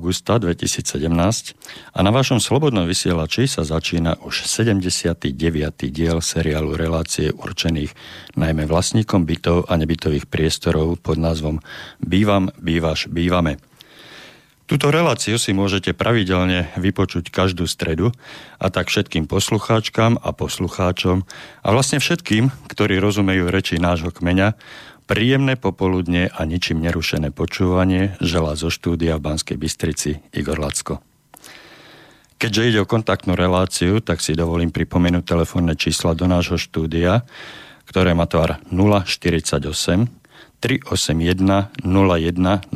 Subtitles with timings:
[0.00, 0.32] Dnes je 2.
[0.32, 5.28] augusta 2017 a na vašom slobodnom vysielači sa začína už 79.
[5.92, 7.92] diel seriálu relácie určených
[8.32, 11.60] najmä vlastníkom bytov a nebytových priestorov pod názvom
[12.00, 13.60] Bývam, bývaš, bývame.
[14.70, 18.14] Túto reláciu si môžete pravidelne vypočuť každú stredu
[18.56, 21.28] a tak všetkým poslucháčkam a poslucháčom
[21.60, 24.54] a vlastne všetkým, ktorí rozumejú reči nášho kmeňa,
[25.10, 31.02] Príjemné popoludne a ničím nerušené počúvanie želá zo štúdia v Banskej Bystrici Igor Lacko.
[32.38, 37.26] Keďže ide o kontaktnú reláciu, tak si dovolím pripomenúť telefónne čísla do nášho štúdia,
[37.90, 40.06] ktoré má tvar 048
[40.62, 42.70] 381 0101,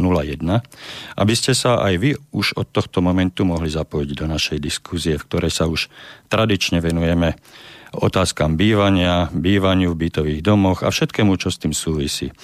[1.14, 5.26] aby ste sa aj vy už od tohto momentu mohli zapojiť do našej diskuzie, v
[5.30, 5.86] ktorej sa už
[6.26, 7.38] tradične venujeme
[7.94, 12.34] otázkam bývania, bývaniu v bytových domoch a všetkému, čo s tým súvisí.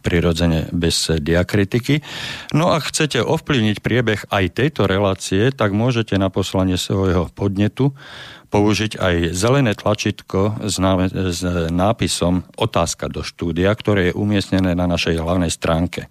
[0.04, 2.04] prirodzene bez diakritiky.
[2.52, 7.96] No a chcete ovplyvniť priebeh aj tejto relácie, tak môžete na poslanie svojho podnetu
[8.48, 10.80] použiť aj zelené tlačítko s,
[11.36, 16.08] s nápisom Otázka do štúdia, ktoré je umiestnené na našej hlavnej stránke.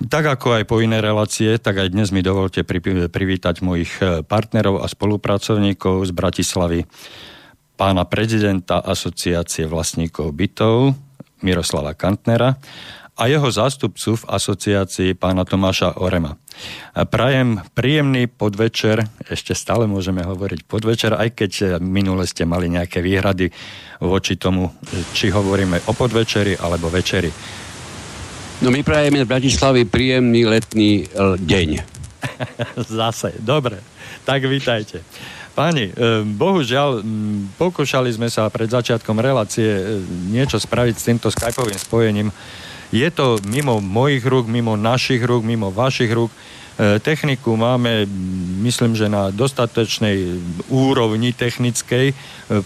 [0.00, 2.64] Tak ako aj po iné relácie, tak aj dnes mi dovolte
[3.12, 6.80] privítať mojich e, partnerov a spolupracovníkov z Bratislavy,
[7.76, 10.96] pána prezidenta Asociácie vlastníkov bytov
[11.44, 12.56] Miroslava Kantnera
[13.16, 16.36] a jeho zástupcu v asociácii pána Tomáša Orema.
[16.94, 23.48] Prajem príjemný podvečer, ešte stále môžeme hovoriť podvečer, aj keď minule ste mali nejaké výhrady
[24.00, 24.72] voči tomu,
[25.16, 27.32] či hovoríme o podvečeri alebo večeri.
[28.60, 31.68] No my prajeme z Bratislavy príjemný letný e, deň.
[33.00, 33.80] Zase, dobre,
[34.28, 35.00] tak vítajte.
[35.56, 37.00] Páni, e, bohužiaľ,
[37.56, 39.84] pokúšali sme sa pred začiatkom relácie e,
[40.28, 42.28] niečo spraviť s týmto skypovým spojením,
[42.90, 46.30] je to mimo mojich rúk, mimo našich rúk, mimo vašich rúk.
[46.30, 48.08] E, techniku máme,
[48.66, 50.42] myslím, že na dostatočnej
[50.72, 52.14] úrovni technickej, e,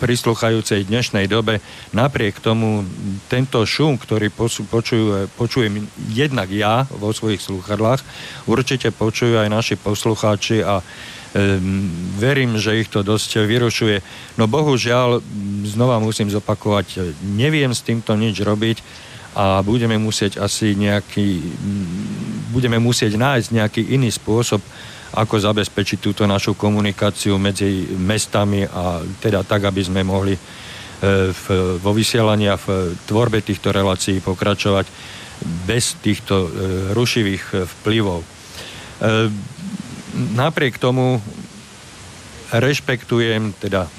[0.01, 1.61] prisluchajúcej dnešnej dobe.
[1.93, 2.89] Napriek tomu
[3.29, 4.33] tento šum, ktorý
[4.71, 8.01] počujú, počujem jednak ja vo svojich sluchadlách,
[8.49, 10.81] určite počujú aj naši poslucháči a
[12.15, 13.99] verím, že ich to dosť vyrušuje.
[14.39, 15.19] No bohužiaľ,
[15.67, 18.79] znova musím zopakovať, neviem s týmto nič robiť
[19.34, 21.43] a budeme musieť asi nejaký,
[22.55, 24.62] budeme musieť nájsť nejaký iný spôsob,
[25.15, 30.41] ako zabezpečiť túto našu komunikáciu medzi mestami a teda tak, aby sme mohli e,
[31.31, 31.44] v,
[31.78, 34.87] vo vysielaní a v tvorbe týchto relácií pokračovať
[35.67, 36.49] bez týchto e,
[36.94, 38.21] rušivých e, vplyvov.
[40.15, 41.19] Napriek tomu
[42.55, 43.91] rešpektujem, teda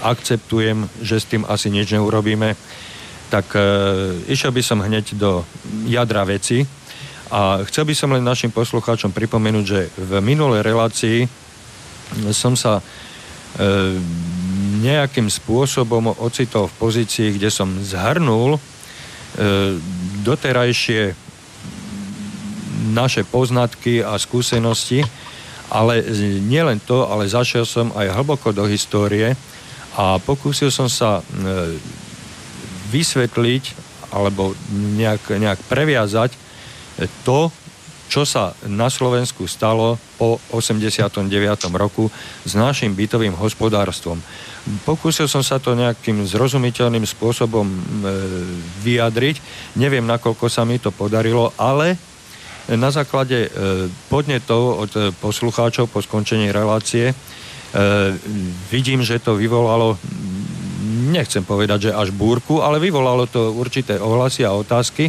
[0.00, 2.56] akceptujem, že s tým asi nič neurobíme
[3.28, 3.60] tak e,
[4.32, 5.44] išiel by som hneď do
[5.84, 6.64] jadra veci
[7.28, 11.28] a chcel by som len našim poslucháčom pripomenúť, že v minulej relácii
[12.32, 12.82] som sa e,
[14.80, 18.60] nejakým spôsobom ocitol v pozícii, kde som zhrnul e,
[20.24, 21.12] doterajšie
[22.88, 25.04] naše poznatky a skúsenosti,
[25.68, 26.00] ale
[26.48, 29.36] nielen to, ale zašiel som aj hlboko do histórie
[30.00, 31.22] a pokúsil som sa e,
[32.88, 33.64] vysvetliť
[34.12, 36.32] alebo nejak, nejak previazať
[37.22, 37.52] to,
[38.08, 41.28] čo sa na Slovensku stalo po 89.
[41.76, 42.08] roku
[42.42, 44.16] s našim bytovým hospodárstvom.
[44.88, 47.76] Pokúsil som sa to nejakým zrozumiteľným spôsobom e,
[48.80, 49.36] vyjadriť.
[49.76, 52.00] Neviem, nakoľko sa mi to podarilo, ale
[52.68, 53.48] na základe e,
[54.08, 57.14] podnetov od poslucháčov po skončení relácie e,
[58.72, 60.00] vidím, že to vyvolalo
[61.08, 65.08] nechcem povedať, že až búrku, ale vyvolalo to určité ohlasy a otázky.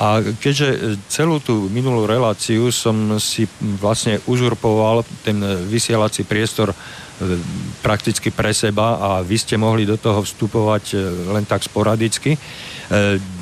[0.00, 3.44] A keďže celú tú minulú reláciu som si
[3.78, 5.36] vlastne uzurpoval ten
[5.68, 6.76] vysielací priestor e,
[7.84, 10.96] prakticky pre seba a vy ste mohli do toho vstupovať e,
[11.36, 12.34] len tak sporadicky.
[12.34, 12.38] E,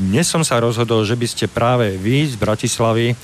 [0.04, 3.14] dnes som sa rozhodol, že by ste práve vy z Bratislavy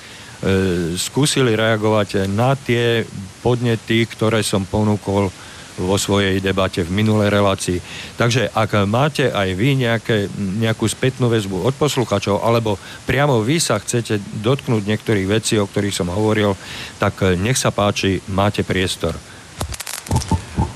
[1.01, 3.09] skúsili reagovať na tie
[3.41, 5.33] podnety, ktoré som ponúkol
[5.77, 7.79] vo svojej debate v minulej relácii.
[8.17, 13.77] Takže ak máte aj vy nejaké, nejakú spätnú väzbu od posluchačov, alebo priamo vy sa
[13.81, 16.57] chcete dotknúť niektorých vecí, o ktorých som hovoril,
[16.97, 19.17] tak nech sa páči, máte priestor.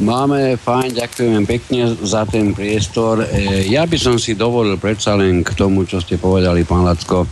[0.00, 3.20] Máme, fajn, ďakujem pekne za ten priestor.
[3.20, 7.29] E, ja by som si dovolil predsa len k tomu, čo ste povedali, pán Lacko,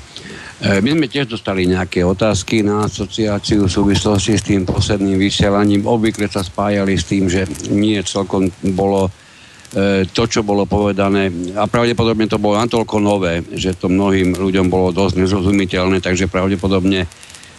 [0.58, 5.87] my sme tiež dostali nejaké otázky na asociáciu v súvislosti s tým posledným vysielaním.
[5.87, 11.70] Obvykle sa spájali s tým, že nie celkom bolo e, to, čo bolo povedané a
[11.70, 17.06] pravdepodobne to bolo natoľko nové, že to mnohým ľuďom bolo dosť nezrozumiteľné, takže pravdepodobne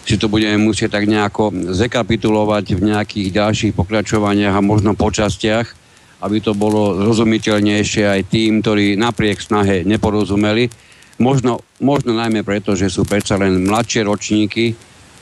[0.04, 5.72] si to budeme musieť tak nejako zekapitulovať v nejakých ďalších pokračovaniach a možno po častiach,
[6.20, 10.89] aby to bolo zrozumiteľnejšie aj tým, ktorí napriek snahe neporozumeli
[11.20, 14.72] Možno, možno najmä preto, že sú predsa len mladšie ročníky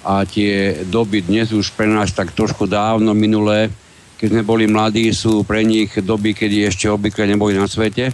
[0.06, 3.74] a tie doby dnes už pre nás tak trošku dávno minulé,
[4.22, 8.14] keď sme boli mladí, sú pre nich doby, kedy ešte obvykle neboli na svete,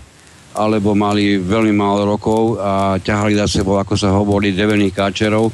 [0.56, 5.52] alebo mali veľmi málo rokov a ťahali za sebou, ako sa hovorí, drevených káčerov.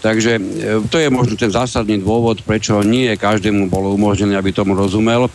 [0.00, 0.40] Takže e,
[0.88, 5.28] to je možno ten zásadný dôvod, prečo nie každému bolo umožnené, aby tomu rozumel.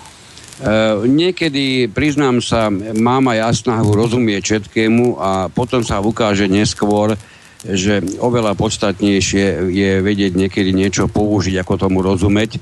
[0.58, 7.14] Uh, niekedy, priznám sa, mám aj ja snahu rozumieť všetkému a potom sa ukáže neskôr,
[7.62, 12.58] že oveľa podstatnejšie je vedieť niekedy niečo použiť, ako tomu rozumieť.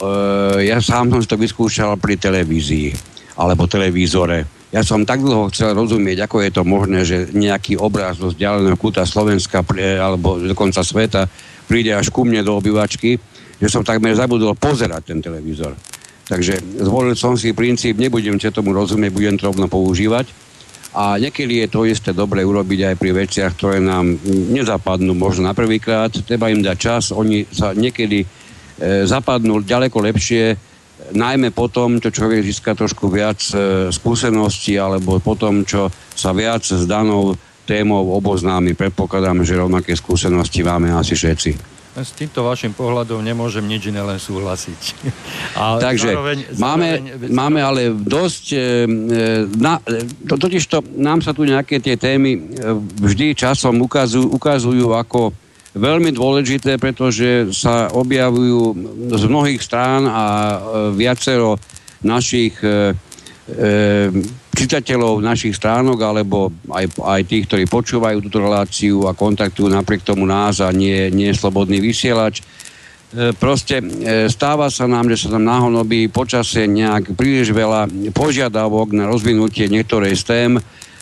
[0.00, 2.92] Uh, ja sám som to vyskúšal pri televízii
[3.40, 4.44] alebo televízore.
[4.70, 8.76] Ja som tak dlho chcel rozumieť, ako je to možné, že nejaký obraz zo vzdialeného
[8.76, 9.64] kúta Slovenska
[9.96, 11.24] alebo dokonca sveta
[11.64, 13.16] príde až ku mne do obývačky,
[13.58, 15.74] že som takmer zabudol pozerať ten televízor.
[16.30, 20.30] Takže zvolil som si princíp, nebudem sa tomu rozumieť, budem to rovno používať.
[20.94, 25.54] A niekedy je to isté dobre urobiť aj pri veciach, ktoré nám nezapadnú možno na
[25.54, 26.10] prvýkrát.
[26.10, 28.26] Treba im dať čas, oni sa niekedy e,
[29.06, 30.54] zapadnú ďaleko lepšie,
[31.14, 36.30] najmä po tom, čo človek získa trošku viac e, skúseností, alebo po tom, čo sa
[36.30, 38.74] viac s danou témou oboznámi.
[38.74, 41.79] Predpokladám, že rovnaké skúsenosti máme asi všetci.
[42.00, 44.80] S týmto vašim pohľadom nemôžem nič iné len súhlasiť.
[45.60, 48.44] A Takže zároveň, máme, zároveň, máme ale dosť...
[48.52, 48.64] E, e
[49.60, 49.78] na,
[50.26, 52.40] to, totiž to, nám sa tu nejaké tie témy e,
[53.04, 55.36] vždy časom ukazujú, ukazujú ako
[55.76, 58.74] veľmi dôležité, pretože sa objavujú
[59.14, 60.24] z mnohých strán a
[60.90, 61.62] viacero
[62.02, 62.58] našich
[64.50, 70.26] čitateľov našich stránok alebo aj, aj tých, ktorí počúvajú túto reláciu a kontaktujú napriek tomu
[70.26, 72.42] nás a nie, nie slobodný vysielač.
[73.10, 78.94] E, proste e, stáva sa nám, že sa tam náhodobí počasie nejak príliš veľa požiadavok
[78.94, 80.52] na rozvinutie niektorej z tém.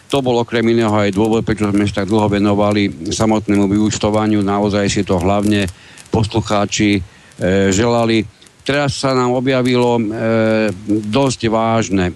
[0.09, 4.41] To bol okrem iného aj dôvod, prečo sme sa tak dlho venovali samotnému vyúčtovaniu.
[4.41, 5.69] Naozaj si to hlavne
[6.09, 7.01] poslucháči e,
[7.73, 8.25] želali
[8.69, 10.03] teraz sa nám objavilo e,
[11.09, 12.15] dosť vážne, e,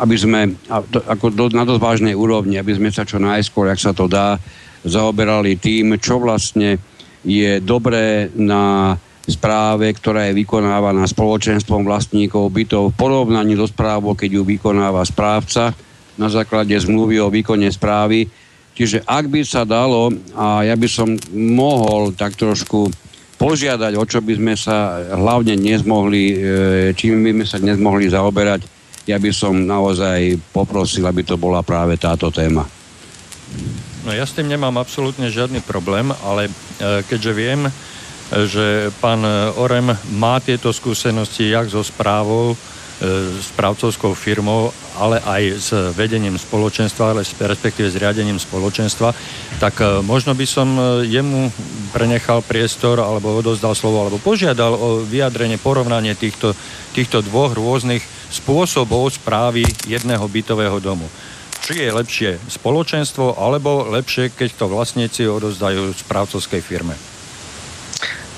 [0.00, 3.68] aby sme, a, to, ako do, na dosť vážnej úrovni, aby sme sa čo najskôr,
[3.68, 4.40] ak sa to dá,
[4.80, 6.80] zaoberali tým, čo vlastne
[7.20, 8.96] je dobré na
[9.28, 15.76] správe, ktorá je vykonávaná spoločenstvom vlastníkov bytov v porovnaní so správou, keď ju vykonáva správca
[16.16, 18.24] na základe zmluvy o výkone správy.
[18.72, 22.88] Čiže ak by sa dalo, a ja by som mohol tak trošku
[23.40, 27.80] požiadať, o čo by sme sa hlavne dnes mohli, e, čím by sme sa dnes
[28.12, 28.68] zaoberať,
[29.08, 32.68] ja by som naozaj poprosil, aby to bola práve táto téma.
[34.04, 36.52] No ja s tým nemám absolútne žiadny problém, ale e,
[37.08, 37.72] keďže viem,
[38.30, 39.26] že pán
[39.58, 42.54] Orem má tieto skúsenosti jak so správou,
[43.40, 49.16] s právcovskou firmou, ale aj s vedením spoločenstva, ale respektíve s riadením spoločenstva,
[49.56, 51.48] tak e, možno by som e, jemu
[51.96, 56.52] prenechal priestor alebo odozdal slovo alebo požiadal o vyjadrenie, porovnanie týchto,
[56.92, 61.08] týchto dvoch rôznych spôsobov správy jedného bytového domu.
[61.64, 67.09] Či je lepšie spoločenstvo, alebo lepšie, keď to vlastníci odozdajú správcovskej firme.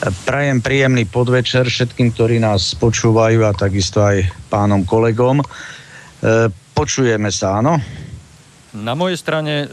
[0.03, 5.39] Prajem príjemný podvečer všetkým, ktorí nás počúvajú a takisto aj pánom kolegom.
[5.39, 5.47] E,
[6.75, 7.79] počujeme sa, áno?
[8.75, 9.71] Na mojej strane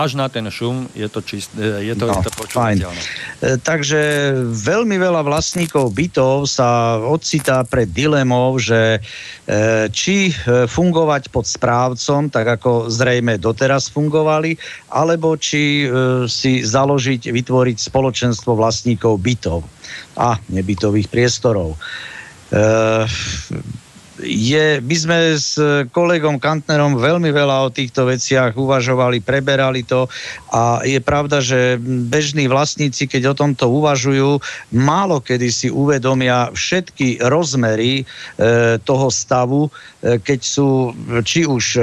[0.00, 2.96] až na ten šum je to, čist, e, je to, no, to počúvateľné.
[2.96, 4.00] E, takže
[4.48, 9.00] veľmi veľa vlastníkov bytov sa ocitá pred dilemou, že e,
[9.92, 14.56] či fungovať pod správcom, tak ako zrejme doteraz fungovali,
[14.88, 15.84] alebo či
[16.26, 19.60] si založiť, vytvoriť spoločenstvo vlastníkov bytov
[20.16, 21.76] a nebytových priestorov
[24.24, 25.56] je, my sme s
[25.90, 30.06] kolegom Kantnerom veľmi veľa o týchto veciach uvažovali, preberali to
[30.52, 34.40] a je pravda, že bežní vlastníci, keď o tomto uvažujú,
[34.76, 38.04] málo kedy si uvedomia všetky rozmery e,
[38.82, 40.92] toho stavu, e, keď sú
[41.24, 41.82] či už e,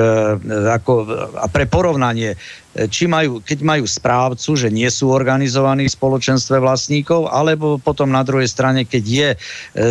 [0.71, 0.93] ako,
[1.37, 2.37] a pre porovnanie
[2.85, 8.21] či majú, keď majú správcu, že nie sú organizovaní v spoločenstve vlastníkov, alebo potom na
[8.21, 9.29] druhej strane, keď je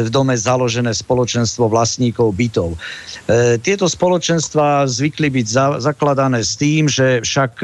[0.06, 2.78] v dome založené spoločenstvo vlastníkov bytov.
[3.66, 7.58] Tieto spoločenstva zvykli byť za, zakladané s tým, že však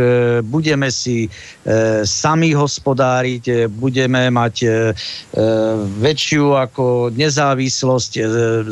[0.51, 1.31] budeme si
[2.03, 4.57] sami hospodáriť, budeme mať
[6.03, 8.13] väčšiu ako nezávislosť,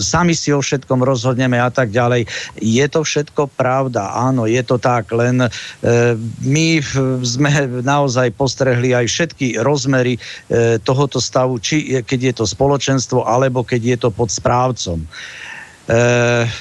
[0.03, 2.27] sami si o všetkom rozhodneme a tak ďalej.
[2.59, 5.49] Je to všetko pravda, áno, je to tak, len e,
[6.41, 6.81] my
[7.21, 10.21] sme naozaj postrehli aj všetky rozmery e,
[10.81, 15.05] tohoto stavu, či keď je to spoločenstvo, alebo keď je to pod správcom.
[15.05, 15.09] E,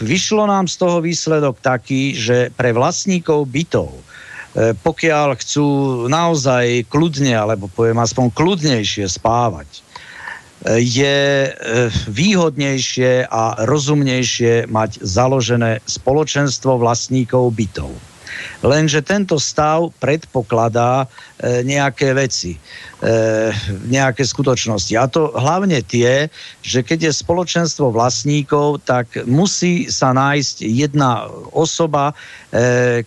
[0.03, 4.03] vyšlo nám z toho výsledok taký, že pre vlastníkov bytov, e,
[4.75, 5.67] pokiaľ chcú
[6.11, 9.87] naozaj kľudne, alebo poviem aspoň kľudnejšie spávať,
[10.75, 11.47] je
[12.11, 18.08] výhodnejšie a rozumnejšie mať založené spoločenstvo vlastníkov bytov.
[18.61, 21.07] Lenže tento stav predpokladá e,
[21.63, 22.59] nejaké veci, e,
[23.87, 24.93] nejaké skutočnosti.
[24.99, 26.27] A to hlavne tie,
[26.59, 32.11] že keď je spoločenstvo vlastníkov, tak musí sa nájsť jedna osoba,
[32.51, 33.03] e,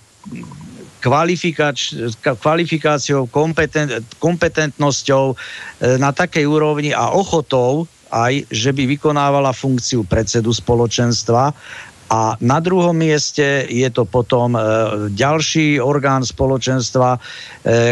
[2.39, 5.37] kvalifikáciou, kompetent, kompetentnosťou e,
[5.99, 11.57] na takej úrovni a ochotou aj, že by vykonávala funkciu predsedu spoločenstva
[12.13, 14.61] a na druhom mieste je to potom e,
[15.17, 17.19] ďalší orgán spoločenstva, e,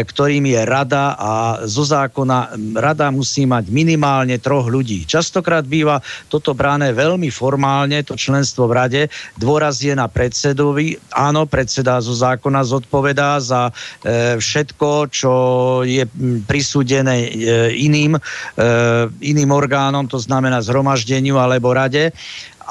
[0.05, 1.33] ktorým je rada a
[1.65, 5.09] zo zákona rada musí mať minimálne troch ľudí.
[5.09, 5.97] Častokrát býva
[6.29, 9.01] toto bráne veľmi formálne, to členstvo v rade.
[9.41, 11.01] Dôraz je na predsedovi.
[11.17, 15.33] Áno, predseda zo zákona zodpovedá za e, všetko, čo
[15.81, 16.05] je
[16.45, 17.25] prisúdené
[17.73, 18.13] iným,
[19.21, 22.13] iným orgánom, to znamená zhromaždeniu alebo rade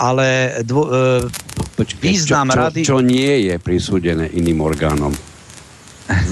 [0.00, 1.28] ale dvo, e,
[1.76, 2.80] Počkej, význam čo, čo, rady...
[2.84, 5.12] Čo nie je prisúdené iným orgánom?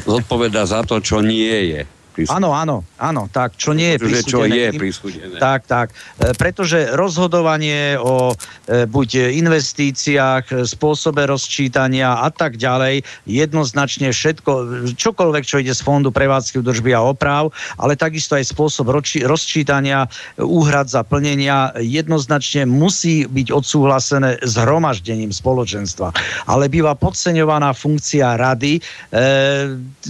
[0.09, 1.83] Zodpoveda za to, čo nie je.
[2.27, 4.27] Áno, áno, áno, tak, čo nie je prisúdené.
[4.27, 5.37] Čo je prisúdené.
[5.39, 5.95] Tak, tak.
[6.19, 8.35] E, pretože rozhodovanie o
[8.67, 14.51] e, buď investíciách, e, spôsobe rozčítania a tak ďalej, jednoznačne všetko,
[14.99, 18.91] čokoľvek, čo ide z Fondu prevádzky údržby a oprav, ale takisto aj spôsob
[19.23, 20.11] rozčítania
[20.41, 26.11] úhrad za plnenia jednoznačne musí byť odsúhlasené zhromaždením spoločenstva.
[26.49, 28.83] Ale býva podceňovaná funkcia rady, e,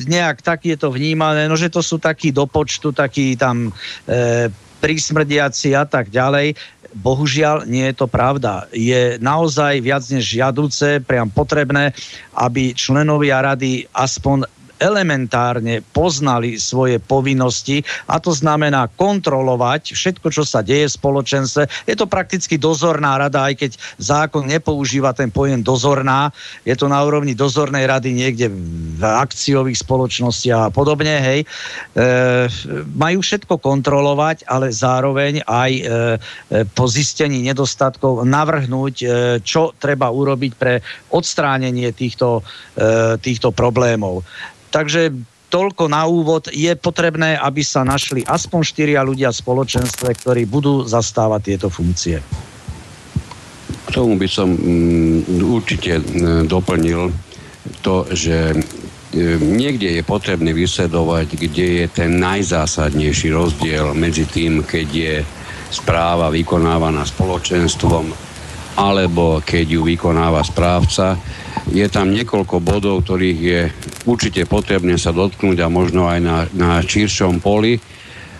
[0.06, 3.70] nejak tak je to vnímané, no že to sú takí do počtu, takí tam
[4.06, 6.54] e, prísmrdiaci a tak ďalej.
[6.88, 8.64] Bohužiaľ, nie je to pravda.
[8.72, 11.92] Je naozaj viac než žiaduce, priam potrebné,
[12.32, 20.62] aby členovia rady aspoň elementárne poznali svoje povinnosti a to znamená kontrolovať všetko, čo sa
[20.62, 21.62] deje v spoločenstve.
[21.86, 26.30] Je to prakticky dozorná rada, aj keď zákon nepoužíva ten pojem dozorná.
[26.62, 31.14] Je to na úrovni dozornej rady niekde v akciových spoločnostiach a podobne.
[31.18, 31.40] Hej.
[31.42, 31.46] E,
[32.94, 35.82] majú všetko kontrolovať, ale zároveň aj e,
[36.74, 39.06] po zistení nedostatkov navrhnúť, e,
[39.42, 40.80] čo treba urobiť pre
[41.12, 42.42] odstránenie týchto,
[42.78, 44.22] e, týchto problémov.
[44.68, 45.14] Takže
[45.48, 46.52] toľko na úvod.
[46.52, 52.20] Je potrebné, aby sa našli aspoň štyria ľudia v spoločenstve, ktorí budú zastávať tieto funkcie.
[53.88, 57.08] K tomu by som mm, určite mm, doplnil
[57.80, 58.56] to, že e,
[59.40, 65.14] niekde je potrebné vysledovať, kde je ten najzásadnejší rozdiel medzi tým, keď je
[65.72, 68.28] správa vykonávaná spoločenstvom
[68.78, 71.18] alebo keď ju vykonáva správca
[71.66, 73.60] je tam niekoľko bodov, ktorých je
[74.06, 77.80] určite potrebné sa dotknúť a možno aj na, na širšom poli,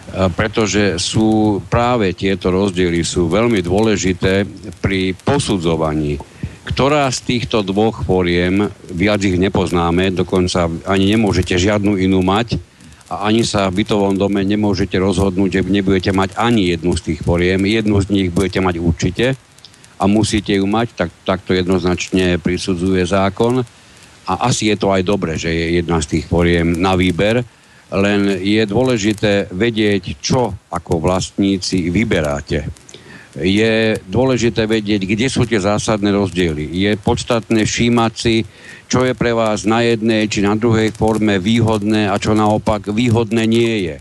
[0.09, 4.49] pretože sú práve tieto rozdiely sú veľmi dôležité
[4.81, 6.17] pri posudzovaní.
[6.65, 12.61] Ktorá z týchto dvoch poriem, viac ich nepoznáme, dokonca ani nemôžete žiadnu inú mať,
[13.09, 17.21] a ani sa v bytovom dome nemôžete rozhodnúť, že nebudete mať ani jednu z tých
[17.25, 17.65] poriem.
[17.65, 19.27] Jednu z nich budete mať určite
[19.99, 23.67] a musíte ju mať, tak, tak to jednoznačne prisudzuje zákon.
[24.28, 27.43] A asi je to aj dobre, že je jedna z tých poriem na výber,
[27.88, 32.69] len je dôležité vedieť, čo ako vlastníci vyberáte.
[33.38, 36.69] Je dôležité vedieť, kde sú tie zásadné rozdiely.
[36.69, 38.45] Je podstatné všímať si,
[38.88, 43.45] čo je pre vás na jednej či na druhej forme výhodné a čo naopak výhodné
[43.49, 43.97] nie je.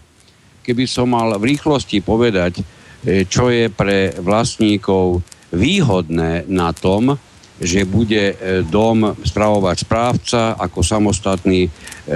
[0.67, 7.15] Keby som mal v rýchlosti povedať, e, čo je pre vlastníkov výhodné na tom,
[7.57, 11.69] že bude e, dom spravovať správca ako samostatný e,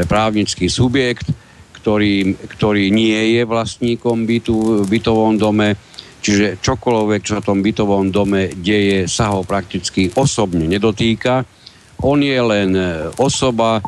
[0.05, 1.33] právnický subjekt,
[1.81, 5.73] ktorý, ktorý nie je vlastníkom bytu v bytovom dome,
[6.21, 11.41] čiže čokoľvek, čo v tom bytovom dome deje, sa ho prakticky osobne nedotýka.
[12.05, 13.81] On je len e, osoba,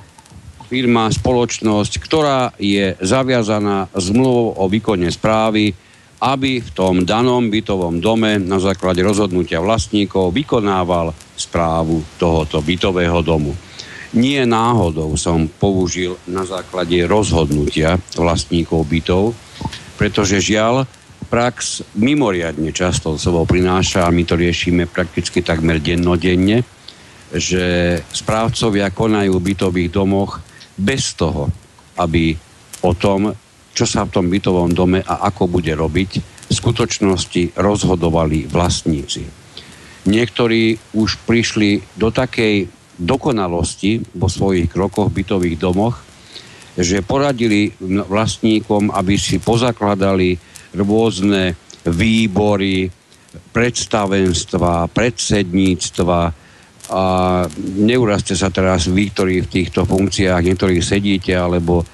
[0.65, 5.77] firma, spoločnosť, ktorá je zaviazaná zmluvou o výkone správy,
[6.23, 13.51] aby v tom danom bytovom dome na základe rozhodnutia vlastníkov vykonával správu tohoto bytového domu.
[14.15, 19.35] Nie náhodou som použil na základe rozhodnutia vlastníkov bytov,
[19.99, 20.87] pretože žiaľ,
[21.27, 26.63] prax mimoriadne často sebou prináša, a my to riešime prakticky takmer dennodenne,
[27.33, 30.39] že správcovia konajú v bytových domoch
[30.77, 31.49] bez toho,
[31.97, 32.37] aby
[32.85, 33.33] o tom,
[33.73, 36.11] čo sa v tom bytovom dome a ako bude robiť,
[36.49, 39.25] v skutočnosti rozhodovali vlastníci.
[40.05, 45.95] Niektorí už prišli do takej dokonalosti vo svojich krokoch v bytových domoch,
[46.77, 50.37] že poradili vlastníkom, aby si pozakladali
[50.77, 52.89] rôzne výbory,
[53.53, 56.42] predstavenstva, predsedníctva
[56.93, 57.03] a
[57.57, 61.85] neurazte sa teraz vy, ktorí v týchto funkciách niektorí sedíte, alebo e,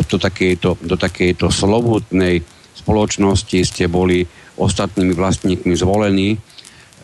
[0.00, 2.40] do takejto, do takejto slobodnej
[2.72, 4.24] spoločnosti ste boli
[4.56, 6.40] ostatnými vlastníkmi zvolení.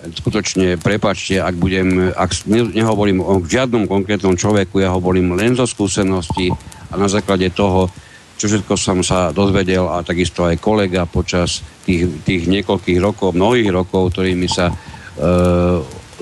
[0.04, 6.48] Skutočne, prepačte, ak budem, ak nehovorím o žiadnom konkrétnom človeku, ja hovorím len zo skúsenosti
[6.88, 7.92] a na základe toho,
[8.40, 13.68] čo všetko som sa dozvedel a takisto aj kolega počas tých, tých niekoľkých rokov, mnohých
[13.68, 14.74] rokov, ktorými sa e,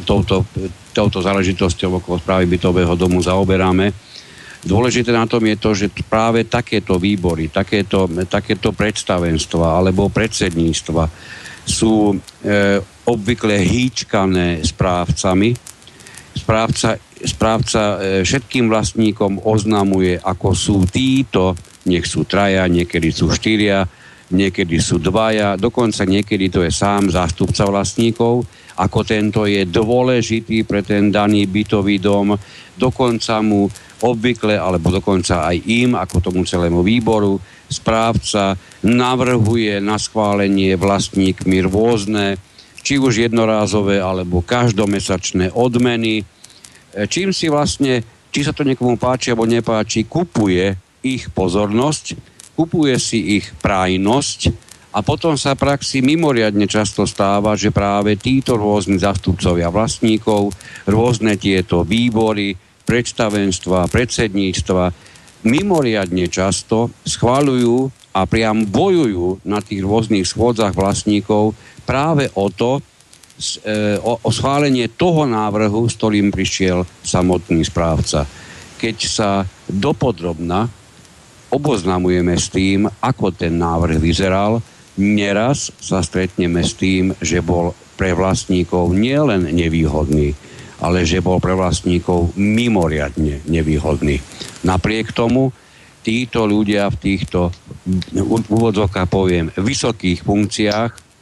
[0.02, 0.42] touto,
[0.92, 3.90] touto záležitosťou okolo správy bytového domu zaoberáme.
[4.62, 11.04] Dôležité na tom je to, že práve takéto výbory, takéto, takéto predstavenstva alebo predsedníctva
[11.66, 12.16] sú e,
[13.08, 15.50] obvykle hýčkané správcami.
[16.38, 16.94] Správca,
[17.26, 23.82] správca e, všetkým vlastníkom oznamuje, ako sú títo nech sú traja, niekedy sú štyria,
[24.32, 28.48] niekedy sú dvaja, dokonca niekedy to je sám zástupca vlastníkov,
[28.80, 32.34] ako tento je dôležitý pre ten daný bytový dom,
[32.74, 33.68] dokonca mu
[34.02, 42.40] obvykle, alebo dokonca aj im, ako tomu celému výboru, správca navrhuje na schválenie vlastníkmi rôzne,
[42.82, 46.26] či už jednorázové, alebo každomesačné odmeny,
[47.06, 48.02] čím si vlastne,
[48.34, 50.74] či sa to niekomu páči alebo nepáči, kupuje
[51.06, 54.40] ich pozornosť, kupuje si ich prájnosť
[54.92, 60.52] a potom sa praxi mimoriadne často stáva, že práve títo rôzni zastupcovia vlastníkov,
[60.84, 62.52] rôzne tieto výbory,
[62.84, 64.92] predstavenstva, predsedníctva
[65.48, 71.56] mimoriadne často schvalujú a priam bojujú na tých rôznych schôdzach vlastníkov
[71.88, 72.84] práve o to,
[73.64, 78.28] e, o, o schválenie toho návrhu, s ktorým prišiel samotný správca.
[78.76, 80.81] Keď sa dopodrobna
[81.52, 84.64] oboznamujeme s tým, ako ten návrh vyzeral.
[84.96, 90.32] Neraz sa stretneme s tým, že bol pre vlastníkov nielen nevýhodný,
[90.80, 94.18] ale že bol pre vlastníkov mimoriadne nevýhodný.
[94.64, 95.52] Napriek tomu
[96.02, 97.54] títo ľudia v týchto
[98.50, 101.12] úvodzovkách poviem vysokých funkciách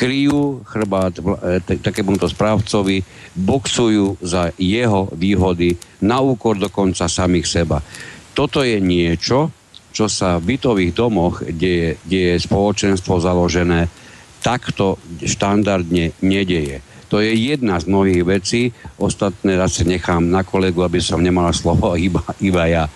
[0.00, 3.04] kryjú chrbát e, takémuto správcovi,
[3.36, 7.84] boxujú za jeho výhody na úkor dokonca samých seba.
[8.32, 9.52] Toto je niečo,
[10.00, 13.92] čo sa v bytových domoch, kde kde je spoločenstvo založené,
[14.40, 16.80] takto štandardne nedeje.
[17.12, 21.92] To je jedna z mnohých vecí, ostatné zase nechám na kolegu, aby som nemala slovo
[22.00, 22.88] iba, iba ja.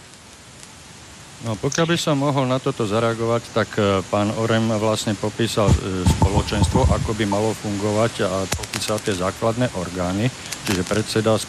[1.44, 6.00] No, pokiaľ by som mohol na toto zareagovať, tak e, pán Orem vlastne popísal e,
[6.16, 10.33] spoločenstvo, ako by malo fungovať a popísal tie základné orgány,
[10.64, 11.44] čiže predseda, e,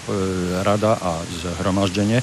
[0.68, 2.20] rada a zhromaždenie.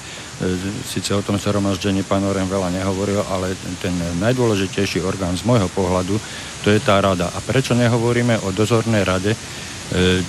[0.84, 6.20] Sice o tom zhromaždení pán Orem veľa nehovoril, ale ten najdôležitejší orgán z môjho pohľadu,
[6.60, 7.32] to je tá rada.
[7.32, 9.32] A prečo nehovoríme o dozornej rade?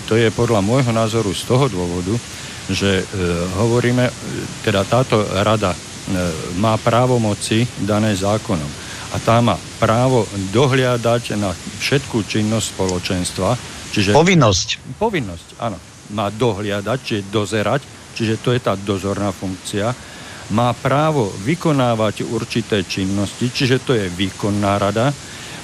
[0.05, 2.13] To je podľa môjho názoru z toho dôvodu,
[2.69, 3.01] že
[3.57, 4.05] hovoríme,
[4.61, 5.73] teda táto rada
[6.59, 8.67] má právomoci dané zákonom.
[9.13, 13.49] A tá má právo dohliadať na všetkú činnosť spoločenstva.
[13.93, 14.97] Čiže, povinnosť.
[14.97, 15.77] Povinnosť, áno.
[16.17, 17.81] Má dohliadať, čiže dozerať,
[18.17, 19.93] čiže to je tá dozorná funkcia.
[20.51, 25.13] Má právo vykonávať určité činnosti, čiže to je výkonná rada.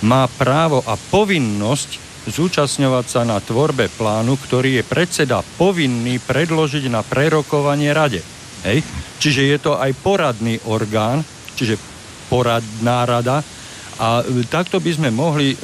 [0.06, 1.90] Má právo a povinnosť
[2.30, 8.22] zúčastňovať sa na tvorbe plánu, ktorý je predseda povinný predložiť na prerokovanie rade.
[8.64, 8.84] Hej?
[9.20, 11.24] Čiže je to aj poradný orgán,
[11.56, 11.80] čiže
[12.28, 13.44] poradná rada.
[14.00, 15.58] A e, takto by sme mohli e,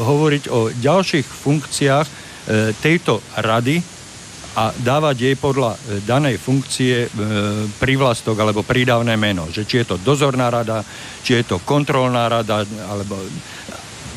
[0.00, 2.12] hovoriť o ďalších funkciách e,
[2.80, 3.94] tejto rady
[4.54, 7.08] a dávať jej podľa e, danej funkcie e,
[7.74, 9.50] privlastok alebo prídavné meno.
[9.50, 10.86] Že či je to dozorná rada,
[11.26, 13.18] či je to kontrolná rada alebo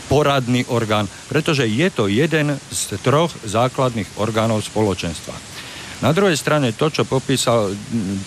[0.07, 5.56] poradný orgán, pretože je to jeden z troch základných orgánov spoločenstva.
[6.01, 7.73] Na druhej strane to, čo popísal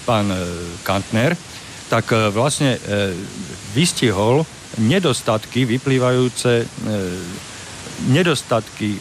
[0.06, 0.38] pán e,
[0.82, 1.36] Kantner,
[1.90, 2.78] tak vlastne
[3.74, 4.46] vystihol
[4.78, 6.62] nedostatky vyplývajúce
[8.14, 8.94] nedostatky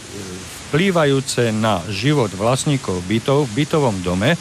[0.69, 4.37] vplývajúce na život vlastníkov bytov v bytovom dome,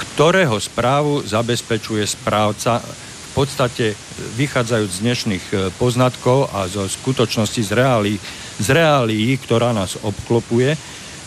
[0.00, 3.92] ktorého správu zabezpečuje správca v podstate
[4.40, 8.16] vychádzajúc z dnešných e, poznatkov a zo skutočnosti z reálí,
[8.58, 10.74] z reálií, ktorá nás obklopuje,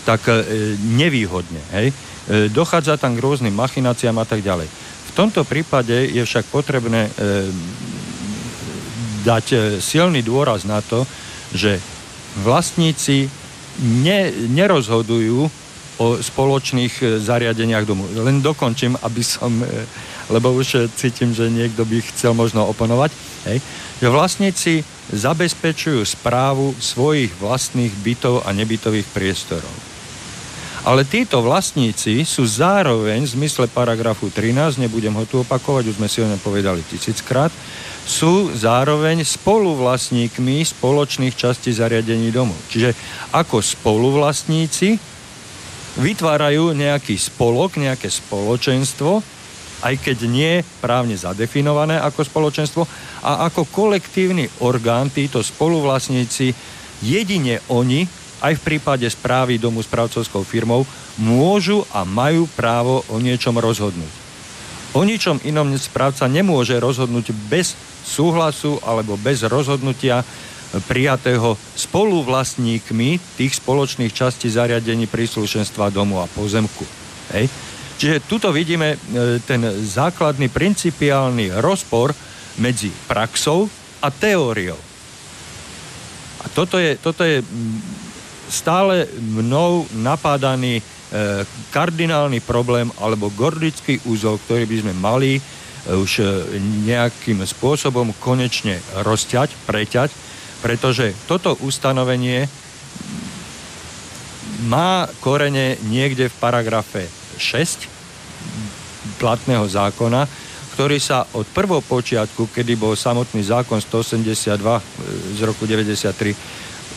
[0.04, 0.44] tak e,
[0.84, 1.62] nevýhodne.
[1.72, 1.96] Hej?
[2.30, 4.68] E, dochádza tam k rôznym machináciám a tak ďalej.
[5.10, 7.06] V tomto prípade je však potrebné
[9.22, 11.06] dať silný dôraz na to,
[11.54, 11.78] že
[12.42, 13.30] vlastníci
[14.02, 15.46] ne, nerozhodujú
[16.02, 18.10] o spoločných zariadeniach domu.
[18.10, 19.54] Len dokončím, aby som
[20.32, 23.12] lebo už cítim, že niekto by chcel možno oponovať,
[23.50, 23.60] hej,
[24.00, 24.74] že vlastníci
[25.12, 29.74] zabezpečujú správu svojich vlastných bytov a nebytových priestorov.
[30.84, 36.12] Ale títo vlastníci sú zároveň, v zmysle paragrafu 13, nebudem ho tu opakovať, už sme
[36.12, 37.56] si o ňom povedali tisíckrát,
[38.04, 42.52] sú zároveň spoluvlastníkmi spoločných častí zariadení domu.
[42.68, 43.00] Čiže
[43.32, 45.00] ako spoluvlastníci
[46.04, 49.24] vytvárajú nejaký spolok, nejaké spoločenstvo,
[49.88, 52.84] aj keď nie právne zadefinované ako spoločenstvo
[53.24, 56.52] a ako kolektívny orgán títo spoluvlastníci
[57.08, 58.04] jedine oni,
[58.44, 60.84] aj v prípade správy domu s právcovskou firmou,
[61.16, 64.12] môžu a majú právo o niečom rozhodnúť.
[64.94, 70.22] O ničom inom správca nemôže rozhodnúť bez súhlasu alebo bez rozhodnutia
[70.86, 76.86] prijatého spoluvlastníkmi tých spoločných častí zariadení príslušenstva domu a pozemku.
[77.34, 77.50] Hej.
[77.98, 78.98] Čiže tuto vidíme e,
[79.46, 82.12] ten základný principiálny rozpor
[82.58, 83.70] medzi praxou
[84.02, 84.78] a teóriou.
[86.44, 87.40] A toto je, toto je
[88.50, 90.84] stále mnou napádaný e,
[91.72, 95.42] kardinálny problém alebo gordický úzol, ktorý by sme mali e,
[95.94, 96.26] už e,
[96.84, 100.10] nejakým spôsobom konečne rozťať, preťať,
[100.64, 102.48] pretože toto ustanovenie
[104.68, 107.04] má korene niekde v paragrafe
[107.36, 107.92] 6
[109.20, 110.28] platného zákona,
[110.74, 114.82] ktorý sa od prvopočiatku, kedy bol samotný zákon 182 e,
[115.38, 116.34] z roku 93,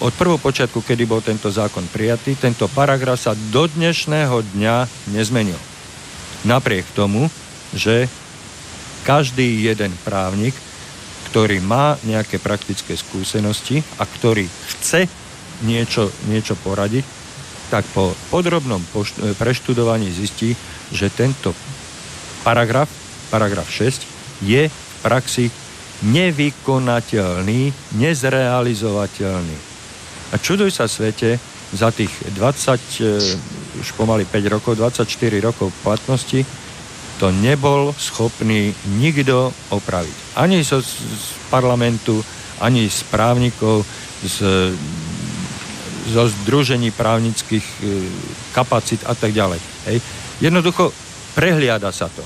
[0.00, 4.76] od prvopočiatku, kedy bol tento zákon prijatý, tento paragraf sa do dnešného dňa
[5.16, 5.56] nezmenil.
[6.44, 7.32] Napriek tomu,
[7.72, 8.04] že
[9.08, 10.52] každý jeden právnik,
[11.32, 15.08] ktorý má nejaké praktické skúsenosti a ktorý chce
[15.64, 17.04] niečo, niečo poradiť,
[17.72, 20.54] tak po podrobnom e, preštudovaní zistí,
[20.94, 21.50] že tento
[22.46, 22.86] paragraf,
[23.32, 25.50] paragraf 6, je v praxi
[26.06, 29.65] nevykonateľný, nezrealizovateľný.
[30.32, 31.38] A čuduj sa svete,
[31.74, 33.18] za tých 20, e,
[33.82, 36.46] už pomaly 5 rokov, 24 rokov platnosti,
[37.18, 40.38] to nebol schopný nikto opraviť.
[40.38, 42.22] Ani zo z parlamentu,
[42.60, 43.82] ani z právnikov,
[44.22, 44.70] z
[46.06, 47.76] zo združení právnických e,
[48.54, 49.58] kapacít a tak ďalej.
[49.90, 49.98] Hej.
[50.38, 50.94] Jednoducho
[51.34, 52.22] prehliada sa to.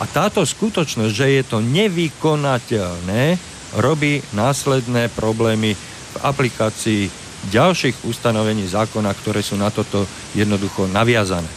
[0.00, 3.36] A táto skutočnosť, že je to nevykonateľné,
[3.76, 7.02] robí následné problémy v aplikácii
[7.46, 10.02] ďalších ustanovení zákona, ktoré sú na toto
[10.34, 11.48] jednoducho naviazané.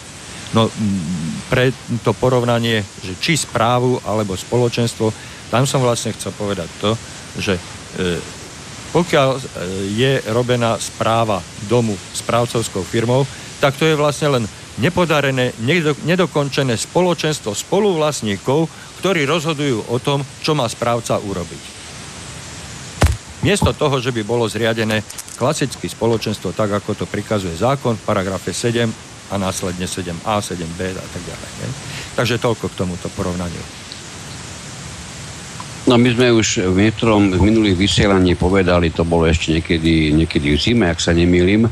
[0.52, 0.68] No
[1.48, 1.72] pre
[2.04, 5.10] to porovnanie, že či správu alebo spoločenstvo,
[5.50, 6.92] tam som vlastne chcel povedať to,
[7.40, 7.62] že e,
[8.92, 9.42] pokiaľ e,
[9.96, 11.40] je robená správa
[11.72, 13.24] domu správcovskou firmou,
[13.64, 14.44] tak to je vlastne len
[14.80, 15.56] nepodarené,
[16.04, 18.68] nedokončené spoločenstvo spoluvlastníkov,
[19.00, 21.81] ktorí rozhodujú o tom, čo má správca urobiť.
[23.42, 25.02] Miesto toho, že by bolo zriadené
[25.34, 28.86] klasické spoločenstvo, tak ako to prikazuje zákon v paragrafe 7
[29.34, 31.52] a následne 7a, 7b a tak ďalej.
[31.66, 31.68] Ne?
[32.14, 33.64] Takže toľko k tomuto porovnaniu.
[35.90, 40.54] No my sme už v niektorom v minulých vysielaní povedali, to bolo ešte niekedy, niekedy
[40.54, 41.66] v zime, ak sa nemýlim,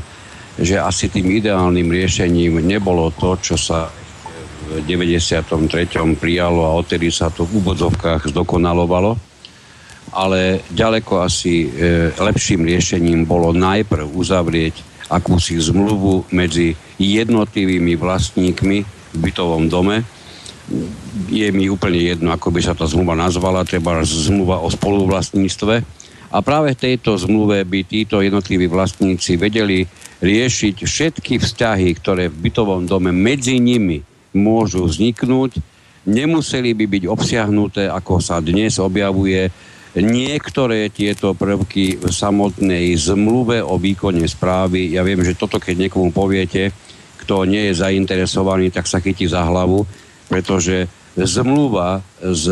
[0.58, 3.86] že asi tým ideálnym riešením nebolo to, čo sa
[4.66, 5.46] v 93.
[6.18, 9.29] prijalo a odtedy sa to v úvodzovkách zdokonalovalo,
[10.10, 19.16] ale ďaleko asi e, lepším riešením bolo najprv uzavrieť akúsi zmluvu medzi jednotlivými vlastníkmi v
[19.18, 20.06] bytovom dome,
[21.26, 25.74] je mi úplne jedno, ako by sa tá zmluva nazvala, treba zmluva o spoluvlastníctve.
[26.30, 29.82] A práve v tejto zmluve by títo jednotliví vlastníci vedeli
[30.22, 35.58] riešiť všetky vzťahy, ktoré v bytovom dome medzi nimi môžu vzniknúť.
[36.06, 39.50] Nemuseli by byť obsiahnuté, ako sa dnes objavuje,
[39.98, 44.94] niektoré tieto prvky v samotnej zmluve o výkone správy.
[44.94, 46.70] Ja viem, že toto, keď niekomu poviete,
[47.24, 49.86] kto nie je zainteresovaný, tak sa chytí za hlavu
[50.30, 50.86] pretože
[51.18, 52.46] zmluva s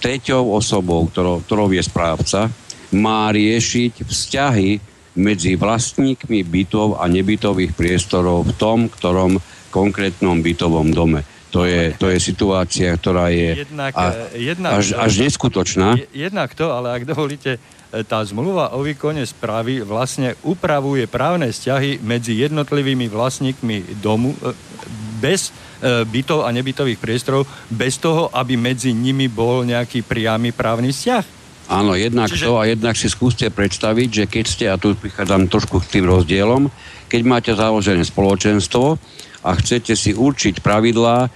[0.00, 2.48] treťou osobou, ktorou, ktorou je správca,
[2.96, 4.70] má riešiť vzťahy
[5.12, 9.36] medzi vlastníkmi bytov a nebytových priestorov v tom, ktorom
[9.68, 11.20] konkrétnom bytovom dome.
[11.52, 16.00] To je, to je situácia, ktorá je jednak, a, e, jednak, až, až neskutočná.
[16.16, 22.00] Jednak to, ale ak dovolíte, e, tá zmluva o výkone správy vlastne upravuje právne vzťahy
[22.00, 24.56] medzi jednotlivými vlastníkmi domu e,
[25.20, 31.42] bez bytov a nebytových priestorov, bez toho, aby medzi nimi bol nejaký priamy právny vzťah.
[31.70, 32.46] Áno, jednak Čiže...
[32.46, 36.06] to a jednak si skúste predstaviť, že keď ste, a tu prichádzam trošku k tým
[36.06, 36.70] rozdielom,
[37.10, 38.94] keď máte založené spoločenstvo,
[39.42, 41.28] a chcete si určiť pravidlá, e,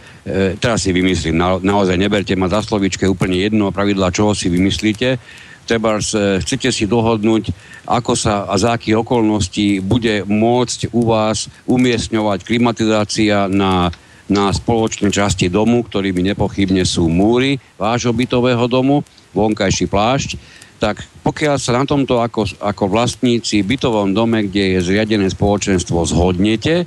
[0.57, 5.19] teraz si vymyslím, na, naozaj neberte ma za slovičke úplne jedno pravidlá, čoho si vymyslíte,
[5.67, 7.51] treba e, chcete si dohodnúť,
[7.91, 13.91] ako sa a za akých okolností bude môcť u vás umiestňovať klimatizácia na,
[14.31, 19.03] na spoločnej časti domu, ktorými nepochybne sú múry vášho bytového domu,
[19.35, 20.39] vonkajší plášť,
[20.79, 26.87] tak pokiaľ sa na tomto ako, ako vlastníci bytovom dome, kde je zriadené spoločenstvo, zhodnete,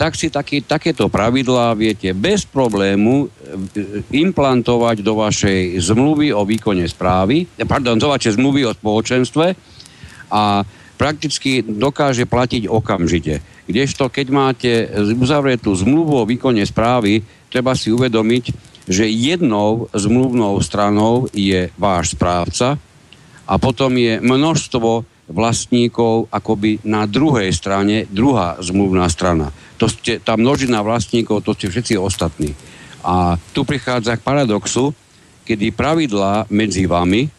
[0.00, 6.88] tak si taký, takéto pravidlá viete bez problému e, implantovať do vašej zmluvy o výkone
[6.88, 9.52] správy, pardon, do vašej zmluvy o spoločenstve
[10.32, 10.64] a
[10.96, 13.44] prakticky dokáže platiť okamžite.
[13.68, 14.72] Kdežto, keď máte
[15.20, 17.20] uzavretú zmluvu o výkone správy,
[17.52, 18.44] treba si uvedomiť,
[18.88, 22.80] že jednou zmluvnou stranou je váš správca
[23.44, 30.36] a potom je množstvo vlastníkov akoby na druhej strane, druhá zmluvná strana to ste, tá
[30.36, 32.52] množina vlastníkov, to ste všetci ostatní.
[33.00, 34.92] A tu prichádza k paradoxu,
[35.48, 37.30] kedy pravidlá medzi vami e,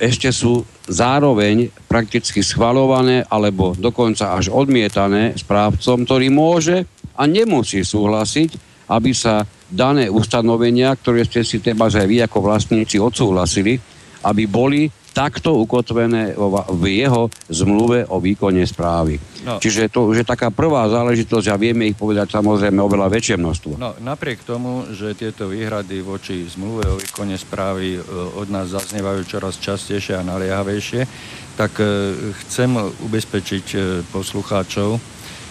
[0.00, 8.56] ešte sú zároveň prakticky schvalované alebo dokonca až odmietané správcom, ktorý môže a nemusí súhlasiť,
[8.88, 13.76] aby sa dané ustanovenia, ktoré ste si treba aj vy ako vlastníci odsúhlasili,
[14.24, 16.38] aby boli takto ukotvené
[16.70, 19.18] v jeho zmluve o výkone správy.
[19.42, 19.58] No.
[19.58, 23.72] Čiže to už je taká prvá záležitosť a vieme ich povedať samozrejme oveľa väčšie množstvo.
[23.80, 28.00] No, napriek tomu, že tieto výhrady voči zmluve o výkone správy e,
[28.36, 31.08] od nás zaznievajú čoraz častejšie a naliehavejšie,
[31.56, 31.86] tak e,
[32.44, 33.78] chcem ubezpečiť e,
[34.12, 35.00] poslucháčov,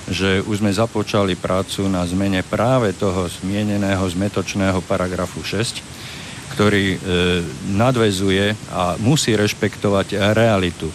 [0.10, 6.09] že už sme započali prácu na zmene práve toho zmieneného zmetočného paragrafu 6,
[6.56, 6.98] ktorý e,
[7.74, 10.90] nadvezuje a musí rešpektovať realitu.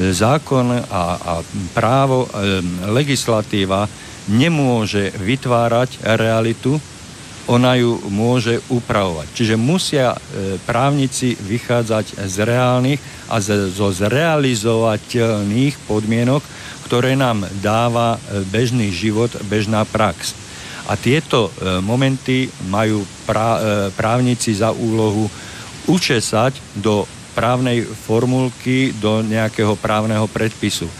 [0.00, 1.34] Zákon a, a
[1.74, 2.28] právo, e,
[2.88, 3.84] legislatíva
[4.30, 6.80] nemôže vytvárať realitu,
[7.50, 9.26] ona ju môže upravovať.
[9.34, 10.18] Čiže musia e,
[10.62, 16.42] právnici vychádzať z reálnych a zo zrealizovateľných podmienok,
[16.86, 20.39] ktoré nám dáva e, bežný život, bežná prax.
[20.90, 23.60] A tieto e, momenty majú prá, e,
[23.94, 25.30] právnici za úlohu
[25.86, 27.06] učesať do
[27.38, 30.90] právnej formulky, do nejakého právneho predpisu.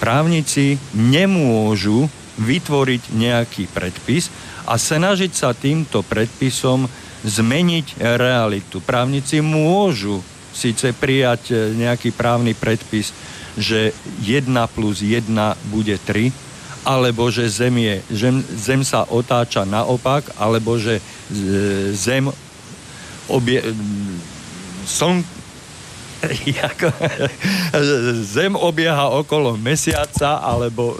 [0.00, 2.08] Právnici nemôžu
[2.40, 4.32] vytvoriť nejaký predpis
[4.64, 6.88] a snažiť sa týmto predpisom
[7.22, 8.80] zmeniť realitu.
[8.80, 10.24] Právnici môžu
[10.56, 13.12] síce prijať e, nejaký právny predpis,
[13.60, 13.92] že
[14.24, 15.28] 1 plus 1
[15.68, 16.43] bude 3,
[16.84, 21.00] alebo že zem, je, zem, zem sa otáča naopak, alebo že
[21.96, 22.28] zem
[23.26, 23.64] obie,
[24.84, 25.24] sln,
[28.36, 30.96] Zem obieha okolo mesiaca, alebo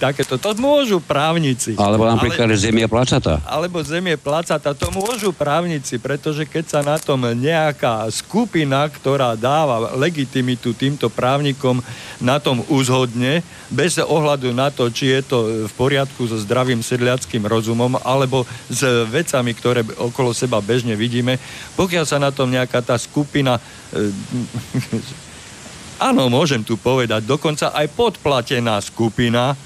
[0.00, 0.40] takéto.
[0.40, 1.76] To môžu právnici.
[1.76, 3.34] Alebo napríklad ale, Zem je placatá.
[3.46, 4.74] Alebo Zem je placatá.
[4.74, 11.84] To môžu právnici, pretože keď sa na tom nejaká skupina, ktorá dáva legitimitu týmto právnikom,
[12.16, 17.44] na tom uzhodne, bez ohľadu na to, či je to v poriadku so zdravým sedliackým
[17.44, 21.36] rozumom, alebo s vecami, ktoré okolo seba bežne vidíme,
[21.76, 23.60] pokiaľ sa na tom nejaká tá skupina
[26.08, 29.56] áno, môžem tu povedať, dokonca aj podplatená skupina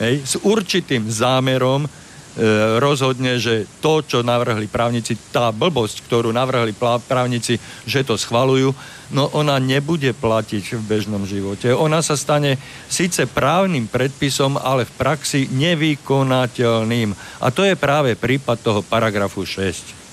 [0.00, 1.88] hej, s určitým zámerom e,
[2.80, 6.72] rozhodne, že to, čo navrhli právnici, tá blbosť, ktorú navrhli
[7.04, 8.72] právnici, že to schvalujú,
[9.12, 11.74] no ona nebude platiť v bežnom živote.
[11.74, 12.56] Ona sa stane
[12.88, 17.12] síce právnym predpisom, ale v praxi nevykonateľným.
[17.44, 20.03] A to je práve prípad toho paragrafu 6.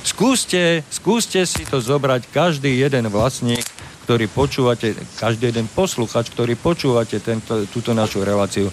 [0.00, 3.64] Skúste, skúste si to zobrať každý jeden vlastník,
[4.08, 8.72] ktorý počúvate, každý jeden posluchač, ktorý počúvate tento, túto našu reláciu.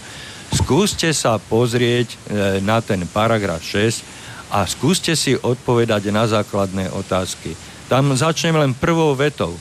[0.56, 2.18] Skúste sa pozrieť e,
[2.64, 7.52] na ten paragraf 6 a skúste si odpovedať na základné otázky.
[7.92, 9.52] Tam začnem len prvou vetou,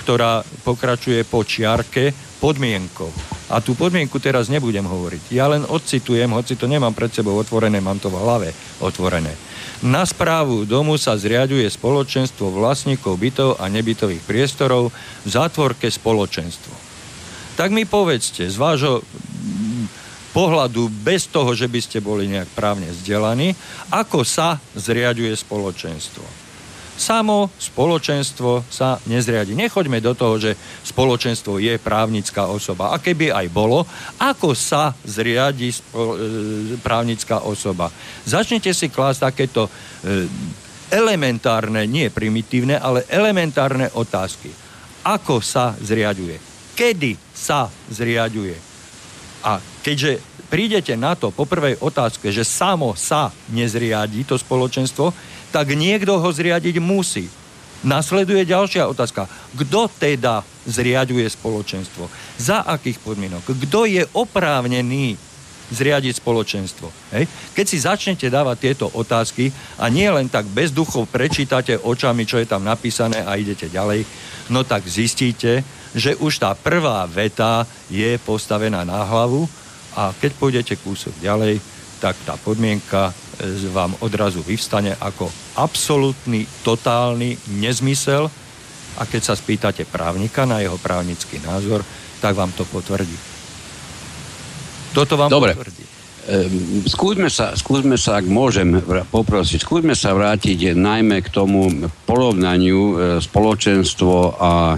[0.00, 3.12] ktorá pokračuje po čiarke podmienkou.
[3.52, 5.22] A tú podmienku teraz nebudem hovoriť.
[5.30, 8.48] Ja len odcitujem, hoci to nemám pred sebou otvorené, mám to v hlave
[8.80, 9.34] otvorené.
[9.84, 14.88] Na správu domu sa zriaďuje spoločenstvo vlastníkov bytov a nebytových priestorov
[15.24, 16.72] v zátvorke spoločenstvo.
[17.60, 19.04] Tak mi povedzte, z vášho
[20.32, 23.56] pohľadu, bez toho, že by ste boli nejak právne vzdelaní,
[23.92, 26.45] ako sa zriaďuje spoločenstvo
[26.96, 29.52] samo spoločenstvo sa nezriadi.
[29.52, 32.90] Nechoďme do toho, že spoločenstvo je právnická osoba.
[32.92, 33.84] A keby aj bolo,
[34.16, 37.92] ako sa zriadi spo, e, právnická osoba?
[38.24, 39.70] Začnite si klásť takéto e,
[40.90, 44.48] elementárne, nie primitívne, ale elementárne otázky.
[45.06, 46.40] Ako sa zriaďuje?
[46.74, 48.56] Kedy sa zriaďuje?
[49.46, 55.72] A keďže prídete na to po prvej otázke, že samo sa nezriadi to spoločenstvo, tak
[55.72, 57.32] niekto ho zriadiť musí.
[57.80, 59.24] Nasleduje ďalšia otázka.
[59.56, 62.12] Kto teda zriaďuje spoločenstvo?
[62.36, 63.56] Za akých podmienok?
[63.64, 65.16] Kto je oprávnený
[65.72, 66.92] zriadiť spoločenstvo?
[67.16, 67.24] Hej?
[67.56, 69.48] Keď si začnete dávať tieto otázky
[69.80, 74.04] a nie len tak bez duchov prečítate očami, čo je tam napísané a idete ďalej,
[74.52, 75.64] no tak zistíte,
[75.96, 79.48] že už tá prvá veta je postavená na hlavu
[79.96, 81.64] a keď pôjdete kúsok ďalej,
[81.96, 88.28] tak tá podmienka e, vám odrazu vyvstane ako absolútny, totálny nezmysel
[88.96, 91.84] a keď sa spýtate právnika na jeho právnický názor,
[92.20, 93.16] tak vám to potvrdí.
[94.96, 95.52] Toto vám Dobre.
[95.52, 95.84] potvrdí.
[96.26, 101.70] Ehm, skúsme sa, skúsme sa, ak môžem poprosiť, skúsme sa vrátiť najmä k tomu
[102.08, 104.74] porovnaniu e, spoločenstvo a,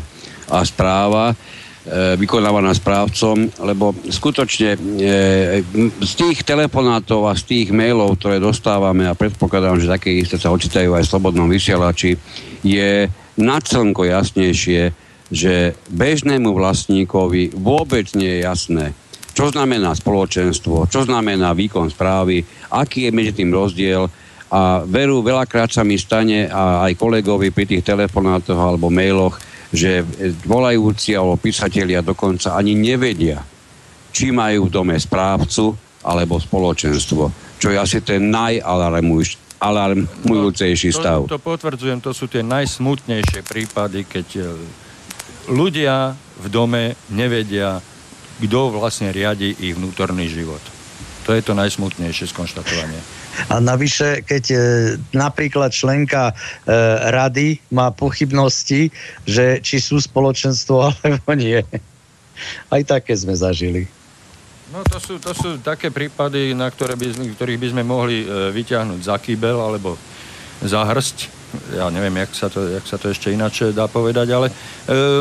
[0.51, 1.33] a správa
[2.20, 4.79] vykonávaná správcom, lebo skutočne e,
[6.05, 10.53] z tých telefonátov a z tých mailov, ktoré dostávame a predpokladám, že také isté sa
[10.53, 12.20] očítajú aj v slobodnom vysielači,
[12.61, 14.92] je na slnko jasnejšie,
[15.29, 18.87] že bežnému vlastníkovi vôbec nie je jasné,
[19.33, 24.09] čo znamená spoločenstvo, čo znamená výkon správy, aký je medzi tým rozdiel.
[24.48, 29.37] A veru veľakrát sa mi stane a aj kolegovi pri tých telefonátoch alebo mailoch,
[29.69, 30.01] že
[30.49, 33.45] volajúci alebo písatelia dokonca ani nevedia,
[34.13, 41.27] či majú v dome správcu alebo spoločenstvo, čo je asi ten najalarmujúcejší stav.
[41.29, 44.57] To, to potvrdzujem, to sú tie najsmutnejšie prípady, keď e,
[45.53, 47.85] ľudia v dome nevedia,
[48.39, 50.63] kto vlastne riadi ich vnútorný život.
[51.29, 53.18] To je to najsmutnejšie skonštatovanie.
[53.46, 54.59] A navyše, keď e,
[55.14, 56.35] napríklad členka e,
[57.14, 58.90] rady má pochybnosti,
[59.22, 61.62] že či sú spoločenstvo alebo nie.
[62.70, 63.87] Aj také sme zažili.
[64.68, 68.53] No to sú, to sú také prípady, na ktoré by, ktorých by sme mohli e,
[68.53, 69.96] vyťahnuť za kýbel alebo
[70.61, 71.38] za hrst.
[71.73, 74.55] Ja neviem, jak sa to, jak sa to ešte ináč dá povedať, ale e,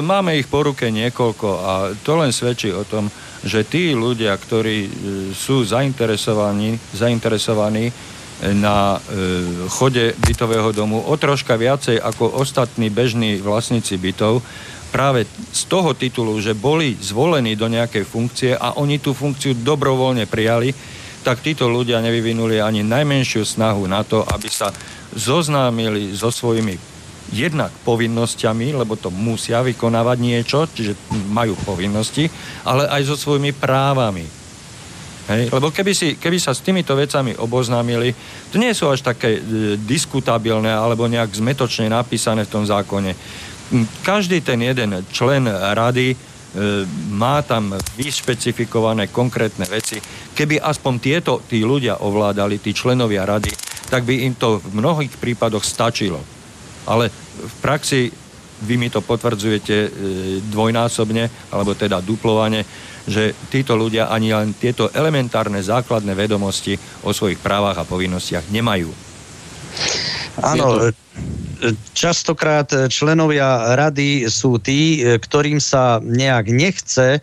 [0.04, 1.72] máme ich po ruke niekoľko a
[2.04, 3.08] to len svedčí o tom,
[3.44, 4.90] že tí ľudia, ktorí e,
[5.32, 7.92] sú zainteresovaní, zainteresovaní
[8.54, 14.46] na e, chode bytového domu o troška viacej ako ostatní bežní vlastníci bytov,
[14.88, 20.30] práve z toho titulu, že boli zvolení do nejakej funkcie a oni tú funkciu dobrovoľne
[20.30, 20.72] prijali,
[21.28, 24.72] tak títo ľudia nevyvinuli ani najmenšiu snahu na to, aby sa
[25.16, 26.98] zoznámili so svojimi
[27.32, 30.96] jednak povinnosťami, lebo to musia vykonávať niečo, čiže
[31.28, 32.32] majú povinnosti,
[32.64, 34.24] ale aj so svojimi právami.
[35.28, 35.52] Hej?
[35.52, 38.16] Lebo keby, si, keby sa s týmito vecami oboznámili,
[38.48, 39.42] to nie sú až také e,
[39.76, 43.12] diskutabilné alebo nejak zmetočne napísané v tom zákone.
[44.08, 46.16] Každý ten jeden člen rady
[47.14, 50.02] má tam vyšpecifikované konkrétne veci.
[50.34, 53.54] Keby aspoň tieto tí ľudia ovládali, tí členovia rady,
[53.88, 56.20] tak by im to v mnohých prípadoch stačilo.
[56.88, 58.10] Ale v praxi
[58.58, 59.90] vy mi to potvrdzujete e,
[60.50, 62.66] dvojnásobne, alebo teda duplovane,
[63.08, 68.90] že títo ľudia ani len tieto elementárne základné vedomosti o svojich právach a povinnostiach nemajú.
[70.42, 70.92] Áno,
[71.94, 77.20] častokrát členovia rady sú tí, ktorým sa nejak nechce e,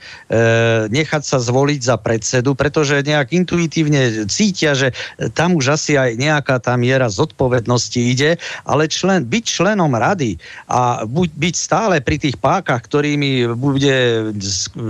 [0.90, 4.92] nechať sa zvoliť za predsedu, pretože nejak intuitívne cítia, že
[5.34, 10.36] tam už asi aj nejaká tá miera zodpovednosti ide, ale člen, byť členom rady
[10.68, 14.30] a buď, byť stále pri tých pákach, ktorými bude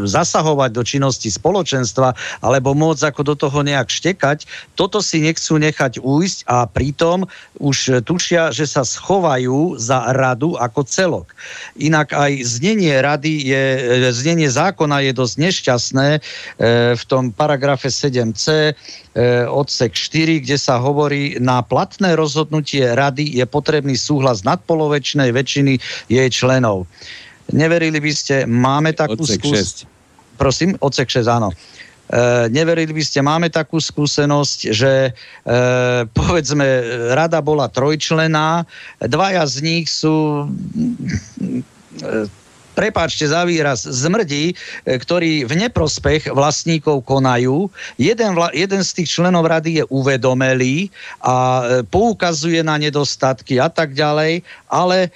[0.09, 6.01] zasahovať do činnosti spoločenstva, alebo môcť ako do toho nejak štekať, toto si nechcú nechať
[6.01, 7.27] újsť a pritom
[7.61, 11.27] už tušia, že sa schová chovajú za radu ako celok.
[11.75, 13.65] Inak aj znenie rady je,
[14.07, 16.21] e, znenie zákona je dosť nešťastné e,
[16.95, 18.73] v tom paragrafe 7c e,
[19.51, 26.29] odsek 4, kde sa hovorí, na platné rozhodnutie rady je potrebný súhlas nadpolovečnej väčšiny jej
[26.31, 26.87] členov.
[27.51, 29.95] Neverili by ste, máme takú skúsenosť
[30.35, 31.55] prosím, odsek 6, áno.
[32.05, 35.13] E, neverili by ste, máme takú skúsenosť, že e,
[36.13, 36.67] povedzme,
[37.17, 38.69] rada bola trojčlená,
[39.01, 42.29] dvaja z nich sú e,
[42.75, 44.55] prepáčte za výraz, zmrdí, e,
[44.99, 47.71] ktorí v neprospech vlastníkov konajú.
[47.97, 50.91] Jeden, vla, jeden z tých členov rady je uvedomelý
[51.23, 55.15] a e, poukazuje na nedostatky a tak ďalej, ale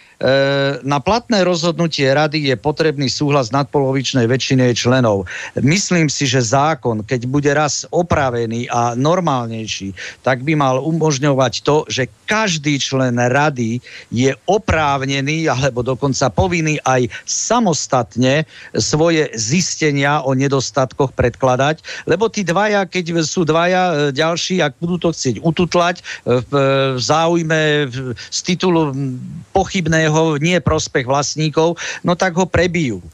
[0.83, 5.31] na platné rozhodnutie rady je potrebný súhlas nadpolovičnej väčšiny členov.
[5.63, 9.95] Myslím si, že zákon, keď bude raz opravený a normálnejší,
[10.27, 13.79] tak by mal umožňovať to, že každý člen rady
[14.11, 18.43] je oprávnený alebo dokonca povinný aj samostatne
[18.75, 24.99] svoje zistenia o nedostatkoch predkladať, lebo tí dvaja, keď sú dvaja e, ďalší, ak budú
[24.99, 26.53] to chcieť ututlať e, v
[26.99, 28.93] záujme z titulu
[29.55, 30.08] pochybného
[30.41, 33.05] nie prospech vlastníkov, no tak ho prebijú.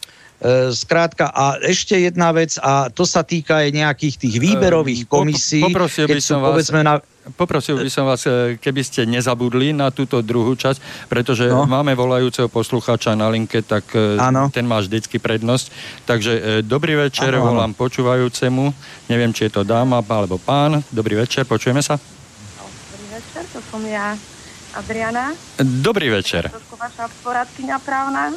[0.44, 5.64] E, skrátka, a ešte jedna vec, a to sa týka aj nejakých tých výberových komisí.
[5.64, 6.68] Poprosil by som vás...
[6.68, 11.64] Na, Poprosil by som vás, e, keby ste nezabudli na túto druhú časť, pretože no.
[11.64, 14.52] máme volajúceho poslucháča na linke, tak ano.
[14.52, 15.72] E, ten má vždycky prednosť.
[16.04, 17.80] Takže e, dobrý večer, ano, volám ano.
[17.80, 18.64] počúvajúcemu.
[19.08, 20.84] Neviem, či je to dáma alebo pán.
[20.92, 21.96] Dobrý večer, počujeme sa?
[22.92, 24.12] Dobrý večer, to som ja,
[24.74, 25.32] Adriana.
[25.58, 26.50] Dobrý večer.
[26.50, 28.34] Trošku vaša poradkyňa právna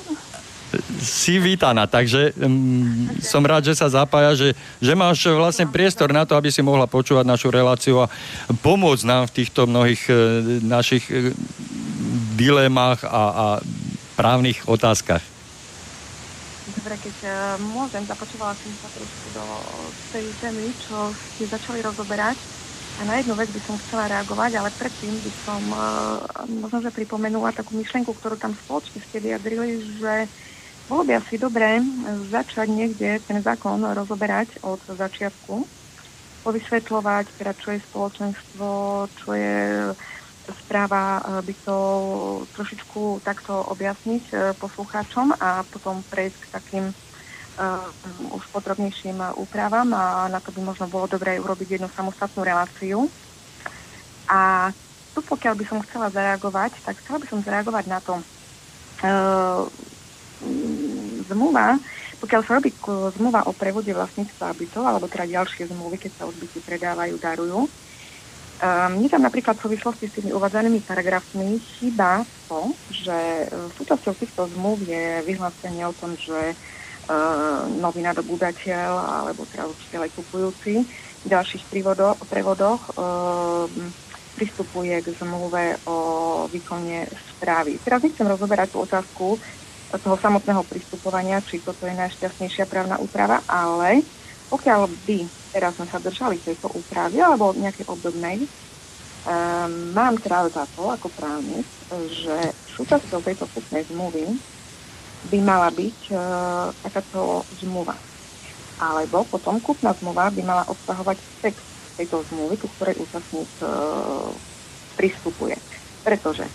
[1.00, 4.50] si vítaná, takže um, som rád, že sa zapája, že,
[4.84, 8.12] že máš vlastne priestor na to, aby si mohla počúvať našu reláciu a
[8.52, 10.18] pomôcť nám v týchto mnohých uh,
[10.60, 11.32] našich uh,
[12.36, 13.46] dilemách a, a
[14.20, 15.24] právnych otázkach.
[16.68, 17.32] Dobre, keď uh,
[17.64, 19.44] môžem, započúvala som sa trošku do
[20.12, 22.36] tej témy, čo ste začali rozoberať.
[22.98, 26.90] A na jednu vec by som chcela reagovať, ale predtým by som uh, možno, že
[26.90, 30.14] pripomenula takú myšlenku, ktorú tam spoločne ste vyjadrili, že
[30.90, 31.78] bolo by asi dobré
[32.34, 35.68] začať niekde ten zákon rozoberať od začiatku,
[36.42, 38.68] povysvetľovať, teda čo je spoločenstvo,
[39.14, 39.58] čo je
[40.64, 41.78] správa by to
[42.56, 46.86] trošičku takto objasniť e, poslucháčom a potom prejsť k takým
[48.38, 53.10] už podrobnejším úpravám a na to by možno bolo dobré urobiť jednu samostatnú reláciu.
[54.30, 54.70] A
[55.18, 59.66] tu pokiaľ by som chcela zareagovať, tak chcela by som zareagovať na to, uh,
[61.26, 61.82] zmluva,
[62.22, 62.70] pokiaľ sa robí
[63.18, 67.70] zmluva o prevode vlastníctva bytov, alebo teda ďalšie zmluvy, keď sa odbyty predávajú, darujú, um,
[68.94, 74.46] mne tam napríklad v súvislosti s tými uvádzanými paragrafmi chýba to, že uh, súčasťou týchto
[74.54, 76.77] zmluv je vyhlásenie o tom, že uh,
[77.80, 78.90] nový nadobúdateľ
[79.24, 80.74] alebo teda určite kupujúci
[81.24, 81.64] v ďalších
[82.28, 83.66] prevodoch, uh,
[84.38, 85.98] pristupuje k zmluve o
[86.52, 87.82] výkone správy.
[87.82, 89.28] Teraz nechcem rozoberať tú otázku,
[89.88, 94.04] toho samotného pristupovania, či toto je najšťastnejšia právna úprava, ale
[94.52, 95.20] pokiaľ by
[95.56, 101.08] teraz sme sa držali tejto úpravy alebo nejakej obdobnej, um, mám teda za to ako
[101.16, 101.64] právnik,
[102.12, 104.28] že súčasťou tejto kúpnej zmluvy
[105.28, 107.98] by mala byť uh, takáto zmluva.
[108.78, 111.66] Alebo potom kúpna zmluva by mala obsahovať text
[111.98, 114.30] tejto zmluvy, ku ktorej účastník uh,
[114.94, 115.58] pristupuje.
[116.06, 116.46] Pretože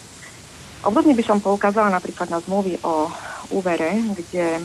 [0.83, 3.07] Obdobne by som poukázala napríklad na zmluvy o
[3.55, 4.63] úvere, kde e,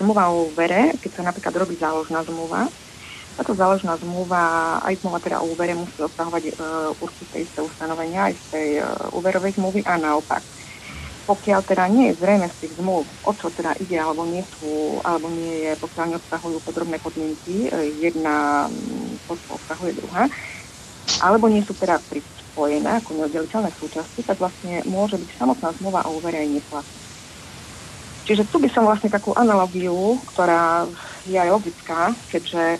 [0.00, 2.64] zmluva o úvere, keď sa napríklad robí záložná zmluva,
[3.36, 6.52] táto záložná zmluva, aj zmluva teda o úvere musí obsahovať e,
[7.04, 8.82] určité isté ustanovenia aj z tej e,
[9.12, 10.40] úverovej zmluvy a naopak.
[11.24, 15.00] Pokiaľ teda nie je zrejme z tých zmluv, o čo teda ide, alebo nie sú,
[15.00, 18.68] alebo nie je, pokiaľ neobsahujú podrobné podmienky, e, jedna
[19.48, 20.28] obsahuje druhá,
[21.24, 22.20] alebo nie sú teda pri
[22.52, 27.00] spojené ako neoddeliteľné súčasti, tak vlastne môže byť samotná zmluva o úvere aj neplatná.
[28.24, 30.88] Čiže tu by som vlastne takú analogiu, ktorá
[31.28, 32.78] je aj logická, keďže e,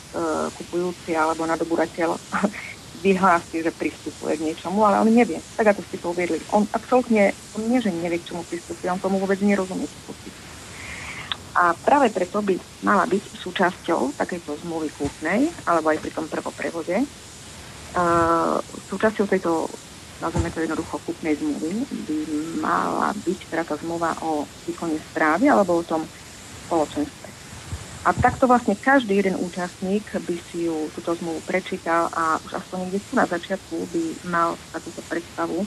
[0.57, 2.17] kupujúci alebo nadobúdateľ
[3.05, 5.45] vyhlási, že pristupuje k niečomu, ale on nevie.
[5.61, 6.17] Tak ako ste to.
[6.57, 9.85] On absolútne, on nie, že nevie, k čomu pristupuje, on tomu vôbec nerozumie.
[11.55, 17.05] A práve preto by mala byť súčasťou takejto zmluvy kúpnej, alebo aj pri tom prvoprevode,
[18.91, 19.71] súčasťou tejto,
[20.19, 22.19] nazveme to jednoducho, kúpnej zmluvy by
[22.59, 26.03] mala byť teda tá zmluva o výkone správy alebo o tom
[26.67, 27.24] spoločenstve.
[28.05, 32.77] A takto vlastne každý jeden účastník by si ju túto zmluvu prečítal a už aspoň
[32.85, 35.65] niekde tu na začiatku by mal takúto predstavu,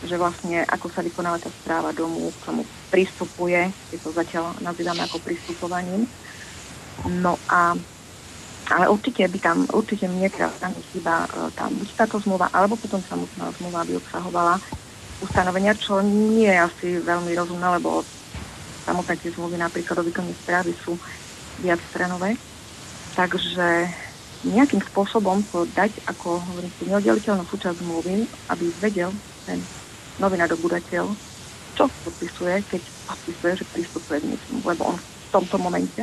[0.00, 5.04] že vlastne ako sa vykonáva tá správa domu, k čomu pristupuje, je to zatiaľ nazývame
[5.04, 6.08] ako pristupovaním.
[7.04, 7.76] No a
[8.68, 12.76] ale určite by tam, určite mne teda tam chýba uh, tam buď táto zmluva, alebo
[12.76, 14.60] potom samotná zmluva by obsahovala
[15.24, 18.04] ustanovenia, čo nie je asi veľmi rozumné, lebo
[18.84, 21.00] samotné tie zmluvy napríklad o výkone správy sú
[21.62, 22.38] viacstranové.
[23.18, 23.90] Takže
[24.46, 29.10] nejakým spôsobom to dať ako hovorím neoddeliteľnú súčasť zmluvy, aby vedel
[29.42, 29.58] ten
[30.22, 31.10] nový nadobúdateľ,
[31.74, 34.26] čo podpisuje, keď podpisuje, že pristupuje k
[34.62, 36.02] lebo on v tomto momente,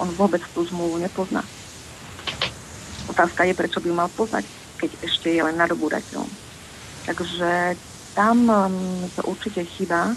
[0.00, 1.44] on vôbec tú zmluvu nepozná.
[3.08, 4.44] Otázka je, prečo by mal poznať,
[4.76, 6.28] keď ešte je len nadobúdateľom.
[7.06, 7.80] Takže
[8.12, 10.16] tam um, to určite chýba,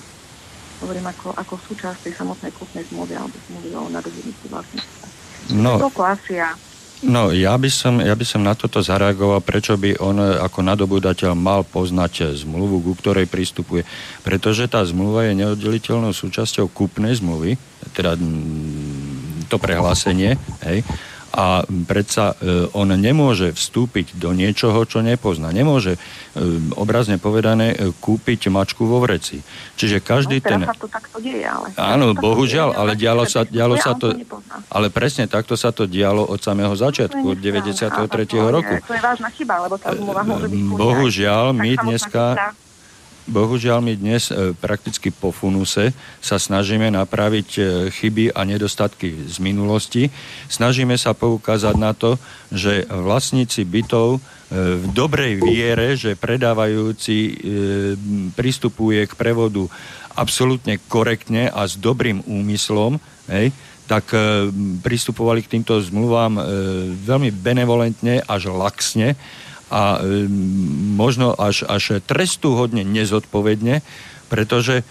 [0.79, 5.05] hovorím ako, ako súčasť tej samotnej kúpnej zmluvy alebo zmluvy o nadobudnutí vlastníctva.
[5.49, 6.53] No, asi ja
[6.99, 11.31] No, ja by, som, ja by som na toto zareagoval, prečo by on ako nadobúdateľ
[11.31, 13.87] mal poznať zmluvu, ku ktorej pristupuje.
[14.19, 17.55] Pretože tá zmluva je neoddeliteľnou súčasťou kúpnej zmluvy,
[17.95, 20.35] teda mm, to prehlásenie,
[20.67, 20.83] hej,
[21.29, 25.53] a predsa e, on nemôže vstúpiť do niečoho, čo nepozná.
[25.53, 25.99] Nemôže, e,
[26.73, 29.45] obrazne povedané, e, kúpiť mačku vo vreci.
[29.77, 30.59] Čiže každý no, ten...
[30.77, 31.69] to takto deje, ale...
[31.77, 34.13] Áno, bohužiaľ, ale dialo sa, dialo sa to...
[34.73, 37.93] Ale presne takto sa to dialo od samého začiatku, od 93.
[38.49, 38.75] roku.
[38.89, 40.61] To je vážna chyba, lebo tá zmluva môže byť...
[40.73, 42.57] Bohužiaľ, my dneska
[43.29, 47.61] Bohužiaľ my dnes e, prakticky po funuse sa snažíme napraviť e,
[47.93, 50.09] chyby a nedostatky z minulosti.
[50.49, 52.17] Snažíme sa poukázať na to,
[52.49, 54.19] že vlastníci bytov e,
[54.81, 57.37] v dobrej viere, že predávajúci
[58.33, 59.69] pristupuje k prevodu
[60.17, 62.97] absolútne korektne a s dobrým úmyslom,
[63.29, 63.53] hej,
[63.85, 64.09] tak
[64.85, 66.37] pristupovali k týmto zmluvám
[67.01, 69.17] veľmi benevolentne až laxne
[69.69, 70.25] a e,
[70.97, 73.85] možno až, až trestuhodne nezodpovedne,
[74.29, 74.83] pretože e,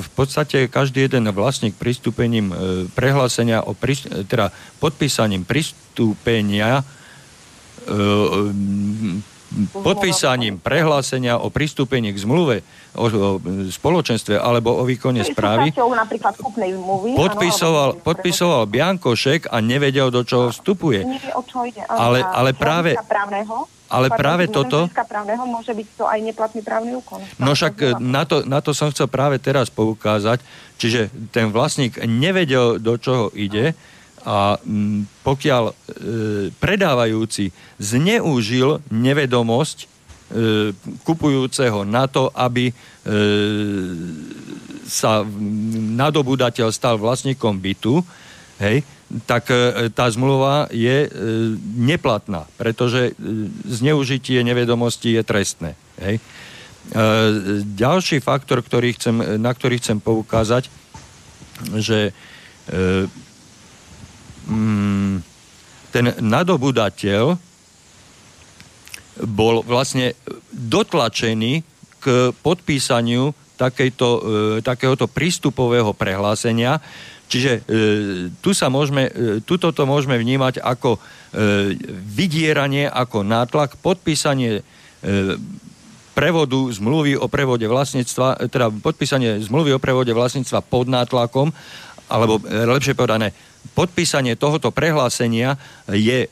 [0.00, 2.54] v podstate každý jeden vlastník pristúpením e,
[2.92, 6.84] prehlásenia o prist- teda podpísaním pristúpenia
[9.72, 12.56] podpísaním prehlásenia o pristúpení k zmluve
[12.98, 13.06] o,
[13.70, 15.70] spoločenstve alebo o výkone správy
[17.14, 21.06] podpisoval, podpisoval Biankošek a nevedel, do čoho vstupuje.
[21.88, 22.98] Ale, ale práve...
[23.86, 24.90] Ale práve toto...
[24.90, 27.22] právneho môže byť to aj neplatný právny úkon.
[27.38, 30.42] No však e, na to, na to som chcel práve teraz poukázať,
[30.74, 33.78] čiže ten vlastník nevedel, do čoho ide
[34.26, 35.74] a m, pokiaľ e,
[36.58, 39.86] predávajúci zneužil nevedomosť e,
[41.06, 42.74] kupujúceho na to, aby e,
[44.82, 45.22] sa
[45.94, 48.02] nadobudateľ stal vlastníkom bytu,
[48.60, 48.82] hej,
[49.24, 51.08] tak e, tá zmluva je e,
[51.78, 53.22] neplatná, pretože e,
[53.70, 55.70] zneužitie nevedomosti je trestné.
[56.02, 56.20] Hej.
[57.74, 60.70] Ďalší faktor, ktorý chcem, na ktorý chcem poukázať,
[61.82, 62.14] že
[64.46, 65.18] mm,
[65.90, 67.42] ten nadobudateľ
[69.26, 70.14] bol vlastne
[70.54, 71.66] dotlačený
[71.98, 74.08] k podpísaniu takejto,
[74.62, 76.78] takéhoto prístupového prehlásenia,
[77.26, 77.60] Čiže e,
[78.38, 80.98] tu sa môžeme, e, tuto to môžeme vnímať ako e,
[81.90, 84.62] vydieranie, ako nátlak, podpísanie
[86.16, 91.54] prevodu zmluvy o prevode vlastníctva, teda podpísanie zmluvy o prevode vlastníctva pod nátlakom,
[92.10, 93.30] alebo lepšie povedané,
[93.76, 95.54] podpísanie tohoto prehlásenia
[95.86, 96.26] je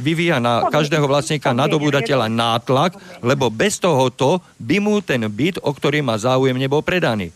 [0.00, 6.00] vyvíja na každého vlastníka nadobúdateľa nátlak, lebo bez tohoto by mu ten byt, o ktorý
[6.00, 7.34] má záujem, nebol predaný.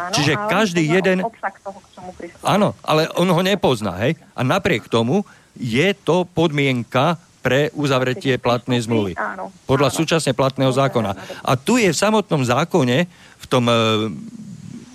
[0.00, 1.20] Áno, Čiže každý jeden...
[1.20, 1.34] Toho,
[2.40, 4.16] áno, ale on ho nepozná, hej?
[4.32, 5.28] A napriek tomu
[5.60, 9.16] je to podmienka pre uzavretie platnej zmluvy.
[9.64, 11.16] Podľa súčasne platného zákona.
[11.44, 13.08] A tu je v samotnom zákone,
[13.40, 14.08] v tom uh,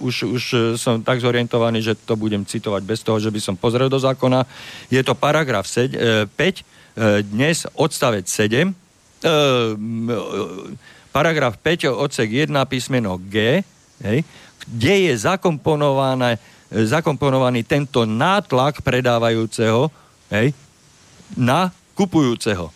[0.06, 3.56] už, už e, som tak zorientovaný, že to budem citovať bez toho, že by som
[3.58, 4.46] pozrel do zákona.
[4.94, 8.74] Je to paragraf 7, 5, uh, dnes odstavec 7, uh,
[11.10, 13.66] paragraf 5, odsek 1, písmeno G,
[14.04, 14.20] hej,
[14.66, 19.94] kde je zakomponované, zakomponovaný tento nátlak predávajúceho
[20.34, 20.52] hej,
[21.38, 22.74] na kupujúceho.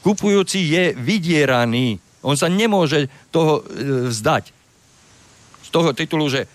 [0.00, 2.00] Kupujúci je vydieraný.
[2.24, 4.50] On sa nemôže toho e, vzdať.
[5.62, 6.48] Z toho titulu, že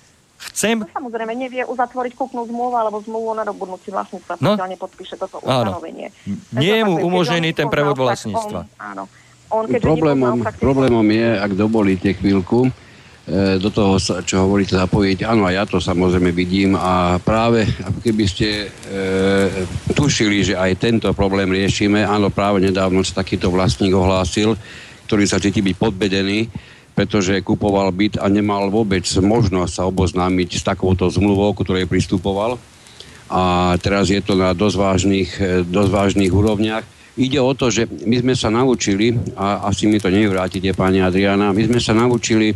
[0.52, 0.82] chcem...
[0.82, 4.58] No, samozrejme, nevie uzatvoriť kúpnu zmluvu alebo zmluvu na dobudnutí vlastníctva, no?
[4.58, 6.10] pokiaľ nepodpíše toto ustanovenie.
[6.52, 8.60] Nie je mu umožnený ten prevod vlastníctva.
[8.66, 9.04] On, áno.
[9.54, 12.83] On, problémom, problémom je, ak dovolíte chvíľku, E,
[13.32, 15.24] do toho, čo hovoríte, zapojiť.
[15.24, 17.64] Áno, ja to samozrejme vidím a práve
[18.04, 19.64] keby ste e,
[19.96, 22.04] tušili, že aj tento problém riešime.
[22.04, 24.60] Áno, práve nedávno sa takýto vlastník ohlásil,
[25.08, 26.52] ktorý sa cíti byť podbedený,
[26.92, 32.60] pretože kupoval byt a nemal vôbec možnosť sa oboznámiť s takouto zmluvou, ktorej pristupoval.
[33.32, 36.84] A teraz je to na dosť vážnych, e, dosť vážnych úrovniach.
[37.16, 41.56] Ide o to, že my sme sa naučili, a asi mi to nevrátite, pani Adriana,
[41.56, 42.52] my sme sa naučili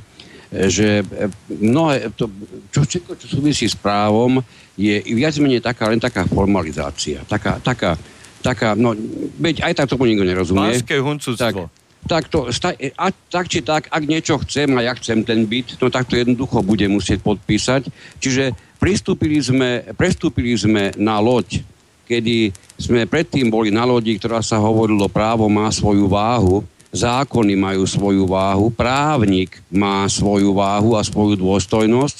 [0.52, 1.04] že
[1.52, 2.32] mnohé, to
[2.72, 4.40] čo všetko, čo súvisí s právom,
[4.80, 7.26] je viac menej taká, len taká formalizácia.
[7.28, 8.00] Taká, taká,
[8.40, 8.96] taká no,
[9.42, 10.78] veď aj tak tomu nikto nerozumie.
[10.78, 11.68] Pánske huncúctvo.
[11.68, 12.48] Tak, tak, to,
[12.96, 16.16] a, tak či tak, ak niečo chcem a ja chcem ten byt, no tak to
[16.16, 17.92] jednoducho bude musieť podpísať.
[18.24, 21.66] Čiže pristúpili sme, prestúpili sme na loď,
[22.08, 27.84] kedy sme predtým boli na lodi, ktorá sa hovorilo, právo má svoju váhu, zákony majú
[27.84, 32.18] svoju váhu, právnik má svoju váhu a svoju dôstojnosť.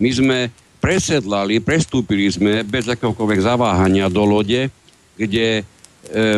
[0.00, 0.38] My sme
[0.80, 4.72] presedlali, prestúpili sme bez akéhokoľvek zaváhania do lode,
[5.14, 5.62] kde e,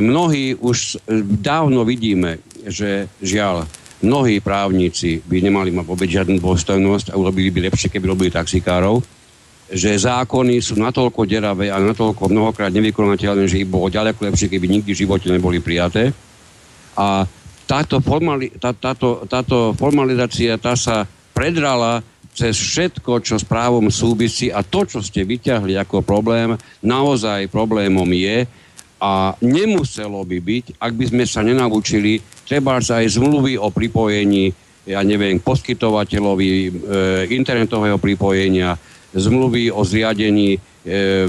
[0.03, 0.99] mnohí už
[1.39, 3.65] dávno vidíme, že žiaľ,
[4.03, 8.99] mnohí právnici by nemali mať vôbec žiadnu dôstojnosť a urobili by lepšie, keby robili taxikárov,
[9.73, 14.67] že zákony sú natoľko deravé a natoľko mnohokrát nevykonateľné, že ich bolo ďaleko lepšie, keby
[14.69, 16.11] nikdy v živote neboli prijaté.
[16.99, 17.25] A
[17.73, 22.05] táto, formali, tá, táto, táto formalizácia tá sa predrala
[22.37, 26.53] cez všetko, čo s právom súvisí a to, čo ste vyťahli ako problém,
[26.85, 28.45] naozaj problémom je
[29.01, 34.53] a nemuselo by byť, ak by sme sa nenaučili treba sa aj zmluvy o pripojení,
[34.85, 36.71] ja neviem, poskytovateľovi e,
[37.33, 38.77] internetového pripojenia,
[39.17, 40.59] zmluvy o zriadení e,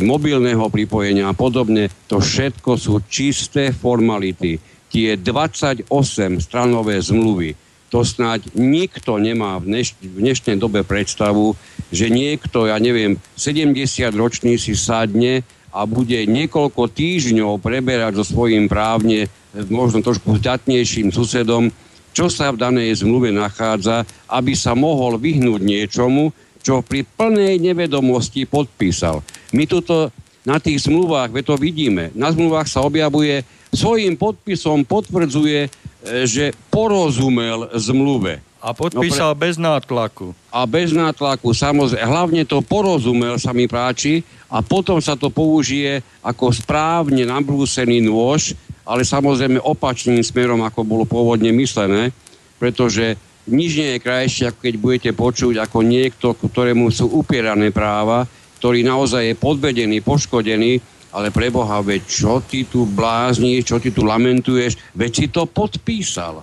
[0.04, 1.88] mobilného pripojenia a podobne.
[2.12, 4.73] To všetko sú čisté formality.
[4.94, 5.90] Tie 28
[6.38, 7.58] stranové zmluvy,
[7.90, 11.58] to snáď nikto nemá v, dneš- v dnešnej dobe predstavu,
[11.90, 13.74] že niekto, ja neviem, 70
[14.14, 15.42] ročný si sadne
[15.74, 19.34] a bude niekoľko týždňov preberať so svojím právne
[19.74, 21.74] možno trošku zdatnejším susedom,
[22.14, 26.30] čo sa v danej zmluve nachádza, aby sa mohol vyhnúť niečomu,
[26.62, 29.26] čo pri plnej nevedomosti podpísal.
[29.58, 30.14] My tuto
[30.46, 33.42] na tých zmluvách, ve to vidíme, na zmluvách sa objavuje,
[33.74, 35.70] svojim podpisom potvrdzuje,
[36.04, 38.44] E, že porozumel zmluve.
[38.64, 39.44] A podpísal no pre...
[39.48, 40.36] bez nátlaku.
[40.52, 42.04] A bez nátlaku, samozrejme.
[42.04, 48.56] Hlavne to porozumel, sa mi páči, a potom sa to použije ako správne nabrúsený nôž,
[48.84, 52.12] ale samozrejme opačným smerom, ako bolo pôvodne myslené,
[52.60, 53.16] pretože
[53.48, 58.28] nič nie je krajšie, ako keď budete počuť ako niekto, ktorému sú upierané práva,
[58.60, 60.80] ktorý naozaj je podvedený, poškodený
[61.14, 65.46] ale pre Boha, veď čo ty tu blázniš, čo ty tu lamentuješ, veď si to
[65.46, 66.42] podpísal.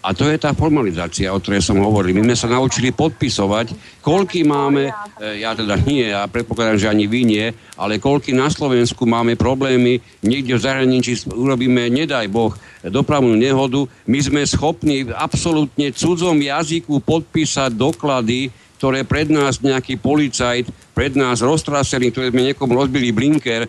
[0.00, 2.16] A to je tá formalizácia, o ktorej som hovoril.
[2.16, 7.04] My sme sa naučili podpisovať, koľky máme, e, ja teda nie, ja predpokladám, že ani
[7.04, 13.36] vy nie, ale koľky na Slovensku máme problémy, niekde v zahraničí urobíme, nedaj Boh, dopravnú
[13.36, 18.48] nehodu, my sme schopní absolútne cudzom jazyku podpísať doklady,
[18.80, 23.68] ktoré pred nás nejaký policajt, pred nás roztrasený, ktoré sme niekomu rozbili blinker,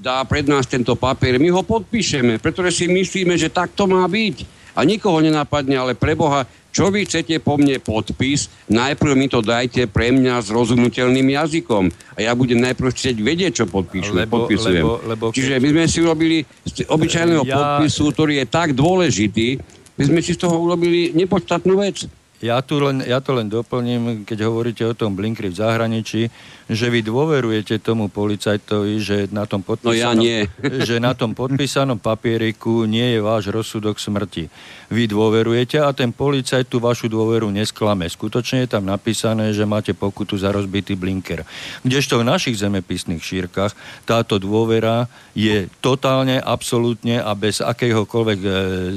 [0.00, 4.08] dá pred nás tento papier, my ho podpíšeme, pretože si myslíme, že tak to má
[4.08, 4.56] byť.
[4.72, 9.44] A nikoho nenapadne, ale pre Boha, čo vy chcete po mne podpis, najprv mi to
[9.44, 11.90] dajte pre mňa s rozumiteľným jazykom.
[12.16, 14.80] A ja budem najprv chcieť vedieť, čo podpíšu, lebo, podpisujem.
[14.80, 15.24] Lebo, lebo.
[15.34, 17.52] Čiže my sme si urobili z obyčajného ja...
[17.52, 19.60] podpisu, ktorý je tak dôležitý,
[19.98, 22.06] my sme si z toho urobili nepodstatnú vec.
[22.38, 26.30] Ja, tu len, ja to len doplním, keď hovoríte o tom blinkri v zahraničí,
[26.68, 30.44] že vy dôverujete tomu policajtovi, že na tom podpísanom, no ja nie.
[30.88, 34.52] že na tom podpísanom papieriku nie je váš rozsudok smrti.
[34.92, 38.04] Vy dôverujete a ten policajt tú vašu dôveru nesklame.
[38.04, 41.42] Skutočne je tam napísané, že máte pokutu za rozbitý blinker.
[41.82, 43.72] Kdežto v našich zemepisných šírkach
[44.04, 48.50] táto dôvera je totálne, absolútne a bez akéhokoľvek e,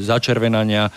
[0.03, 0.91] začervenania e,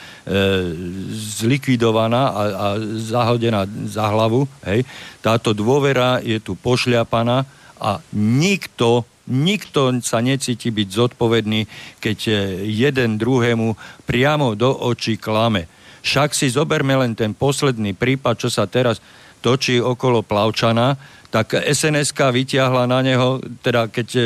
[1.15, 2.67] zlikvidovaná a, a
[2.99, 4.51] zahodená za hlavu.
[4.67, 4.83] Hej.
[5.23, 7.47] Táto dôvera je tu pošľapaná
[7.79, 11.65] a nikto Nikto sa necíti byť zodpovedný,
[11.97, 12.33] keď e,
[12.69, 13.73] jeden druhému
[14.05, 15.65] priamo do očí klame.
[16.05, 19.01] Však si zoberme len ten posledný prípad, čo sa teraz
[19.41, 21.01] točí okolo Plavčana,
[21.33, 24.23] tak sns vyťahla na neho, teda keď e,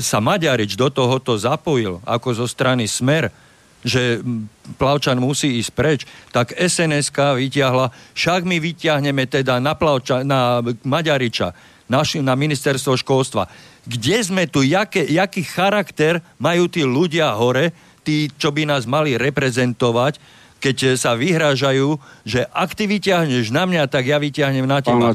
[0.00, 3.28] sa Maďarič do tohoto zapojil, ako zo strany Smer,
[3.82, 4.22] že
[4.76, 6.00] Plavčan musí ísť preč,
[6.34, 11.54] tak sns vyťahla, však my vyťahneme teda na, Plavča, na Maďariča,
[11.86, 13.46] naši, na ministerstvo školstva.
[13.88, 17.72] Kde sme tu, jaké, jaký charakter majú tí ľudia hore,
[18.04, 20.20] tí, čo by nás mali reprezentovať,
[20.58, 21.94] keď sa vyhrážajú,
[22.26, 25.14] že ak ty vyťahneš na mňa, tak ja vyťahnem na teba.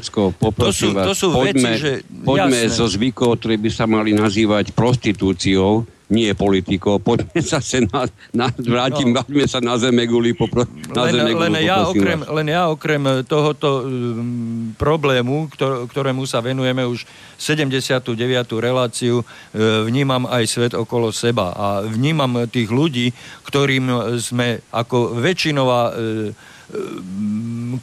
[0.56, 1.92] to sú, to sú poďme, veci, že...
[2.24, 2.76] Poďme jasné.
[2.80, 5.84] zo zvykov, ktoré by sa mali nazývať prostitúciou,
[6.14, 7.02] nie politikou.
[7.02, 7.58] Poďme sa
[7.90, 9.18] na, na vrátim, no.
[9.18, 10.30] vráťme sa na zeme guli.
[10.30, 10.62] Popro,
[10.94, 16.86] na len, len, ja okrem, len ja okrem tohoto um, problému, ktor, ktorému sa venujeme
[16.86, 17.02] už
[17.36, 18.14] 79.
[18.62, 23.10] reláciu, uh, vnímam aj svet okolo seba a vnímam tých ľudí,
[23.42, 25.82] ktorým sme ako väčšinová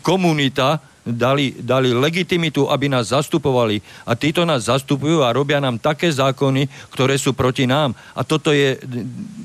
[0.02, 3.82] komunita dali, dali legitimitu, aby nás zastupovali.
[4.06, 7.98] A títo nás zastupujú a robia nám také zákony, ktoré sú proti nám.
[8.14, 8.78] A toto je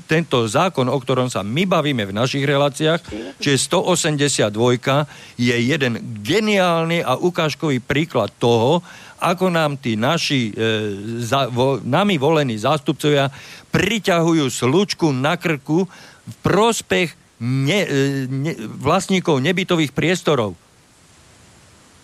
[0.05, 3.01] tento zákon, o ktorom sa my bavíme v našich reláciách,
[3.41, 4.53] čiže 182
[5.37, 8.85] je jeden geniálny a ukážkový príklad toho,
[9.17, 10.61] ako nám tí naši e,
[11.25, 13.33] za, vo, nami volení zástupcovia
[13.73, 15.89] priťahujú slučku na krku
[16.27, 20.53] v prospech ne, e, ne, vlastníkov nebytových priestorov.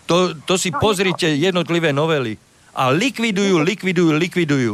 [0.10, 2.36] To, to si no, pozrite jednotlivé novely.
[2.74, 4.74] A likvidujú, likvidujú, likvidujú.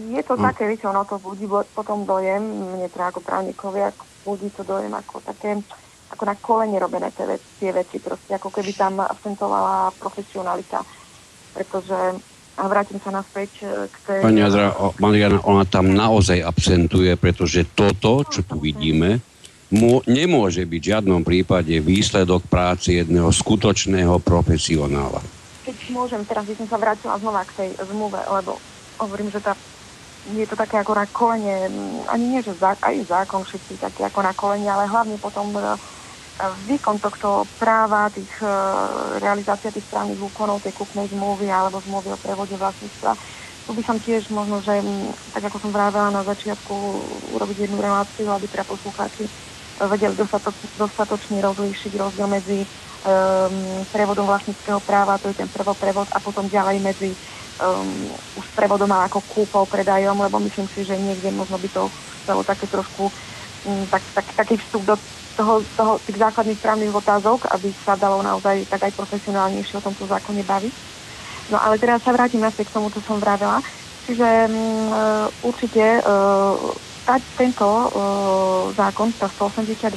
[0.00, 0.42] Je to hm.
[0.50, 3.94] také, viete, ono to budí potom dojem, mne teda ako právnikovia,
[4.26, 5.54] budí to dojem ako také,
[6.10, 10.82] ako na kolene robené tie, veci, tie veci, proste ako keby tam absentovala profesionalita.
[11.54, 12.18] Pretože
[12.54, 14.18] a vrátim sa naspäť e, k tej...
[14.22, 14.70] Pani Adra,
[15.02, 19.18] Mariana, ona tam naozaj absentuje, pretože toto, čo tu vidíme,
[19.72, 25.22] mô, nemôže byť v žiadnom prípade výsledok práce jedného skutočného profesionála.
[25.64, 28.60] Keď môžem, teraz by som sa vrátila znova k tej zmluve, lebo
[29.00, 29.56] hovorím, že tá,
[30.36, 31.72] je to také ako na kolene,
[32.12, 35.60] ani nie, že zá, aj zákon všetci také ako na kolene, ale hlavne potom e,
[36.68, 38.48] výkon tohto práva, tých, e,
[39.24, 43.16] realizácia tých správnych úkonov, tej kúpnej zmluvy alebo zmluvy o prevode vlastníctva.
[43.64, 44.76] Tu by som tiež možno, že
[45.32, 46.74] tak ako som vravela na začiatku,
[47.32, 49.24] urobiť jednu reláciu, aby teda poslucháči
[49.78, 56.18] vedeli dostato, dostatočne rozlíšiť rozdiel medzi um, prevodom vlastníckého práva, to je ten prvoprevod, a
[56.22, 57.10] potom ďalej medzi
[57.60, 61.90] um, už prevodom a ako kúpou, predajom, lebo myslím si, že niekde možno by to
[62.22, 64.96] chcelo také trošku um, tak, tak, taký vstup do
[65.34, 70.06] toho, toho, tých základných právnych otázok, aby sa dalo naozaj tak aj profesionálnejšie o tomto
[70.06, 70.74] zákone baviť.
[71.50, 73.60] No ale teraz sa vrátim naspäť k tomu, čo som vravela.
[74.06, 74.92] Čiže um,
[75.42, 76.56] určite uh,
[77.04, 79.92] tá, tento uh, zákon, tá 182,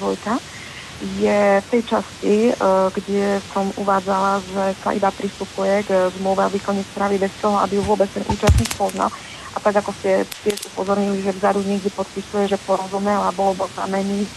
[1.21, 6.53] je v tej časti, uh, kde som uvádzala, že sa iba pristupuje k zmluve o
[6.53, 9.07] výkone správy bez toho, aby ju vôbec ten účastník poznal.
[9.55, 14.27] A tak ako ste tiež upozornili, že vzadu niekde podpisuje, že porozumel a bolo znamený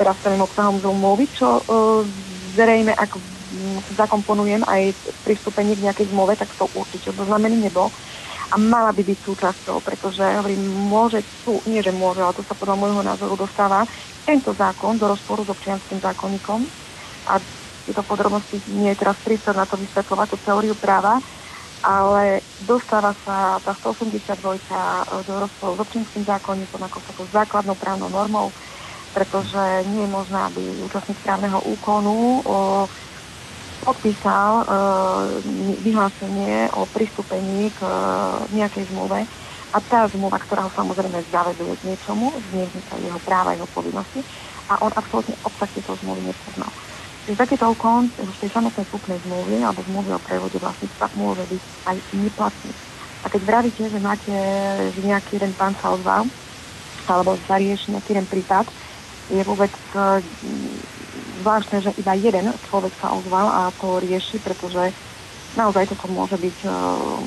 [0.00, 2.00] teda celým obsahom zmluvy, čo uh,
[2.56, 3.18] zrejme, ak
[3.98, 4.94] zakomponujem aj
[5.26, 7.90] pristúpenie k nejakej zmluve, tak to určite znamený nebol
[8.50, 12.58] a mala by byť súčasťou, pretože hovorím, môže tu, nie že môže, ale to sa
[12.58, 13.86] podľa môjho názoru dostáva.
[14.26, 16.66] Tento zákon do rozporu s občianským zákonníkom
[17.30, 17.38] a
[17.86, 21.22] tieto podrobnosti nie je teraz prístor na to vysvetľovať tú teóriu práva,
[21.80, 24.36] ale dostáva sa tá 182
[25.24, 28.52] do rozporu s občianským zákonníkom ako takou základnou právnou normou,
[29.14, 32.54] pretože nie je možné, aby účastník právneho úkonu o,
[33.82, 34.66] podpísal uh,
[35.80, 39.24] vyhlásenie o pristúpení k uh, nejakej zmluve
[39.70, 44.20] a tá zmluva, ktorá ho samozrejme zaveduje k niečomu, znieznica jeho práva, jeho povinnosti
[44.70, 46.70] a on absolútne obsah tieto zmluvy nepoznal.
[47.26, 51.62] Čiže takýto úkon v tej samotnej kúpnej zmluvy alebo zmluvy o prevode vlastníctva môže byť
[51.86, 52.72] aj neplatný.
[53.20, 54.34] A keď vravíte, že máte,
[54.96, 56.24] že nejaký jeden pán sa ozval,
[57.06, 58.66] alebo zarieši nejaký jeden prípad,
[59.30, 59.70] je vôbec
[61.40, 64.92] zvláštne, že iba jeden človek sa ozval a to rieši, pretože
[65.58, 67.18] naozaj toto môže byť uh,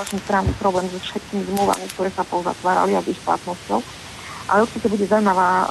[0.00, 3.78] správny problém so všetkými zmluvami, ktoré sa pozatvárali a ich platnosťou.
[4.50, 5.68] Ale určite bude zaujímavá uh,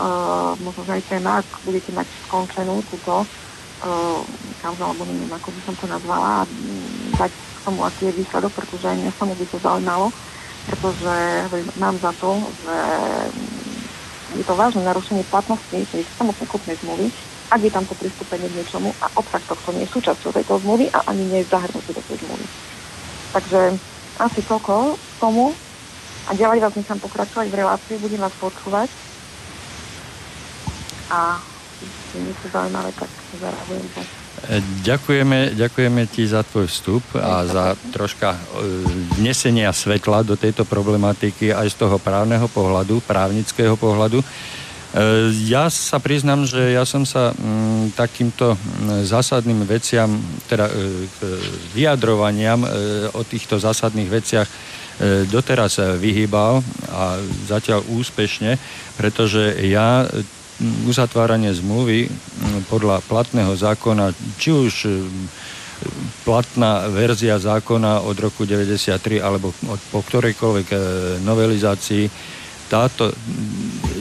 [0.64, 4.20] možno aj téma, ak budete mať skončenú túto uh,
[4.64, 6.48] kauzu, alebo neviem, ako by som to nazvala, a
[7.20, 10.08] dať k tomu aký je výsledok, pretože mňa samo by to zaujímalo,
[10.72, 11.16] pretože
[11.76, 12.78] mám za to, že
[14.40, 17.10] je to vážne narušenie platnosti tej samotnej kupnej zmluvy
[17.50, 20.94] ak je tam to pristúpenie k niečomu a obsah tohto nie je súčasťou tejto zmluvy
[20.94, 22.46] a ani nie je zahrnutý do tej zmluvy.
[23.34, 23.60] Takže
[24.22, 25.54] asi toľko k tomu
[26.30, 28.90] a ďalej vás nechám pokračovať v relácii, budem vás počúvať
[31.10, 31.42] a
[32.14, 34.02] je niečo zaujímavé, tak zareagujem to.
[34.40, 38.40] E, ďakujeme, ďakujeme ti za tvoj vstup a za troška e,
[39.18, 44.22] vnesenia svetla do tejto problematiky aj z toho právneho pohľadu, právnického pohľadu.
[44.90, 50.10] E, ja sa priznam, že ja som sa m, mm, takýmto mm, zásadným veciam,
[50.50, 50.74] teda e,
[51.78, 52.70] vyjadrovaniam e,
[53.14, 54.50] o týchto zásadných veciach
[55.32, 56.60] doteraz vyhýbal
[56.92, 57.16] a
[57.48, 58.60] zatiaľ úspešne,
[59.00, 60.04] pretože ja
[60.84, 62.12] uzatváranie zmluvy
[62.68, 64.92] podľa platného zákona, či už
[66.28, 70.68] platná verzia zákona od roku 93 alebo od, po ktorejkoľvek
[71.24, 72.04] novelizácii
[72.68, 73.16] táto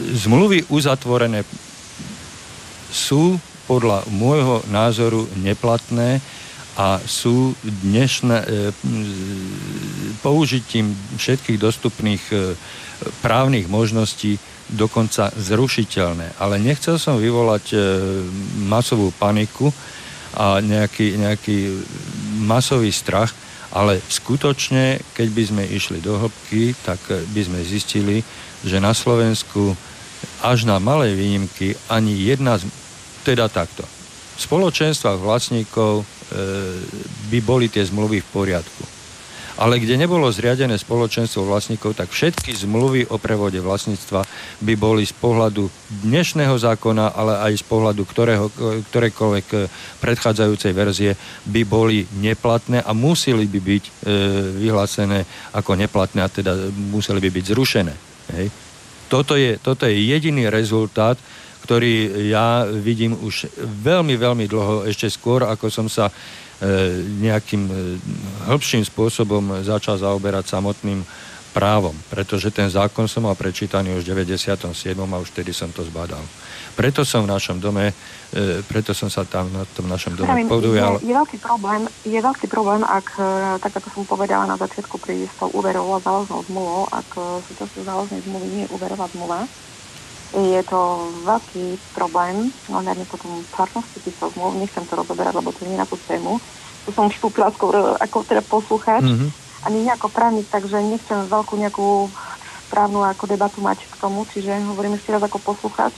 [0.08, 1.44] zmluvy uzatvorené
[2.88, 3.36] sú
[3.68, 6.24] podľa môjho názoru neplatné
[6.78, 8.46] a sú dnešné e,
[10.24, 12.54] použitím všetkých dostupných e,
[13.20, 14.38] právnych možností
[14.70, 16.38] dokonca zrušiteľné.
[16.38, 17.78] Ale nechcel som vyvolať e,
[18.70, 19.74] masovú paniku
[20.38, 21.58] a nejaký, nejaký
[22.46, 23.34] masový strach,
[23.74, 28.22] ale skutočne, keď by sme išli do hĺbky, tak by sme zistili,
[28.64, 29.76] že na Slovensku
[30.42, 32.66] až na malé výnimky ani jedna, z,
[33.26, 33.82] teda takto,
[34.38, 36.04] v spoločenstvách vlastníkov e,
[37.30, 38.98] by boli tie zmluvy v poriadku
[39.58, 44.22] ale kde nebolo zriadené spoločenstvo vlastníkov, tak všetky zmluvy o prevode vlastníctva
[44.62, 45.66] by boli z pohľadu
[46.06, 48.46] dnešného zákona, ale aj z pohľadu ktorého,
[48.88, 49.66] ktorékoľvek eh,
[49.98, 51.12] predchádzajúcej verzie
[51.50, 53.90] by boli neplatné a museli by byť e,
[54.62, 55.26] vyhlásené
[55.58, 57.94] ako neplatné a teda museli by byť zrušené.
[58.38, 58.67] Hej.
[59.08, 61.16] Toto, je, toto je jediný rezultát,
[61.64, 66.08] ktorý ja vidím už veľmi, veľmi dlho, ešte skôr, ako som sa
[66.58, 66.66] E,
[67.22, 67.74] nejakým e,
[68.50, 71.06] hĺbším spôsobom začal zaoberať samotným
[71.54, 74.66] právom, pretože ten zákon som mal prečítaný už v 97.
[74.98, 76.18] a už vtedy som to zbadal.
[76.78, 77.90] Preto som v našom dome,
[78.30, 81.02] e, preto som sa tam na tom našom dome Pravím, podujal.
[81.02, 83.18] Je, je, veľký problém, je veľký problém, ak,
[83.58, 87.18] tak ako som povedala na začiatku pri s tou úverovou a záložnou zmluvou, ak
[87.50, 89.42] súčasťou záložnej zmluvy nie je úverová zmluva,
[90.38, 91.64] je to veľký
[91.96, 95.88] problém, no hľadne potom platnosti týchto zmluv, nechcem to rozoberať, lebo to nie je na
[95.88, 96.36] tú tému.
[96.84, 99.28] Tu som vstúpila skôr ako teda poslúchať, mm-hmm.
[99.66, 102.12] ani nejako právnik, takže nechcem veľkú nejakú
[102.68, 105.96] právnu ako debatu mať k tomu, čiže hovorím ešte raz ako poslucháč.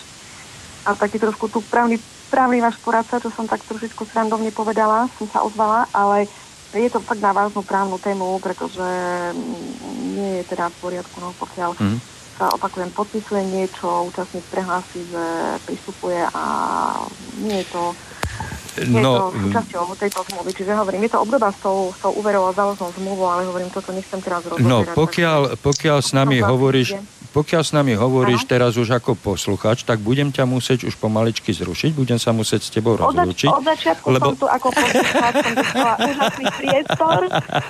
[0.87, 2.01] A taký trošku tu právny,
[2.33, 6.25] právny váš poradca, čo som tak trošičku srandovne povedala, som sa ozvala, ale
[6.73, 8.87] je to fakt na vážnu právnu tému, pretože
[10.15, 15.25] nie je teda v poriadku, no pokiaľ mm sa opakujem, podpisuje niečo, účastník prehlási, že
[15.69, 16.45] pristupuje a
[17.45, 17.93] nie je to
[18.89, 20.51] nie no, je to súčasťou tejto zmluvy.
[20.57, 23.69] Čiže hovorím, je to obdoba s tou, s tou úverou a záložnou zmluvou, ale hovorím,
[23.69, 24.73] toto nechcem teraz rozoberať.
[24.73, 26.97] No, pokiaľ, pokiaľ s nami hovoríš,
[27.31, 28.51] pokiaľ s nami hovoríš Aha.
[28.51, 32.71] teraz už ako posluchač, tak budem ťa musieť už pomaličky zrušiť, budem sa musieť s
[32.75, 33.47] tebou rozlúčiť.
[33.47, 34.35] Od, začiatku lebo...
[34.35, 35.35] som tu ako posluchač,
[35.71, 37.21] som úžasný priestor,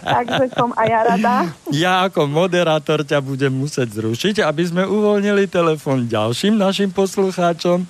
[0.00, 1.34] takže som aj ja rada.
[1.68, 7.84] Ja ako moderátor ťa budem musieť zrušiť, aby sme uvoľnili telefon ďalším našim poslucháčom,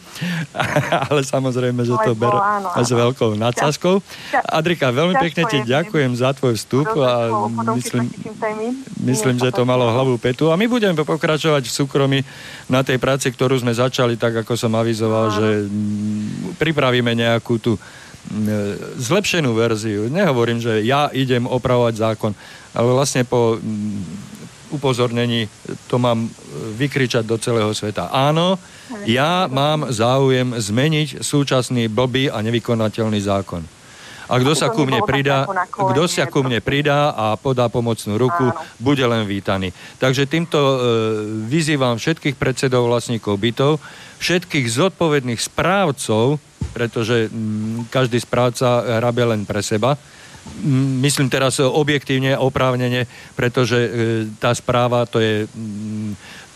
[1.07, 2.35] ale samozrejme, že to ber
[2.83, 4.03] s veľkou nadsázkou.
[4.51, 7.31] Adrika, veľmi pekne ti ďakujem za tvoj vstup a
[7.79, 8.11] myslím,
[9.07, 12.18] myslím, že to malo hlavu petu a my budeme pokračovať pokračovať v súkromí
[12.72, 17.76] na tej práci, ktorú sme začali, tak ako som avizoval, že mm, pripravíme nejakú tú
[17.76, 20.08] mm, zlepšenú verziu.
[20.08, 22.32] Nehovorím, že ja idem opravovať zákon,
[22.72, 25.50] ale vlastne po mm, upozornení
[25.90, 26.30] to mám e,
[26.78, 28.08] vykričať do celého sveta.
[28.08, 28.56] Áno,
[29.04, 33.80] ja mám záujem zmeniť súčasný blbý a nevykonateľný zákon.
[34.31, 35.43] A kto sa ku mne pridá,
[35.74, 38.62] kto sa ku mne pridá a podá pomocnú ruku, Áno.
[38.78, 39.74] bude len vítaný.
[39.99, 40.76] Takže týmto e,
[41.51, 43.83] vyzývam všetkých predsedov vlastníkov bytov,
[44.22, 46.39] všetkých zodpovedných správcov,
[46.70, 49.99] pretože m, každý správca hrabe len pre seba,
[51.05, 53.05] myslím teraz objektívne, oprávnene,
[53.37, 53.91] pretože e,
[54.41, 55.45] tá správa to je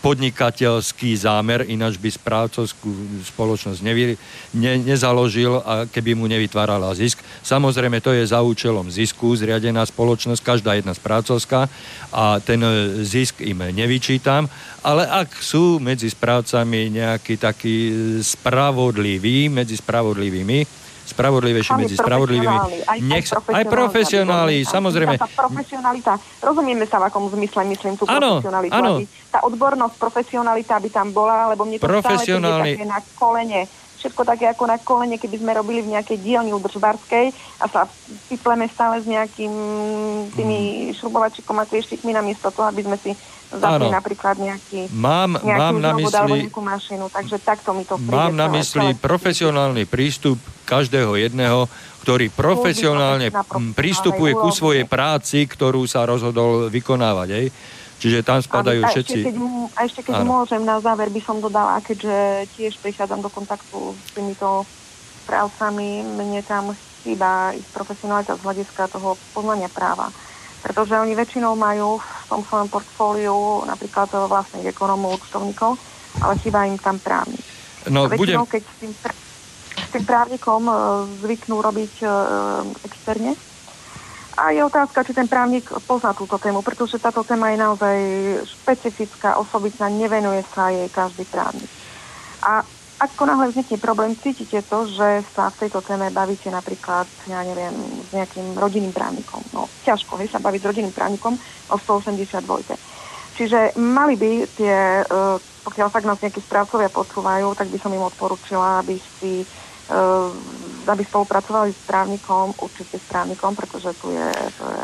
[0.05, 2.93] podnikateľský zámer, ináč by správcovskú
[3.25, 4.13] spoločnosť nevy,
[4.53, 7.25] ne, nezaložil, a keby mu nevytvárala zisk.
[7.41, 11.65] Samozrejme, to je za účelom zisku zriadená spoločnosť, každá jedna správcovská
[12.13, 14.45] a ten e, zisk im nevyčítam,
[14.85, 22.57] ale ak sú medzi správcami nejakí takí e, spravodliví, medzi spravodlivými, spravodlivejšie medzi spravodlivými.
[22.89, 25.21] Aj, Nech, aj, aj profesionáli, samozrejme.
[25.21, 28.73] Tá profesionalita, rozumieme sa v akom zmysle, myslím tú ano, profesionalitu.
[28.73, 28.91] Ano.
[29.29, 33.69] tá odbornosť, profesionalita by tam bola, lebo mne to stále také na kolene
[34.05, 37.89] všetko také ako na kolene, keby sme robili v nejakej dielni udržbarskej a sa
[38.29, 39.49] vypleme stále s nejakým
[40.37, 41.01] tými mm.
[41.01, 43.17] šrubovačikom a klieštikmi namiesto toho, aby sme si
[43.49, 48.13] zapli napríklad nejaký, mám, mám na mysli, mašinu, takže takto mi to príde.
[48.13, 51.69] Mám na mysli celé, profesionálny prístup každého jedného,
[52.01, 53.29] ktorý profesionálne
[53.73, 57.29] prístupuje ku svojej práci, ktorú sa rozhodol vykonávať.
[57.33, 57.45] Ej?
[57.95, 59.19] Čiže tam spadajú a, všetci.
[59.23, 59.35] Ešte keď,
[59.71, 64.09] a ešte keď môžem, na záver by som dodala, keďže tiež prichádzam do kontaktu s
[64.11, 64.67] týmito
[65.25, 70.13] právcami, mne tam chýba ich profesionalita z hľadiska toho poznania práva.
[70.61, 75.77] Pretože oni väčšinou majú v tom svojom portfóliu napríklad vlastných ekonomov, účtovníkov,
[76.21, 77.41] ale chýba im tam právnik.
[77.89, 78.53] No, väčšinou, budem...
[78.53, 79.24] keď s tým, s
[79.95, 80.75] tým právnikom uh,
[81.23, 82.11] zvyknú robiť uh,
[82.83, 83.33] externe,
[84.35, 87.97] a je otázka, či ten právnik pozná túto tému, pretože táto téma je naozaj
[88.43, 91.71] špecifická, osobitná, nevenuje sa jej každý právnik.
[92.43, 92.59] A
[92.99, 97.71] ako náhle vznikne problém, cítite to, že sa v tejto téme bavíte napríklad, ja neviem,
[98.07, 99.39] s nejakým rodinným právnikom.
[99.55, 101.35] No, ťažko, hej, sa baviť s rodinným právnikom
[101.71, 102.43] o 182.
[103.35, 105.23] Čiže mali by tie, e,
[105.67, 109.45] pokiaľ tak nás nejakí správcovia počúvajú, tak by som im odporúčila, aby si e,
[110.85, 114.27] aby spolupracovali s právnikom, určite s právnikom, pretože tu je,
[114.57, 114.83] to je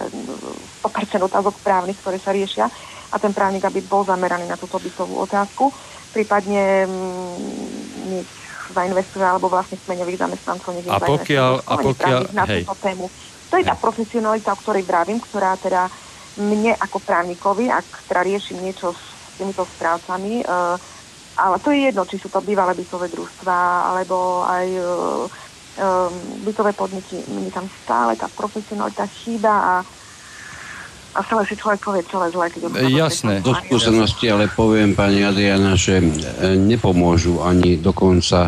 [0.82, 2.66] 100% otázok právnych, ktoré sa riešia
[3.12, 5.70] a ten právnik, aby bol zameraný na túto bytovú otázku,
[6.16, 7.38] prípadne mm,
[8.10, 8.30] nech
[8.72, 12.64] zainvestuje alebo vlastne kmeňových zamestnancov nech a pokiaľ, a pokiaľ, na hej.
[12.64, 13.06] túto tému.
[13.52, 15.92] To je tá profesionalita, o ktorej vravím, ktorá teda
[16.40, 20.80] mne ako právnikovi, ak teda riešim niečo s týmito správcami, uh,
[21.42, 23.58] ale to je jedno, či sú to bývalé bytové družstva,
[23.90, 25.26] alebo aj uh,
[25.82, 26.14] um,
[26.46, 27.18] bytové podniky.
[27.34, 29.74] Mne tam stále tá profesionalita chýba a
[31.12, 33.34] a stále si človek povie, je zle, keď Jasné.
[33.44, 36.08] Do skúsenosti ale poviem, pani Adriana, že e,
[36.56, 38.48] nepomôžu ani dokonca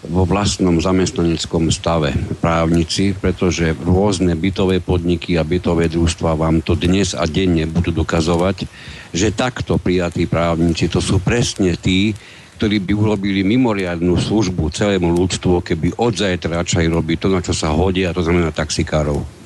[0.00, 7.12] vo vlastnom zamestnaneckom stave právnici, pretože rôzne bytové podniky a bytové družstva vám to dnes
[7.12, 8.64] a denne budú dokazovať,
[9.12, 12.16] že takto prijatí právnici to sú presne tí,
[12.56, 17.56] ktorí by urobili mimoriadnú službu celému ľudstvu, keby od zajtra začali robiť to, na čo
[17.56, 19.39] sa hodia, to znamená taxikárov.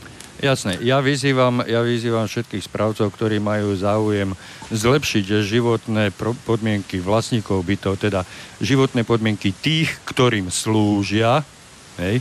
[0.45, 4.37] Jasné, ja vyzývam, ja vyzývam všetkých správcov, ktorí majú záujem
[4.69, 6.13] zlepšiť životné
[6.45, 8.29] podmienky vlastníkov bytov, teda
[8.61, 11.41] životné podmienky tých, ktorým slúžia,
[11.97, 12.21] hej,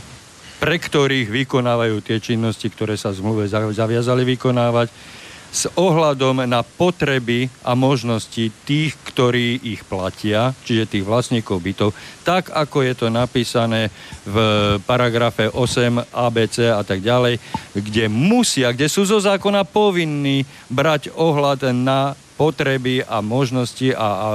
[0.56, 4.88] pre ktorých vykonávajú tie činnosti, ktoré sa zmluve zaviazali vykonávať,
[5.54, 11.94] s ohľadom na potreby a možnosti tých, ktorí ich platia, čiže tých vlastníkov bytov,
[12.26, 13.94] tak ako je to napísané
[14.26, 14.36] v
[14.82, 17.38] paragrafe 8 ABC a tak ďalej,
[17.70, 24.28] kde musia, kde sú zo zákona povinní brať ohľad na potreby a možnosti a, a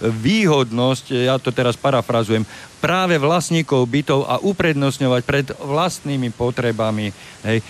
[0.00, 2.48] výhodnosť, ja to teraz parafrazujem,
[2.80, 7.12] práve vlastníkov bytov a uprednostňovať pred vlastnými potrebami.
[7.44, 7.60] Hej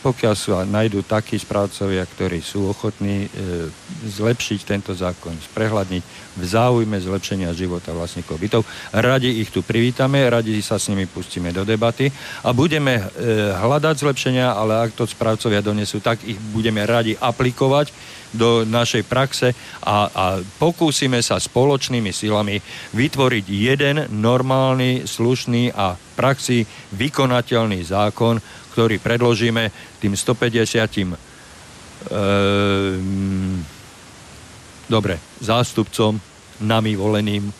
[0.00, 3.68] pokiaľ sa nájdú takí správcovia, ktorí sú ochotní e,
[4.08, 6.02] zlepšiť tento zákon, sprehľadniť
[6.40, 8.62] v záujme zlepšenia života vlastníkov bytov.
[8.96, 12.08] Radi ich tu privítame, radi sa s nimi pustíme do debaty
[12.40, 13.04] a budeme e,
[13.52, 17.92] hľadať zlepšenia, ale ak to správcovia donesú, tak ich budeme radi aplikovať
[18.30, 20.24] do našej praxe a, a
[20.62, 22.62] pokúsime sa spoločnými silami
[22.94, 26.62] vytvoriť jeden normálny, slušný a praxi
[26.94, 28.38] vykonateľný zákon,
[28.72, 31.16] ktorý predložíme tým 150
[32.10, 33.62] ehm,
[34.90, 36.18] dobre, zástupcom
[36.60, 37.52] nami voleným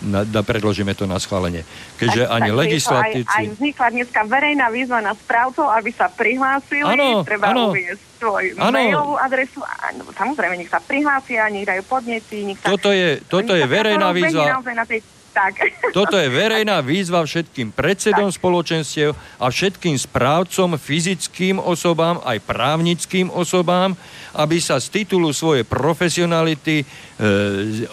[0.00, 1.60] na, na, predložíme to na schválenie.
[2.00, 3.36] Keďže tak, ani tak legislatívci...
[3.36, 6.88] Aj, aj vznikla dneska verejná výzva na správcov, aby sa prihlásili.
[6.88, 7.68] Ano, Treba ano.
[7.68, 8.72] uviesť svoj ano.
[8.72, 9.60] mailovú adresu.
[9.60, 12.48] A, no, samozrejme, nech sa prihlásia, nech dajú podnety.
[12.48, 14.56] Nech sa, toto je, toto je verejná výzva.
[14.72, 15.54] Na tej tak.
[15.94, 18.36] Toto je verejná výzva všetkým predsedom tak.
[18.36, 23.94] spoločenstiev a všetkým správcom, fyzickým osobám, aj právnickým osobám,
[24.34, 26.84] aby sa z titulu svojej profesionality e,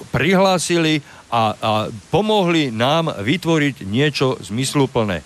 [0.09, 1.71] prihlásili a, a
[2.09, 5.21] pomohli nám vytvoriť niečo zmysluplné.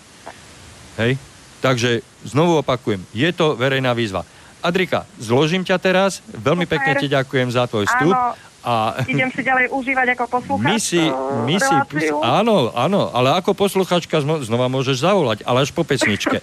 [0.99, 1.15] Hej?
[1.61, 4.25] Takže znovu opakujem, je to verejná výzva.
[4.61, 6.21] Adrika, zložím ťa teraz.
[6.29, 6.73] Veľmi Super.
[6.77, 8.13] pekne ti ďakujem za tvoj vstup.
[8.13, 11.01] Áno, a Idem si ďalej užívať ako poslucháč my si,
[11.49, 11.75] my si,
[12.21, 16.37] Áno, áno, ale ako posluchačka znova môžeš zavolať, ale až po pesničke.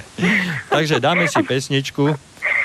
[0.74, 2.14] takže dáme si pesničku.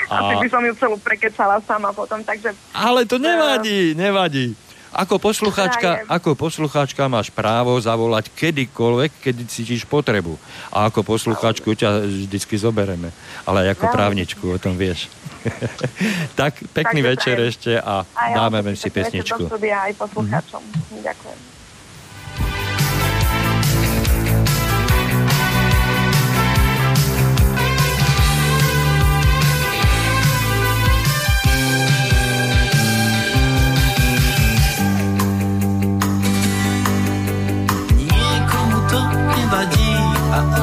[0.06, 0.16] A...
[0.30, 2.54] Asi by som ju celú prekecala sama potom, takže...
[2.78, 4.54] Ale to nevadí, nevadí.
[4.96, 10.40] Ako poslucháčka, ako poslucháčka máš právo zavolať kedykoľvek, keď cítiš potrebu.
[10.72, 13.12] A ako poslucháčku ťa vždycky zobereme.
[13.44, 15.12] Ale aj ako právničku, o tom vieš.
[16.40, 19.52] tak, pekný Takže večer ešte a dáme si pesničku.
[19.52, 20.64] Aj poslucháčom.
[20.64, 21.04] Mm-hmm.
[21.04, 21.55] Ďakujem.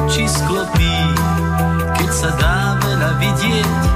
[0.03, 0.95] Oči sklopí,
[1.97, 3.92] keď sa dá veľa vidieť,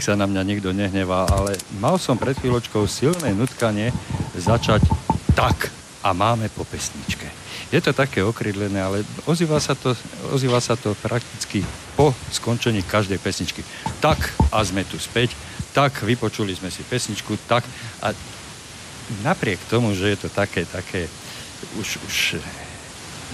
[0.00, 3.92] nech sa na mňa nikto nehnevá, ale mal som pred chvíľočkou silné nutkanie
[4.32, 4.80] začať
[5.36, 5.68] tak
[6.00, 7.28] a máme po pesničke.
[7.68, 9.92] Je to také okrydlené, ale ozýva sa to,
[10.32, 11.60] ozýva sa to prakticky
[12.00, 13.60] po skončení každej pesničky.
[14.00, 14.16] Tak
[14.48, 15.36] a sme tu späť,
[15.76, 17.68] tak vypočuli sme si pesničku, tak
[18.00, 18.16] a
[19.20, 21.12] napriek tomu, že je to také, také,
[21.76, 22.16] už, už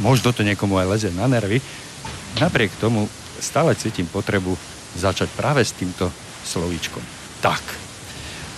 [0.03, 1.63] možno to niekomu aj leze na nervy,
[2.43, 3.07] napriek tomu
[3.39, 4.59] stále cítim potrebu
[4.99, 6.11] začať práve s týmto
[6.47, 7.03] slovíčkom.
[7.43, 7.63] Tak.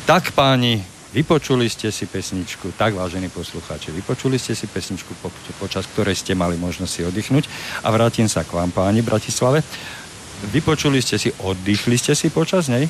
[0.04, 5.88] Tak, páni, vypočuli ste si pesničku, tak, vážení poslucháči, vypočuli ste si pesničku, po, počas
[5.88, 7.44] ktorej ste mali možnosť si oddychnúť
[7.84, 9.64] a vrátim sa k vám, páni Bratislave.
[10.52, 12.86] Vypočuli ste si, oddychli ste si počas nej?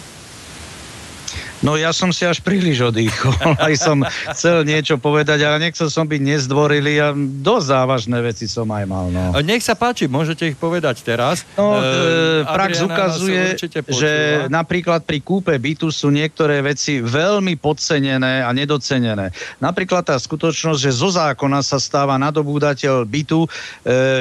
[1.64, 3.34] No ja som si až príliš odýchol,
[3.66, 3.98] aj som
[4.36, 9.06] chcel niečo povedať, ale nechcel som byť nezdvorilý a dosť závažné veci som aj mal.
[9.10, 9.34] No.
[9.42, 11.42] Nech sa páči, môžete ich povedať teraz.
[11.58, 13.56] No, E, prax ukazuje,
[13.88, 14.12] že
[14.52, 19.32] napríklad pri kúpe bytu sú niektoré veci veľmi podcenené a nedocenené.
[19.58, 23.48] Napríklad tá skutočnosť, že zo zákona sa stáva nadobúdateľ bytu, e,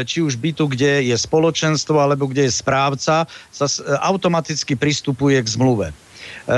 [0.07, 3.65] či už bytu, kde je spoločenstvo, alebo kde je správca, sa
[4.01, 6.07] automaticky pristupuje k zmluve.
[6.48, 6.57] E,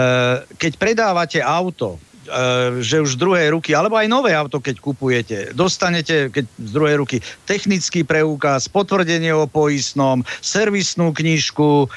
[0.62, 5.38] Keď predávate auto, e, že už z druhej ruky, alebo aj nové auto, keď kupujete,
[5.58, 7.18] dostanete keď z druhej ruky
[7.50, 11.88] technický preukaz, potvrdenie o poistnom, servisnú knižku, e,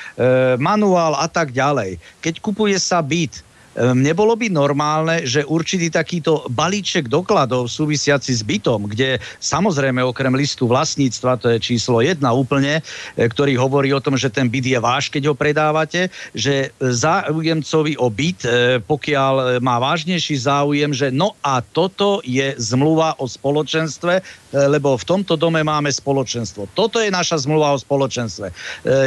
[0.57, 2.01] manuál a tak ďalej.
[2.25, 3.45] Keď kupuje sa byt,
[3.77, 10.69] Nebolo by normálne, že určitý takýto balíček dokladov súvisiaci s bytom, kde samozrejme okrem listu
[10.69, 12.85] vlastníctva, to je číslo jedna úplne,
[13.17, 17.97] e, ktorý hovorí o tom, že ten byt je váš, keď ho predávate, že záujemcovi
[17.97, 18.51] o byt, e,
[18.85, 24.21] pokiaľ má vážnejší záujem, že no a toto je zmluva o spoločenstve,
[24.53, 26.69] lebo v tomto dome máme spoločenstvo.
[26.77, 28.47] Toto je naša zmluva o spoločenstve.
[28.49, 28.55] E,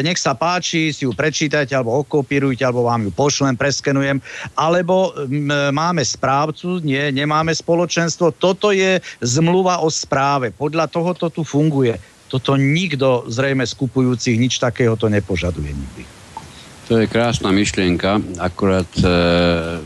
[0.01, 4.17] Nech sa páči, si ju prečítajte, alebo okopírujte, alebo vám ju pošlem, preskenujem,
[4.57, 8.33] alebo m, máme správcu, nie, nemáme spoločenstvo.
[8.35, 10.49] Toto je zmluva o správe.
[10.49, 11.95] Podľa tohoto tu funguje.
[12.25, 16.03] Toto nikto zrejme z kupujúcich nič takéhoto nepožaduje nikdy.
[16.85, 19.09] To je krásna myšlienka, akurát e,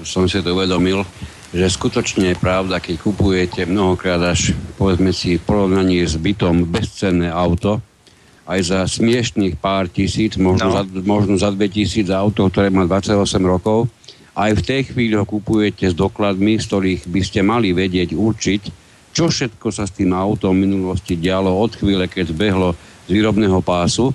[0.03, 1.07] som si to uvedomil,
[1.49, 7.29] že skutočne je pravda, keď kupujete mnohokrát až, povedzme si, v porovnaní s bytom bezcenné
[7.33, 7.81] auto,
[8.49, 10.75] aj za smiešných pár tisíc, možno, No.
[10.77, 13.89] za, možno za 2000 auto, ktoré má 28 rokov,
[14.33, 18.61] aj v tej chvíli ho kupujete s dokladmi, z ktorých by ste mali vedieť určiť,
[19.13, 23.59] čo všetko sa s tým autom v minulosti dialo od chvíle, keď zbehlo z výrobného
[23.65, 24.13] pásu.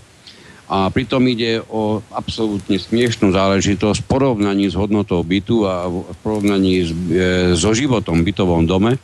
[0.65, 6.89] A pritom ide o absolútne smiešnú záležitosť v porovnaní s hodnotou bytu a v porovnaní
[6.89, 8.97] s, e, so životom v bytovom dome,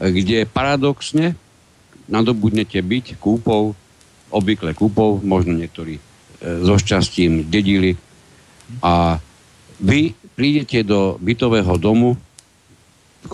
[0.00, 1.36] kde paradoxne
[2.08, 3.76] nadobudnete byť kúpou,
[4.32, 6.02] obvykle kúpou, možno niektorí e,
[6.64, 8.00] so šťastím dedili.
[8.80, 9.20] A
[9.76, 12.16] vy prídete do bytového domu,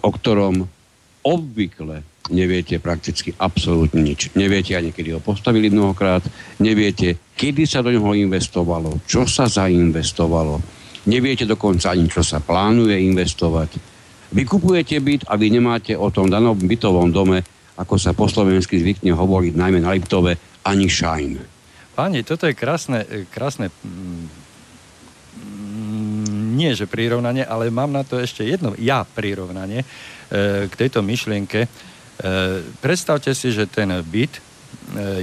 [0.02, 0.66] o ktorom
[1.22, 2.02] obvykle
[2.32, 4.32] neviete prakticky absolútne nič.
[4.34, 6.24] Neviete ani, kedy ho postavili mnohokrát,
[6.58, 10.58] neviete, kedy sa do neho investovalo, čo sa zainvestovalo,
[11.06, 13.70] neviete dokonca ani, čo sa plánuje investovať.
[14.32, 17.44] Vy kupujete byt a vy nemáte o tom danom bytovom dome,
[17.76, 21.30] ako sa po slovensky zvykne hovoriť, najmä na Liptove, ani šajn.
[21.92, 24.42] Páni, toto je krásne, krásne mm,
[26.56, 29.86] nie že prirovnanie, ale mám na to ešte jedno ja prirovnanie e,
[30.68, 31.66] k tejto myšlienke.
[32.20, 34.40] E, predstavte si, že ten byt e,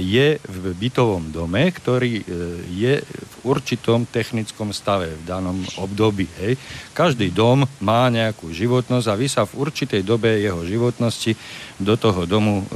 [0.02, 2.24] je v bytovom dome, ktorý e,
[2.66, 6.26] je v určitom technickom stave v danom období.
[6.42, 6.58] Hej.
[6.90, 11.38] Každý dom má nejakú životnosť a vy sa v určitej dobe jeho životnosti
[11.80, 12.68] do toho domu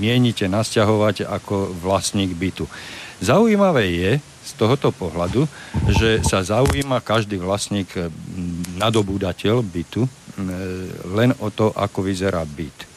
[0.00, 2.64] mienite nasťahovať ako vlastník bytu.
[3.20, 4.12] Zaujímavé je
[4.42, 5.44] z tohoto pohľadu,
[5.92, 7.92] že sa zaujíma každý vlastník
[8.80, 10.08] nadobúdateľ bytu
[11.12, 12.91] len o to, ako vyzerá byt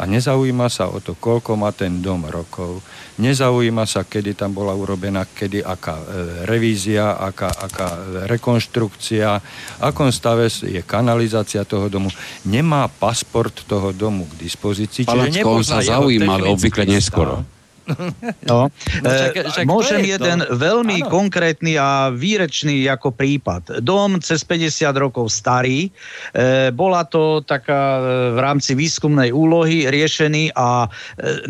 [0.00, 2.80] a nezaujíma sa o to, koľko má ten dom rokov,
[3.20, 6.04] nezaujíma sa, kedy tam bola urobená, kedy aká e,
[6.48, 7.88] revízia, aká, aká
[8.24, 9.28] rekonštrukcia,
[9.84, 12.08] akom stave je kanalizácia toho domu.
[12.48, 15.04] Nemá pasport toho domu k dispozícii.
[15.04, 17.44] Čiže on sa zaujíma obvykle neskoro.
[17.44, 17.59] Stav.
[18.46, 18.70] No.
[19.02, 20.54] no však, e, však Môžem jeden to?
[20.56, 21.10] veľmi ano.
[21.10, 23.82] konkrétny a výrečný ako prípad.
[23.82, 28.00] Dom cez 50 rokov starý, e, bola to taká e,
[28.36, 30.88] v rámci výskumnej úlohy riešený a e,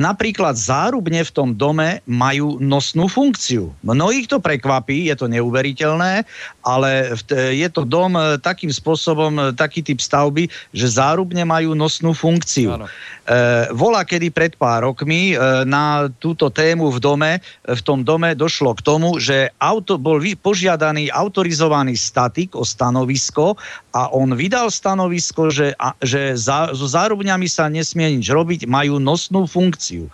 [0.01, 3.73] napríklad zárubne v tom dome majú nosnú funkciu.
[3.85, 6.25] Mnohých to prekvapí, je to neuveriteľné,
[6.65, 12.13] ale je to dom e, takým spôsobom, e, taký typ stavby, že zárubne majú nosnú
[12.17, 12.77] funkciu.
[12.77, 12.87] Ano.
[13.31, 17.33] E, vola kedy pred pár rokmi e, na túto tému v dome,
[17.63, 23.55] v tom dome došlo k tomu, že auto, bol požiadaný autorizovaný statik o stanovisko
[23.95, 29.47] a on vydal stanovisko, že, že za, so zárubňami sa nesmie nič robiť, majú nosnú
[29.47, 30.11] funkciu.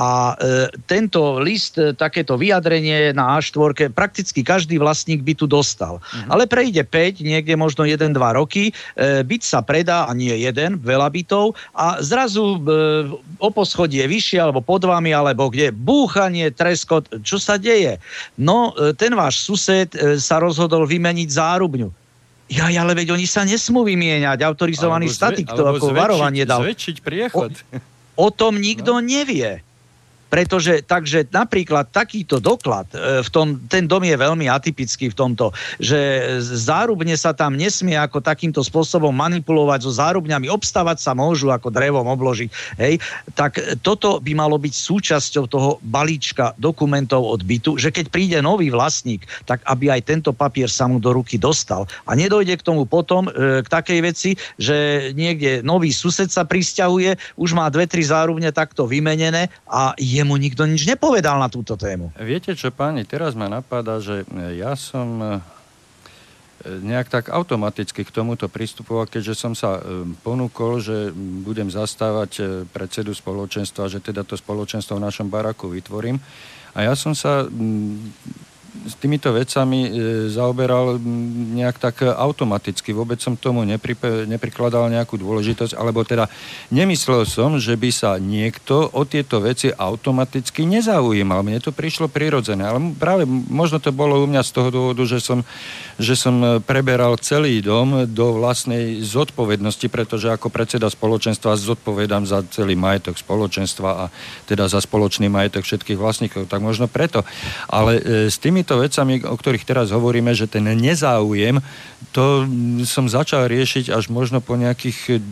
[0.00, 6.00] A e, tento list, e, takéto vyjadrenie na A4, prakticky každý vlastník by tu dostal.
[6.00, 6.32] Uh-huh.
[6.32, 11.12] Ale prejde 5, niekde možno 1-2 roky, e, byt sa predá, a nie jeden, veľa
[11.12, 12.58] bytov, a zrazu e,
[13.44, 18.00] o poschodie vyššie, alebo pod vami, alebo kde, búchanie, treskot, čo sa deje?
[18.40, 21.92] No, e, ten váš sused e, sa rozhodol vymeniť zárubňu.
[22.50, 24.42] Ja, ale veď oni sa nesmú vymieňať.
[24.42, 26.66] Autorizovaný alebo statik to ako zväčšiť, varovanie dal.
[26.66, 27.54] Zväčšiť priechod.
[28.18, 29.06] O, o tom nikto no.
[29.06, 29.62] nevie.
[30.30, 35.50] Pretože takže napríklad takýto doklad, e, v tom, ten dom je veľmi atypický v tomto,
[35.82, 35.98] že
[36.40, 42.06] zárubne sa tam nesmie ako takýmto spôsobom manipulovať so zárubňami, obstavať sa môžu ako drevom
[42.06, 42.48] obložiť.
[42.78, 43.02] Hej?
[43.34, 48.70] Tak toto by malo byť súčasťou toho balíčka dokumentov od bytu, že keď príde nový
[48.70, 51.90] vlastník, tak aby aj tento papier sa mu do ruky dostal.
[52.06, 54.30] A nedojde k tomu potom e, k takej veci,
[54.60, 60.19] že niekde nový sused sa pristahuje, už má dve, tri zárubne takto vymenené a je
[60.20, 62.12] jemu nikto nič nepovedal na túto tému.
[62.20, 65.28] Viete čo, páni, teraz ma napadá, že ja som e,
[66.64, 72.42] nejak tak automaticky k tomuto pristupoval, keďže som sa e, ponúkol, že budem zastávať e,
[72.68, 76.20] predsedu spoločenstva, že teda to spoločenstvo v našom baraku vytvorím.
[76.76, 77.48] A ja som sa
[78.86, 79.90] s týmito vecami e,
[80.30, 80.96] zaoberal
[81.54, 82.94] nejak tak automaticky.
[82.94, 86.30] Vôbec som tomu nepri, neprikladal nejakú dôležitosť, alebo teda
[86.70, 91.42] nemyslel som, že by sa niekto o tieto veci automaticky nezaujímal.
[91.42, 95.18] Mne to prišlo prirodzené, ale práve možno to bolo u mňa z toho dôvodu, že
[95.18, 95.42] som,
[95.98, 102.78] že som preberal celý dom do vlastnej zodpovednosti, pretože ako predseda spoločenstva zodpovedám za celý
[102.78, 104.04] majetok spoločenstva a
[104.46, 106.48] teda za spoločný majetok všetkých vlastníkov.
[106.48, 107.26] Tak možno preto.
[107.68, 111.64] Ale e, s tými týmito vecami, o ktorých teraz hovoríme, že ten nezáujem,
[112.12, 112.44] to
[112.84, 115.24] som začal riešiť až možno po nejakých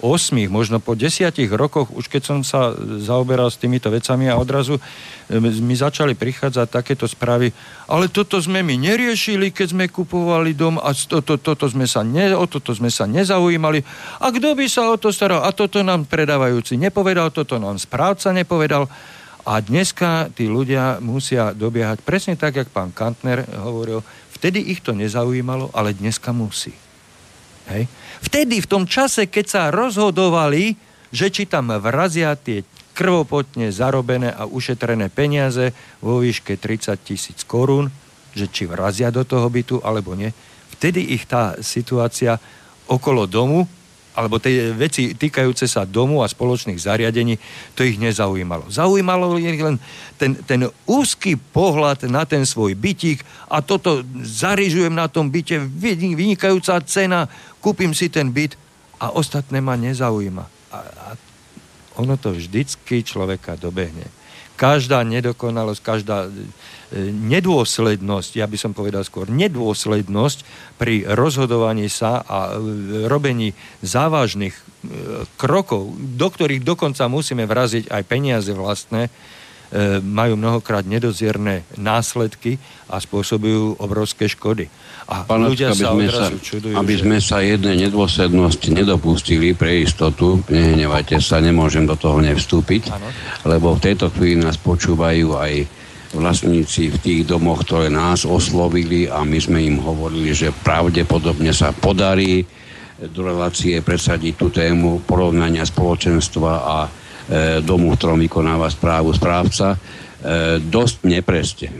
[0.00, 2.72] 8, možno po 10 rokoch, už keď som sa
[3.04, 4.80] zaoberal s týmito vecami a odrazu
[5.36, 7.52] mi začali prichádzať takéto správy,
[7.84, 12.32] ale toto sme my neriešili, keď sme kupovali dom a toto, toto sme sa ne,
[12.32, 13.84] o toto sme sa nezaujímali.
[14.24, 15.44] A kto by sa o to staral?
[15.44, 18.88] A toto nám predávajúci nepovedal, toto nám správca nepovedal.
[19.44, 24.04] A dneska tí ľudia musia dobiehať presne tak, jak pán Kantner hovoril,
[24.36, 26.72] vtedy ich to nezaujímalo, ale dneska musí.
[27.70, 27.88] Hej.
[28.20, 30.76] Vtedy, v tom čase, keď sa rozhodovali,
[31.08, 35.72] že či tam vrazia tie krvopotne zarobené a ušetrené peniaze
[36.04, 37.88] vo výške 30 tisíc korún,
[38.36, 40.28] že či vrazia do toho bytu alebo nie,
[40.76, 42.36] vtedy ich tá situácia
[42.90, 43.64] okolo domu
[44.14, 47.38] alebo tie veci týkajúce sa domu a spoločných zariadení,
[47.78, 48.66] to ich nezaujímalo.
[48.66, 49.78] Zaujímalo ich len
[50.18, 55.62] ten, ten úzky pohľad na ten svoj bytík a toto zarižujem na tom byte,
[56.16, 57.30] vynikajúca cena,
[57.62, 58.58] kúpim si ten byt
[58.98, 60.44] a ostatné ma nezaujíma.
[60.74, 61.08] A, a
[61.98, 64.19] ono to vždycky človeka dobehne.
[64.60, 66.28] Každá nedokonalosť, každá
[67.08, 70.38] nedôslednosť, ja by som povedal skôr, nedôslednosť
[70.74, 73.54] pri rozhodovaní sa a e, robení
[73.86, 74.62] závažných e,
[75.38, 79.10] krokov, do ktorých dokonca musíme vraziť aj peniaze vlastné, e,
[80.02, 82.58] majú mnohokrát nedozierne následky
[82.90, 84.66] a spôsobujú obrovské škody.
[85.10, 87.00] A ľudia sa aby sme sa, čudujú, aby že...
[87.02, 93.10] sme sa jednej nedôslednosti nedopustili pre istotu, nehnevajte sa, nemôžem do toho nevstúpiť, ano.
[93.46, 95.52] lebo v tejto chvíli nás počúvajú aj
[96.14, 101.70] vlastníci v tých domoch, ktoré nás oslovili a my sme im hovorili, že pravdepodobne sa
[101.70, 102.42] podarí
[103.00, 106.88] do relácie presadiť tú tému porovnania spoločenstva a e,
[107.62, 109.78] domu, v ktorom vykonáva správu správca.
[110.20, 111.72] E, dosť nepreste,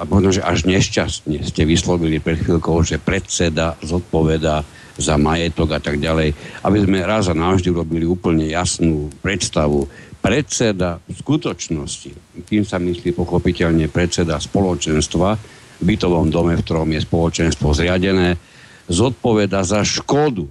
[0.00, 4.64] a možno, že až nešťastne ste vyslovili pred chvíľkou, že predseda zodpoveda
[4.96, 6.32] za majetok a tak ďalej,
[6.64, 9.84] aby sme raz a navždy robili úplne jasnú predstavu
[10.24, 12.10] predseda v skutočnosti,
[12.48, 18.40] tým sa myslí pochopiteľne predseda spoločenstva v bytovom dome, v ktorom je spoločenstvo zriadené,
[18.88, 20.48] zodpoveda za škodu,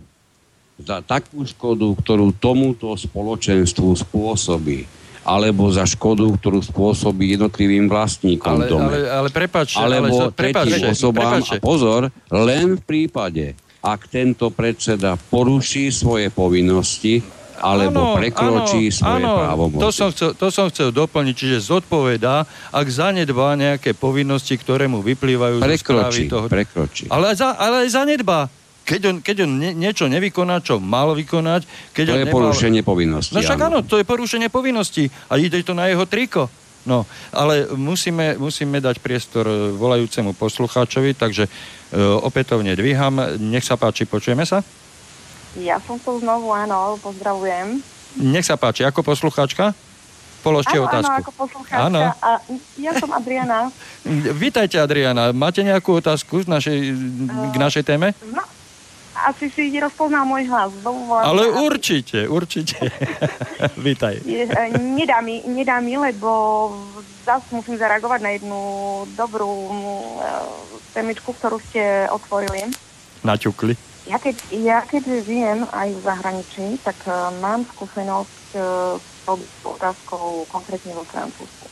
[0.84, 8.68] za takú škodu, ktorú tomuto spoločenstvu spôsobí alebo za škodu, ktorú spôsobí jednotlivým vlastníkom ale,
[8.68, 8.92] dome.
[8.92, 11.40] Ale, ale prepáč, alebo ale, tretím osobám.
[11.40, 11.48] Prepáč.
[11.56, 17.24] A pozor, len v prípade, ak tento predseda poruší svoje povinnosti,
[17.64, 19.84] alebo ano, prekročí ano, svoje ano, právomoci.
[19.84, 22.44] To som, chcel, to som chcel doplniť, čiže zodpovedá,
[22.76, 26.46] ak zanedbá nejaké povinnosti, ktoré mu vyplývajú prekročí, zo toho.
[26.52, 28.52] Prekročí, Ale, za, ale aj zanedbá.
[28.84, 31.64] Keď on, keď on nie, niečo nevykoná, čo mal vykonať...
[31.96, 32.36] Keď to on je nemal...
[32.36, 33.32] porušenie povinností.
[33.32, 33.80] No však áno.
[33.88, 35.08] to je porušenie povinností.
[35.32, 36.52] A ide to na jeho triko.
[36.84, 41.50] No, ale musíme, musíme dať priestor e, volajúcemu poslucháčovi, takže e,
[41.96, 43.40] opätovne dvíham.
[43.40, 44.60] Nech sa páči, počujeme sa?
[45.56, 47.80] Ja som tu znovu, áno, pozdravujem.
[48.20, 49.72] Nech sa páči, ako poslucháčka?
[50.44, 51.08] Položte áno, otázku.
[51.08, 51.84] Áno, ako poslucháčka.
[51.88, 52.02] Áno.
[52.20, 52.30] A
[52.76, 53.72] ja som Adriana.
[54.44, 55.32] Vítajte, Adriana.
[55.32, 56.78] Máte nejakú otázku z našej,
[57.32, 58.12] k našej téme?
[58.28, 58.44] No,
[59.24, 60.72] asi si rozpoznal môj hlas.
[61.24, 62.92] Ale určite, určite.
[63.88, 64.20] Vítaj.
[64.28, 64.48] E,
[64.78, 66.30] nedá, mi, nedá mi, lebo
[67.24, 68.62] zase musím zareagovať na jednu
[69.16, 70.44] dobrú uh,
[70.92, 72.68] témičku, ktorú ste otvorili.
[73.24, 73.80] Naťukli.
[74.04, 80.44] Ja keď, ja keď žijem aj v zahraničí, tak uh, mám skúsenosť uh, s otázkou
[80.52, 81.68] konkrétne vo Francúzsku.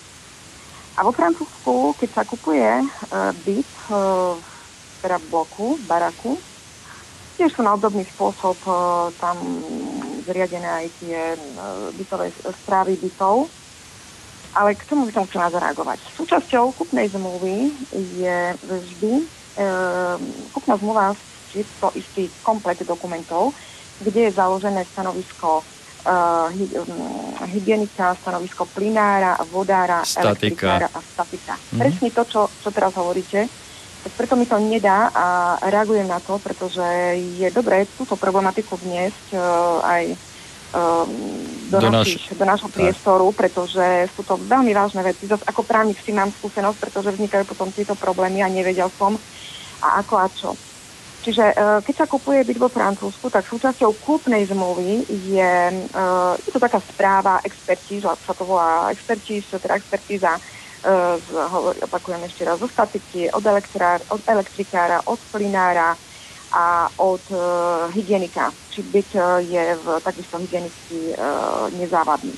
[0.95, 4.39] A vo Francúzsku, keď sa kupuje uh, byt, uh,
[5.03, 6.39] teda bloku, baraku,
[7.41, 9.33] tiež sú na obdobný spôsob uh, tam
[10.29, 12.29] zriadené aj tie uh, bytové
[12.61, 13.49] správy bytov.
[14.53, 15.97] Ale k čomu by som chcela zareagovať?
[16.21, 17.73] Súčasťou kupnej zmluvy
[18.21, 19.25] je vždy
[19.57, 20.21] uh,
[20.53, 21.17] kupná zmluva
[21.81, 23.57] to istý komplet dokumentov,
[24.05, 30.29] kde je založené stanovisko uh, hy, um, hygienika, stanovisko plinára, vodára, statika.
[30.29, 31.53] elektrikára a statika.
[31.57, 31.79] Mm-hmm.
[31.81, 33.49] Presne to, čo, čo teraz hovoríte.
[34.01, 35.25] Tak preto mi to nedá a
[35.61, 36.81] reagujem na to, pretože
[37.37, 40.03] je dobré túto problematiku vniesť uh, aj
[40.73, 41.11] um,
[41.69, 42.37] do, do, našich, naš...
[42.39, 45.29] do nášho priestoru, pretože sú to veľmi vážne veci.
[45.29, 49.15] Zas ako právnik si mám skúsenosť, pretože vznikajú potom tieto problémy a nevedel som
[49.81, 50.51] a ako a čo.
[51.21, 51.55] Čiže e,
[51.85, 56.03] keď sa kupuje byt vo Francúzsku, tak súčasťou kúpnej zmluvy je, e,
[56.41, 60.41] je to taká správa expertíz, sa to volá expertíz, teda expertíza,
[60.81, 61.27] e, z,
[61.85, 63.45] opakujem ešte raz, zo statiky, od,
[64.09, 65.95] od elektrikára, od plinára
[66.51, 67.23] a od
[67.95, 69.15] hygienika, či byt
[69.47, 71.15] je v takisto hygienicky
[71.79, 72.35] nezávadný.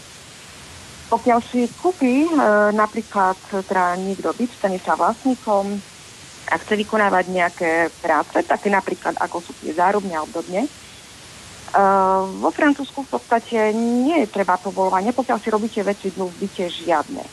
[1.09, 2.29] Pokiaľ si kúpi
[2.77, 5.81] napríklad teda niekto byt, stane sa vlastníkom,
[6.45, 7.71] a chce vykonávať nejaké
[8.05, 10.69] práce, také napríklad ako sú tie zárobne a obdobne,
[11.73, 16.45] Uh, vo Francúzsku v podstate nie je treba povolovanie, pokiaľ si robíte veci dnu v
[16.45, 17.25] byte žiadne.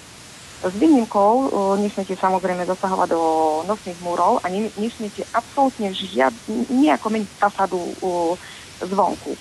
[0.61, 1.49] S výnimkou uh,
[1.81, 3.23] nesmiete samozrejme zasahovať do
[3.65, 8.37] nosných múrov a nesmiete absolútne žiadne, nejako meniť fasádu uh,
[8.85, 9.33] zvonku.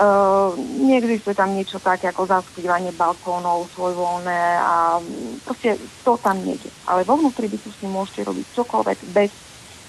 [0.00, 0.52] Uh,
[0.84, 5.00] neexistuje tam niečo také ako zaskrývanie balkónov svojvoľné a
[5.44, 6.68] proste to tam nejde.
[6.84, 9.32] Ale vo vnútri bytu si môžete robiť čokoľvek bez,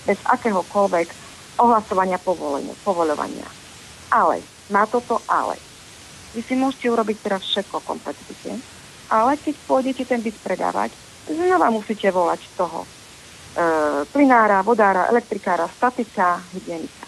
[0.07, 1.07] bez akéhokoľvek
[1.59, 2.19] ohlasovania
[2.83, 3.47] povoľovania.
[4.11, 5.59] Ale, má toto ale.
[6.31, 8.59] Vy si môžete urobiť teraz všetko kompletne,
[9.11, 10.95] ale keď pôjdete ten byt predávať,
[11.27, 12.87] znova musíte volať toho e,
[14.07, 17.05] plinára, vodára, elektrikára, statika, hygienika.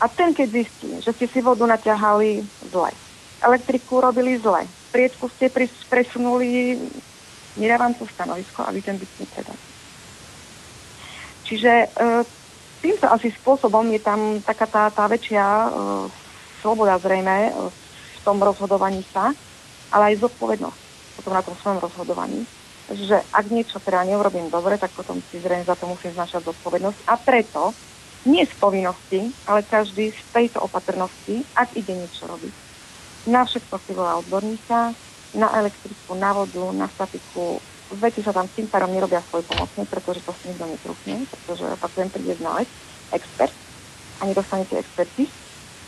[0.00, 2.92] A ten, keď zistí, že ste si vodu naťahali zle,
[3.40, 5.48] elektriku robili zle, priečku ste
[5.88, 6.76] presunuli,
[7.56, 9.60] nedávam to stanovisko a vy ten byt nepredať.
[11.48, 11.88] Čiže e,
[12.84, 15.68] týmto asi spôsobom je tam taká tá, tá väčšia e,
[16.60, 17.52] sloboda zrejme e,
[17.90, 19.32] v tom rozhodovaní sa,
[19.90, 20.89] ale aj zodpovednosť
[21.20, 22.48] potom na tom svojom rozhodovaní.
[22.90, 27.00] Že ak niečo teda neurobím dobre, tak potom si zrejme za to musím znašať zodpovednosť.
[27.06, 27.70] A preto
[28.26, 32.52] nie z povinnosti, ale každý z tejto opatrnosti, ak ide niečo robiť.
[33.30, 34.92] Na všetko si volá odborníka,
[35.36, 37.62] na elektriku, na vodu, na statiku.
[37.96, 42.10] Veci sa tam tým pádom nerobia svoj pomocne, pretože to si nikto netrúkne, pretože pacient
[42.10, 42.68] príde znaleť,
[43.14, 43.54] expert
[44.20, 45.24] a nedostanete experty,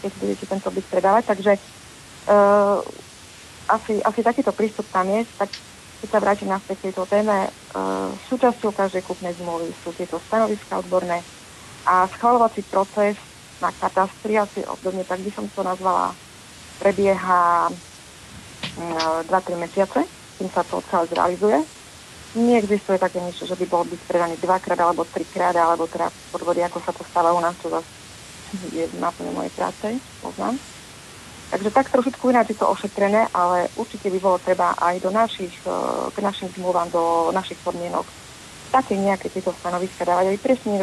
[0.03, 1.25] keď budete tento byt predávať.
[1.31, 2.81] Takže uh,
[3.73, 5.49] asi, asi takýto prístup tam je, tak
[6.03, 10.83] keď sa vrátim na k tejto téme, uh, súčasťou každej kúpnej zmluvy sú tieto stanoviska
[10.83, 11.23] odborné
[11.87, 13.15] a schvalovací proces
[13.63, 16.11] na katastri, asi obdobne tak by som to nazvala,
[16.83, 17.71] prebieha
[18.77, 20.03] 2-3 mm, mesiace,
[20.39, 21.59] kým sa to celé zrealizuje.
[22.33, 26.83] Neexistuje také niečo, že by bol byť predaný dvakrát alebo trikrát, alebo teda podvody, ako
[26.83, 27.87] sa to stáva u nás, čo zase
[28.75, 29.87] je náplne mojej práce,
[30.19, 30.59] poznám.
[31.53, 35.53] Takže tak trošičku ináč je to ošetrené, ale určite by bolo treba aj do našich,
[35.69, 35.73] e,
[36.09, 38.09] k našim zmluvám, do našich podmienok
[38.73, 40.81] také nejaké tieto stanoviska dávať, aby presne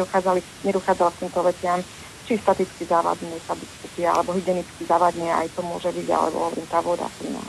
[0.62, 1.82] nedochádzalo k týmto veciam,
[2.22, 6.80] či staticky závadne sa byť alebo hygienicky závadne, aj to môže byť, alebo hovorím, tá
[6.80, 7.44] voda, plná.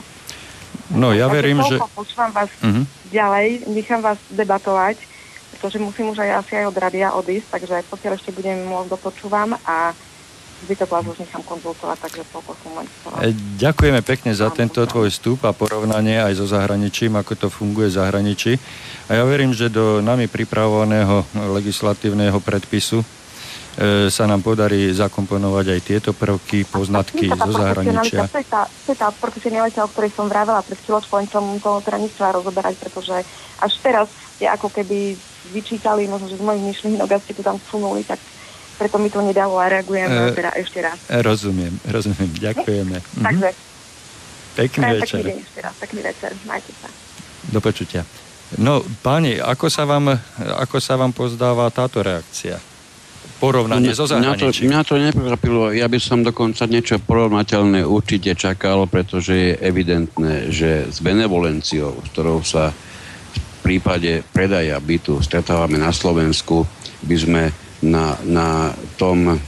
[0.92, 1.80] No ja verím, že...
[1.96, 2.84] Počúvam vás uh-huh.
[3.08, 5.00] ďalej, nechám vás debatovať,
[5.54, 9.56] pretože musím už aj asi aj od radia odísť, takže pokiaľ ešte budem môcť dopočúvam
[9.64, 9.96] a
[10.62, 12.22] zbytok vás už nechám konzultovať, takže
[12.78, 12.86] len
[13.20, 13.28] e,
[13.58, 17.98] Ďakujeme pekne za tento tvoj vstup a porovnanie aj so zahraničím, ako to funguje v
[17.98, 18.52] zahraničí.
[19.10, 23.06] A ja verím, že do nami pripravovaného legislatívneho predpisu e,
[24.06, 28.30] sa nám podarí zakomponovať aj tieto prvky, poznatky zo zahraničia.
[28.30, 31.44] To je tá, to je tá profesionalita, o ktorej som vravela pred chvíľočkou, len som
[31.58, 33.26] to teda nechcela rozoberať, pretože
[33.58, 34.06] až teraz
[34.38, 35.18] je ako keby
[35.50, 38.18] vyčítali, možno, že z mojich myšlienok, ak ste tu tam vsunuli, tak
[38.82, 40.98] preto mi to nedalo a reagujem e, teda ešte raz.
[41.06, 42.98] Rozumiem, rozumiem, ďakujeme.
[42.98, 43.22] Mhm.
[43.22, 43.48] Takže.
[44.58, 45.22] Pekný večer.
[45.22, 46.88] Pekný deň ešte raz, pekný večer, majte sa.
[47.54, 48.02] Do počutia.
[48.60, 50.12] No, páni, ako sa vám,
[50.60, 52.60] ako sa vám pozdáva táto reakcia?
[53.40, 54.70] Porovnanie so zahraničím.
[54.70, 55.62] Mňa to, mňa to neprekvapilo.
[55.72, 62.06] Ja by som dokonca niečo porovnateľné určite čakal, pretože je evidentné, že s benevolenciou, s
[62.12, 66.68] ktorou sa v prípade predaja bytu stretávame na Slovensku,
[67.02, 67.42] by sme
[67.82, 69.38] na, na tom,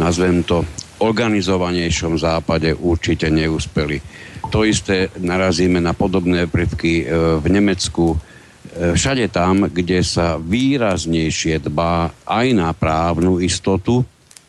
[0.00, 0.64] nazvem to,
[0.96, 4.00] organizovanejšom západe určite neúspeli.
[4.48, 7.04] To isté narazíme na podobné prvky e,
[7.36, 14.06] v Nemecku, e, všade tam, kde sa výraznejšie dbá aj na právnu istotu,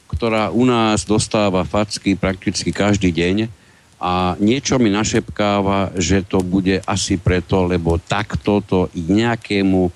[0.08, 3.52] ktorá u nás dostáva facky prakticky každý deň
[3.98, 9.90] a niečo mi našepkáva, že to bude asi preto, lebo takto to nejakému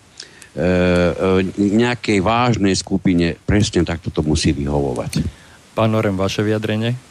[1.56, 5.23] nejakej vážnej skupine presne takto to musí vyhovovať.
[5.72, 7.10] Pán Norem, vaše vyjadrenie?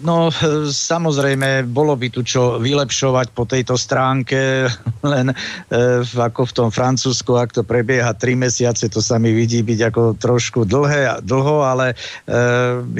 [0.00, 0.32] No,
[0.88, 4.64] samozrejme, bolo by tu čo vylepšovať po tejto stránke,
[5.12, 5.34] len e,
[6.00, 10.02] ako v tom Francúzsku, ak to prebieha tri mesiace, to sa mi vidí byť ako
[10.16, 11.96] trošku dlhé, dlho, ale e,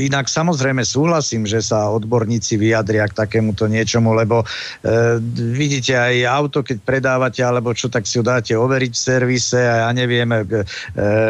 [0.04, 6.60] inak samozrejme súhlasím, že sa odborníci vyjadria k takémuto niečomu, lebo e, vidíte aj auto,
[6.60, 10.44] keď predávate, alebo čo, tak si ho dáte overiť v servise a ja neviem, e,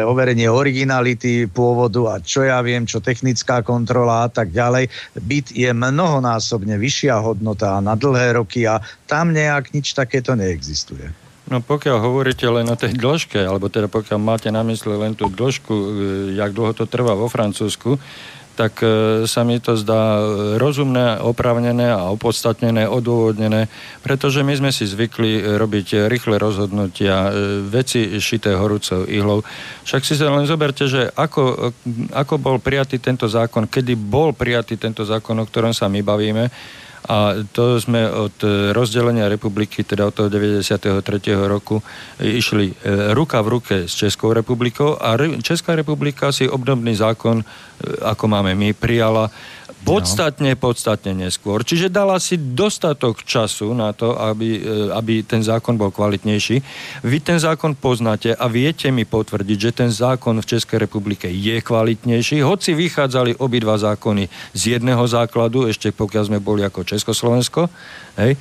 [0.03, 4.91] overenie originality pôvodu a čo ja viem, čo technická kontrola a tak ďalej.
[5.23, 11.13] Byt je mnohonásobne vyššia hodnota na dlhé roky a tam nejak nič takéto neexistuje.
[11.43, 15.27] No pokiaľ hovoríte len o tej dĺžke, alebo teda pokiaľ máte na mysli len tú
[15.27, 15.85] dĺžku, e,
[16.39, 17.99] jak dlho to trvá vo Francúzsku,
[18.53, 20.21] tak e, sa mi to zdá
[20.61, 23.67] rozumné, opravnené a opodstatnené, odôvodnené,
[24.05, 29.41] pretože my sme si zvykli robiť rýchle rozhodnutia, e, veci šité horúcou ihlou.
[29.83, 31.73] Však si sa len zoberte, že ako,
[32.13, 36.47] ako bol prijatý tento zákon, kedy bol prijatý tento zákon, o ktorom sa my bavíme,
[37.03, 38.35] a to sme od
[38.71, 41.03] rozdelenia republiky, teda od toho 93.
[41.35, 41.83] roku,
[42.23, 42.73] išli e,
[43.11, 47.45] ruka v ruke s Českou republikou a Česká republika si obdobný zákon, e,
[48.07, 49.27] ako máme my, prijala
[49.83, 51.67] Podstatne, podstatne neskôr.
[51.67, 56.55] Čiže dala si dostatok času na to, aby, e, aby ten zákon bol kvalitnejší.
[57.03, 61.59] Vy ten zákon poznáte a viete mi potvrdiť, že ten zákon v Českej republike je
[61.59, 67.67] kvalitnejší, hoci vychádzali obidva zákony z jedného základu, ešte pokiaľ sme boli ako Československo,
[68.17, 68.39] hej,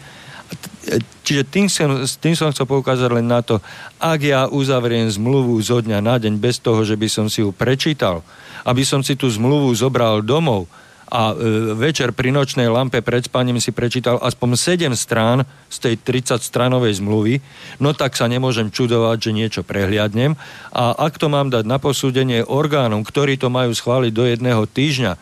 [1.23, 3.63] Čiže tým som, tým som chcel poukázať len na to,
[3.97, 7.55] ak ja uzavriem zmluvu zo dňa na deň bez toho, že by som si ju
[7.55, 8.21] prečítal,
[8.67, 10.69] aby som si tú zmluvu zobral domov
[11.11, 15.95] a e, večer pri nočnej lampe pred spaním si prečítal aspoň 7 strán z tej
[16.01, 17.43] 30 stranovej zmluvy,
[17.83, 20.39] no tak sa nemôžem čudovať, že niečo prehliadnem.
[20.73, 25.13] A ak to mám dať na posúdenie orgánom, ktorí to majú schváliť do jedného týždňa,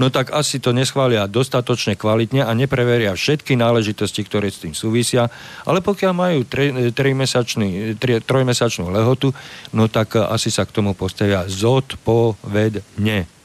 [0.00, 5.28] no tak asi to neschvália dostatočne kvalitne a nepreveria všetky náležitosti, ktoré s tým súvisia,
[5.64, 6.44] ale pokiaľ majú
[8.24, 9.32] trojmesačnú lehotu,
[9.72, 13.35] no tak asi sa k tomu postavia zodpovedne.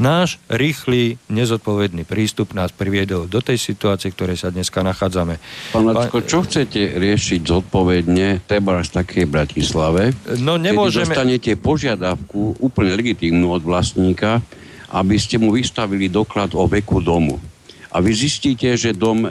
[0.00, 5.38] Náš rýchly, nezodpovedný prístup nás priviedol do tej situácie, v ktorej sa dneska nachádzame.
[5.70, 10.10] Pán Lacko, čo chcete riešiť zodpovedne, treba v takej Bratislave,
[10.42, 11.06] no, nemôžeme...
[11.06, 14.42] keď dostanete požiadavku úplne legitímnu od vlastníka,
[14.94, 17.38] aby ste mu vystavili doklad o veku domu.
[17.94, 19.30] A vy zistíte, že dom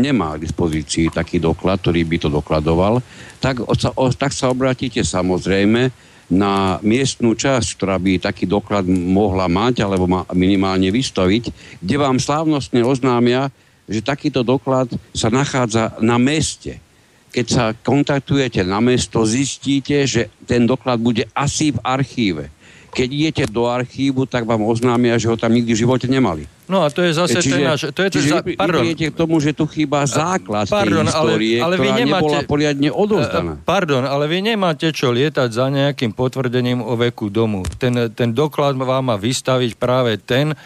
[0.00, 3.04] nemá k dispozícii taký doklad, ktorý by to dokladoval,
[3.36, 9.80] tak, o, tak sa obratíte samozrejme na miestnú časť, ktorá by taký doklad mohla mať
[9.84, 11.50] alebo ma minimálne vystaviť,
[11.80, 13.48] kde vám slávnostne oznámia,
[13.88, 16.84] že takýto doklad sa nachádza na meste.
[17.32, 22.52] Keď sa kontaktujete na mesto, zistíte, že ten doklad bude asi v archíve
[22.88, 26.48] keď idete do archívu, tak vám oznámia, že ho tam nikdy v živote nemali.
[26.68, 27.80] No a to je zase čiže, ten náš...
[27.96, 28.84] To je čiže za, pardon.
[28.84, 32.90] k tomu, že tu chýba základ pardon, tej histórie, ale, ale ktorá nemáte, nebola poriadne
[32.92, 33.52] odovzdaná.
[33.56, 37.64] Eh, pardon, ale vy nemáte čo lietať za nejakým potvrdením o veku domu.
[37.80, 40.56] Ten, ten doklad vám má vystaviť práve ten e,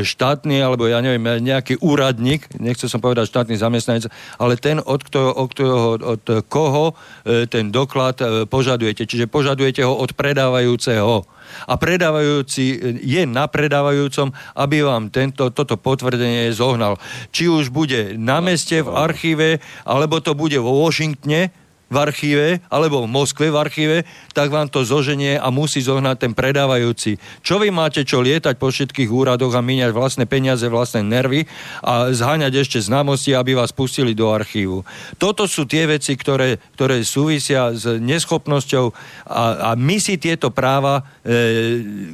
[0.00, 4.08] štátny, alebo ja neviem, nejaký úradník, nechcem som povedať štátny zamestnanec,
[4.40, 6.96] ale ten, od, kto, od, od, od koho
[7.28, 9.04] e, ten doklad e, požadujete.
[9.04, 11.28] Čiže požadujete ho od predávajúceho
[11.68, 12.64] a predávajúci
[13.00, 17.02] je na predávajúcom, aby vám tento, toto potvrdenie zohnal.
[17.34, 19.48] Či už bude na meste v archíve,
[19.82, 21.50] alebo to bude vo Washingtone,
[21.88, 23.96] v archíve alebo v Moskve v archíve,
[24.36, 27.16] tak vám to zoženie a musí zohnať ten predávajúci.
[27.40, 31.48] Čo vy máte čo lietať po všetkých úradoch a míňať vlastné peniaze, vlastné nervy
[31.80, 34.84] a zháňať ešte známosti, aby vás pustili do archívu.
[35.16, 38.92] Toto sú tie veci, ktoré, ktoré súvisia s neschopnosťou
[39.24, 42.12] a, a my si tieto práva e,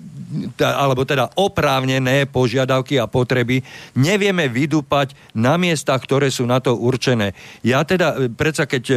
[0.59, 3.61] alebo teda oprávnené požiadavky a potreby
[3.95, 7.37] nevieme vydúpať na miestach, ktoré sú na to určené.
[7.63, 8.97] Ja teda, e, predsa keď e,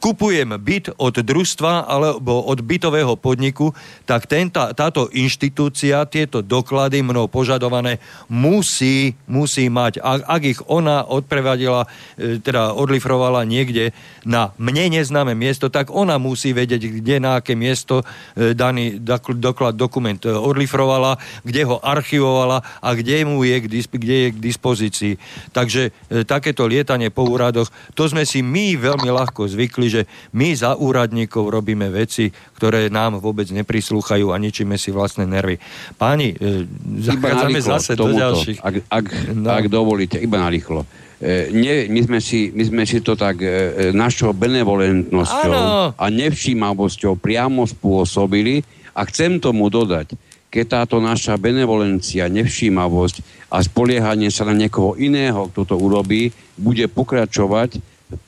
[0.00, 3.76] kupujem byt od družstva alebo od bytového podniku,
[4.08, 8.00] tak tenta, táto inštitúcia tieto doklady mnou požadované
[8.32, 10.00] musí, musí mať.
[10.00, 11.84] Ak, ak ich ona odprevadila,
[12.16, 13.92] e, teda odlifrovala niekde
[14.24, 18.96] na mne neznáme miesto, tak ona musí vedieť, kde na aké miesto e, daný
[19.36, 24.38] doklad, dokument e, odlifrovala, kde ho archivovala a kde mu je k, kde je k
[24.40, 25.14] dispozícii.
[25.52, 25.92] Takže
[26.24, 31.50] takéto lietanie po úradoch, to sme si my veľmi ľahko zvykli, že my za úradníkov
[31.50, 35.58] robíme veci, ktoré nám vôbec neprislúchajú a ničíme si vlastné nervy.
[35.98, 36.64] Páni, e,
[37.02, 38.58] zachádzame zase tomuto, do ďalších.
[38.62, 39.04] Ak, ak,
[39.34, 39.50] no.
[39.50, 40.86] ak dovolíte, iba na rýchlo.
[41.20, 43.52] E, nie, my, sme si, my sme si to tak e, e
[43.92, 45.92] našou benevolentnosťou ano.
[45.92, 48.64] a nevšímavosťou priamo spôsobili
[48.96, 50.16] a chcem tomu dodať,
[50.50, 53.22] keď táto naša benevolencia, nevšímavosť
[53.52, 57.78] a spoliehanie sa na niekoho iného, kto to urobí, bude pokračovať,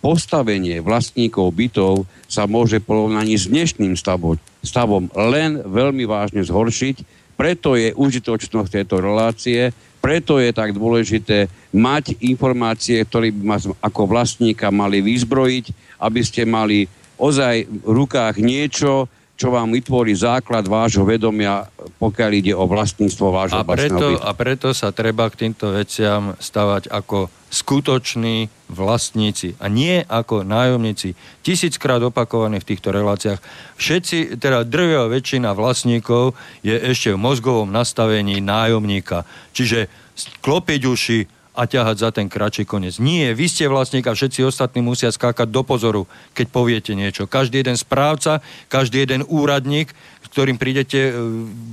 [0.02, 7.24] postavenie vlastníkov bytov sa môže porovnaní s dnešným stavom, stavom len veľmi vážne zhoršiť.
[7.34, 14.02] Preto je užitočnosť tejto relácie, preto je tak dôležité mať informácie, ktoré by ma ako
[14.10, 16.90] vlastníka mali vyzbrojiť, aby ste mali
[17.22, 21.66] ozaj v rukách niečo, čo vám vytvorí základ vášho vedomia,
[21.98, 26.92] pokiaľ ide o vlastníctvo vášho a preto, a preto sa treba k týmto veciam stavať
[26.92, 31.12] ako skutoční vlastníci a nie ako nájomníci.
[31.44, 33.44] Tisíckrát opakované v týchto reláciách.
[33.76, 36.32] Všetci, teda drvia väčšina vlastníkov
[36.64, 39.28] je ešte v mozgovom nastavení nájomníka.
[39.52, 39.92] Čiže
[40.40, 41.18] klopiť uši,
[41.52, 42.96] a ťahať za ten kratší koniec.
[42.96, 47.28] Nie, vy ste vlastník a všetci ostatní musia skákať do pozoru, keď poviete niečo.
[47.28, 48.40] Každý jeden správca,
[48.72, 49.92] každý jeden úradník,
[50.32, 51.12] ktorým prídete e,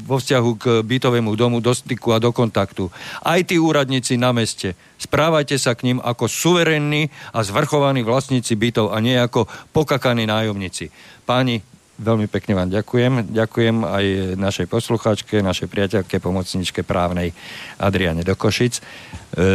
[0.03, 2.91] vo vzťahu k bytovému domu do styku a do kontaktu.
[3.23, 4.75] Aj tí úradníci na meste.
[4.99, 10.91] Správajte sa k ním ako suverénni a zvrchovaní vlastníci bytov a nie ako pokakaní nájomníci.
[11.23, 11.63] Páni,
[11.99, 13.35] Veľmi pekne vám ďakujem.
[13.35, 14.05] Ďakujem aj
[14.39, 17.35] našej poslucháčke, našej priateľke, pomocničke právnej
[17.75, 18.79] Adriane Dokošic.
[18.79, 18.81] E,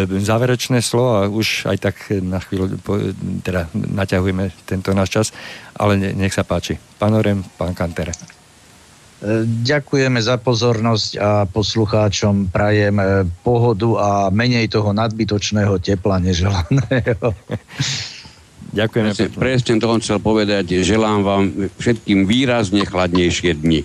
[0.04, 2.76] záverečné slovo a už aj tak na chvíľu
[3.40, 5.26] teda naťahujeme tento náš čas,
[5.72, 6.76] ale nech sa páči.
[7.00, 8.12] Pán Orem, pán Kantere.
[9.64, 17.32] ďakujeme za pozornosť a poslucháčom prajem e, pohodu a menej toho nadbytočného tepla neželaného.
[18.72, 20.80] Ďakujeme presne, presne to on chcel povedať.
[20.80, 21.44] Želám vám
[21.76, 23.84] všetkým výrazne chladnejšie dni.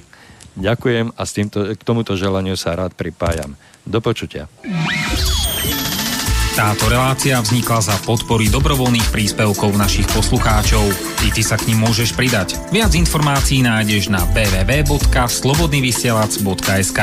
[0.60, 3.56] Ďakujem a s týmto, k tomuto želaniu sa rád pripájam.
[3.88, 4.48] Do počutia.
[6.60, 10.84] Táto relácia vznikla za podpory dobrovoľných príspevkov našich poslucháčov.
[11.24, 12.60] I ty sa k ním môžeš pridať.
[12.76, 17.00] Viac informácií nájdeš na www.slobodnyvysielac.sk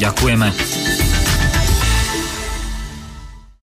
[0.00, 0.48] Ďakujeme.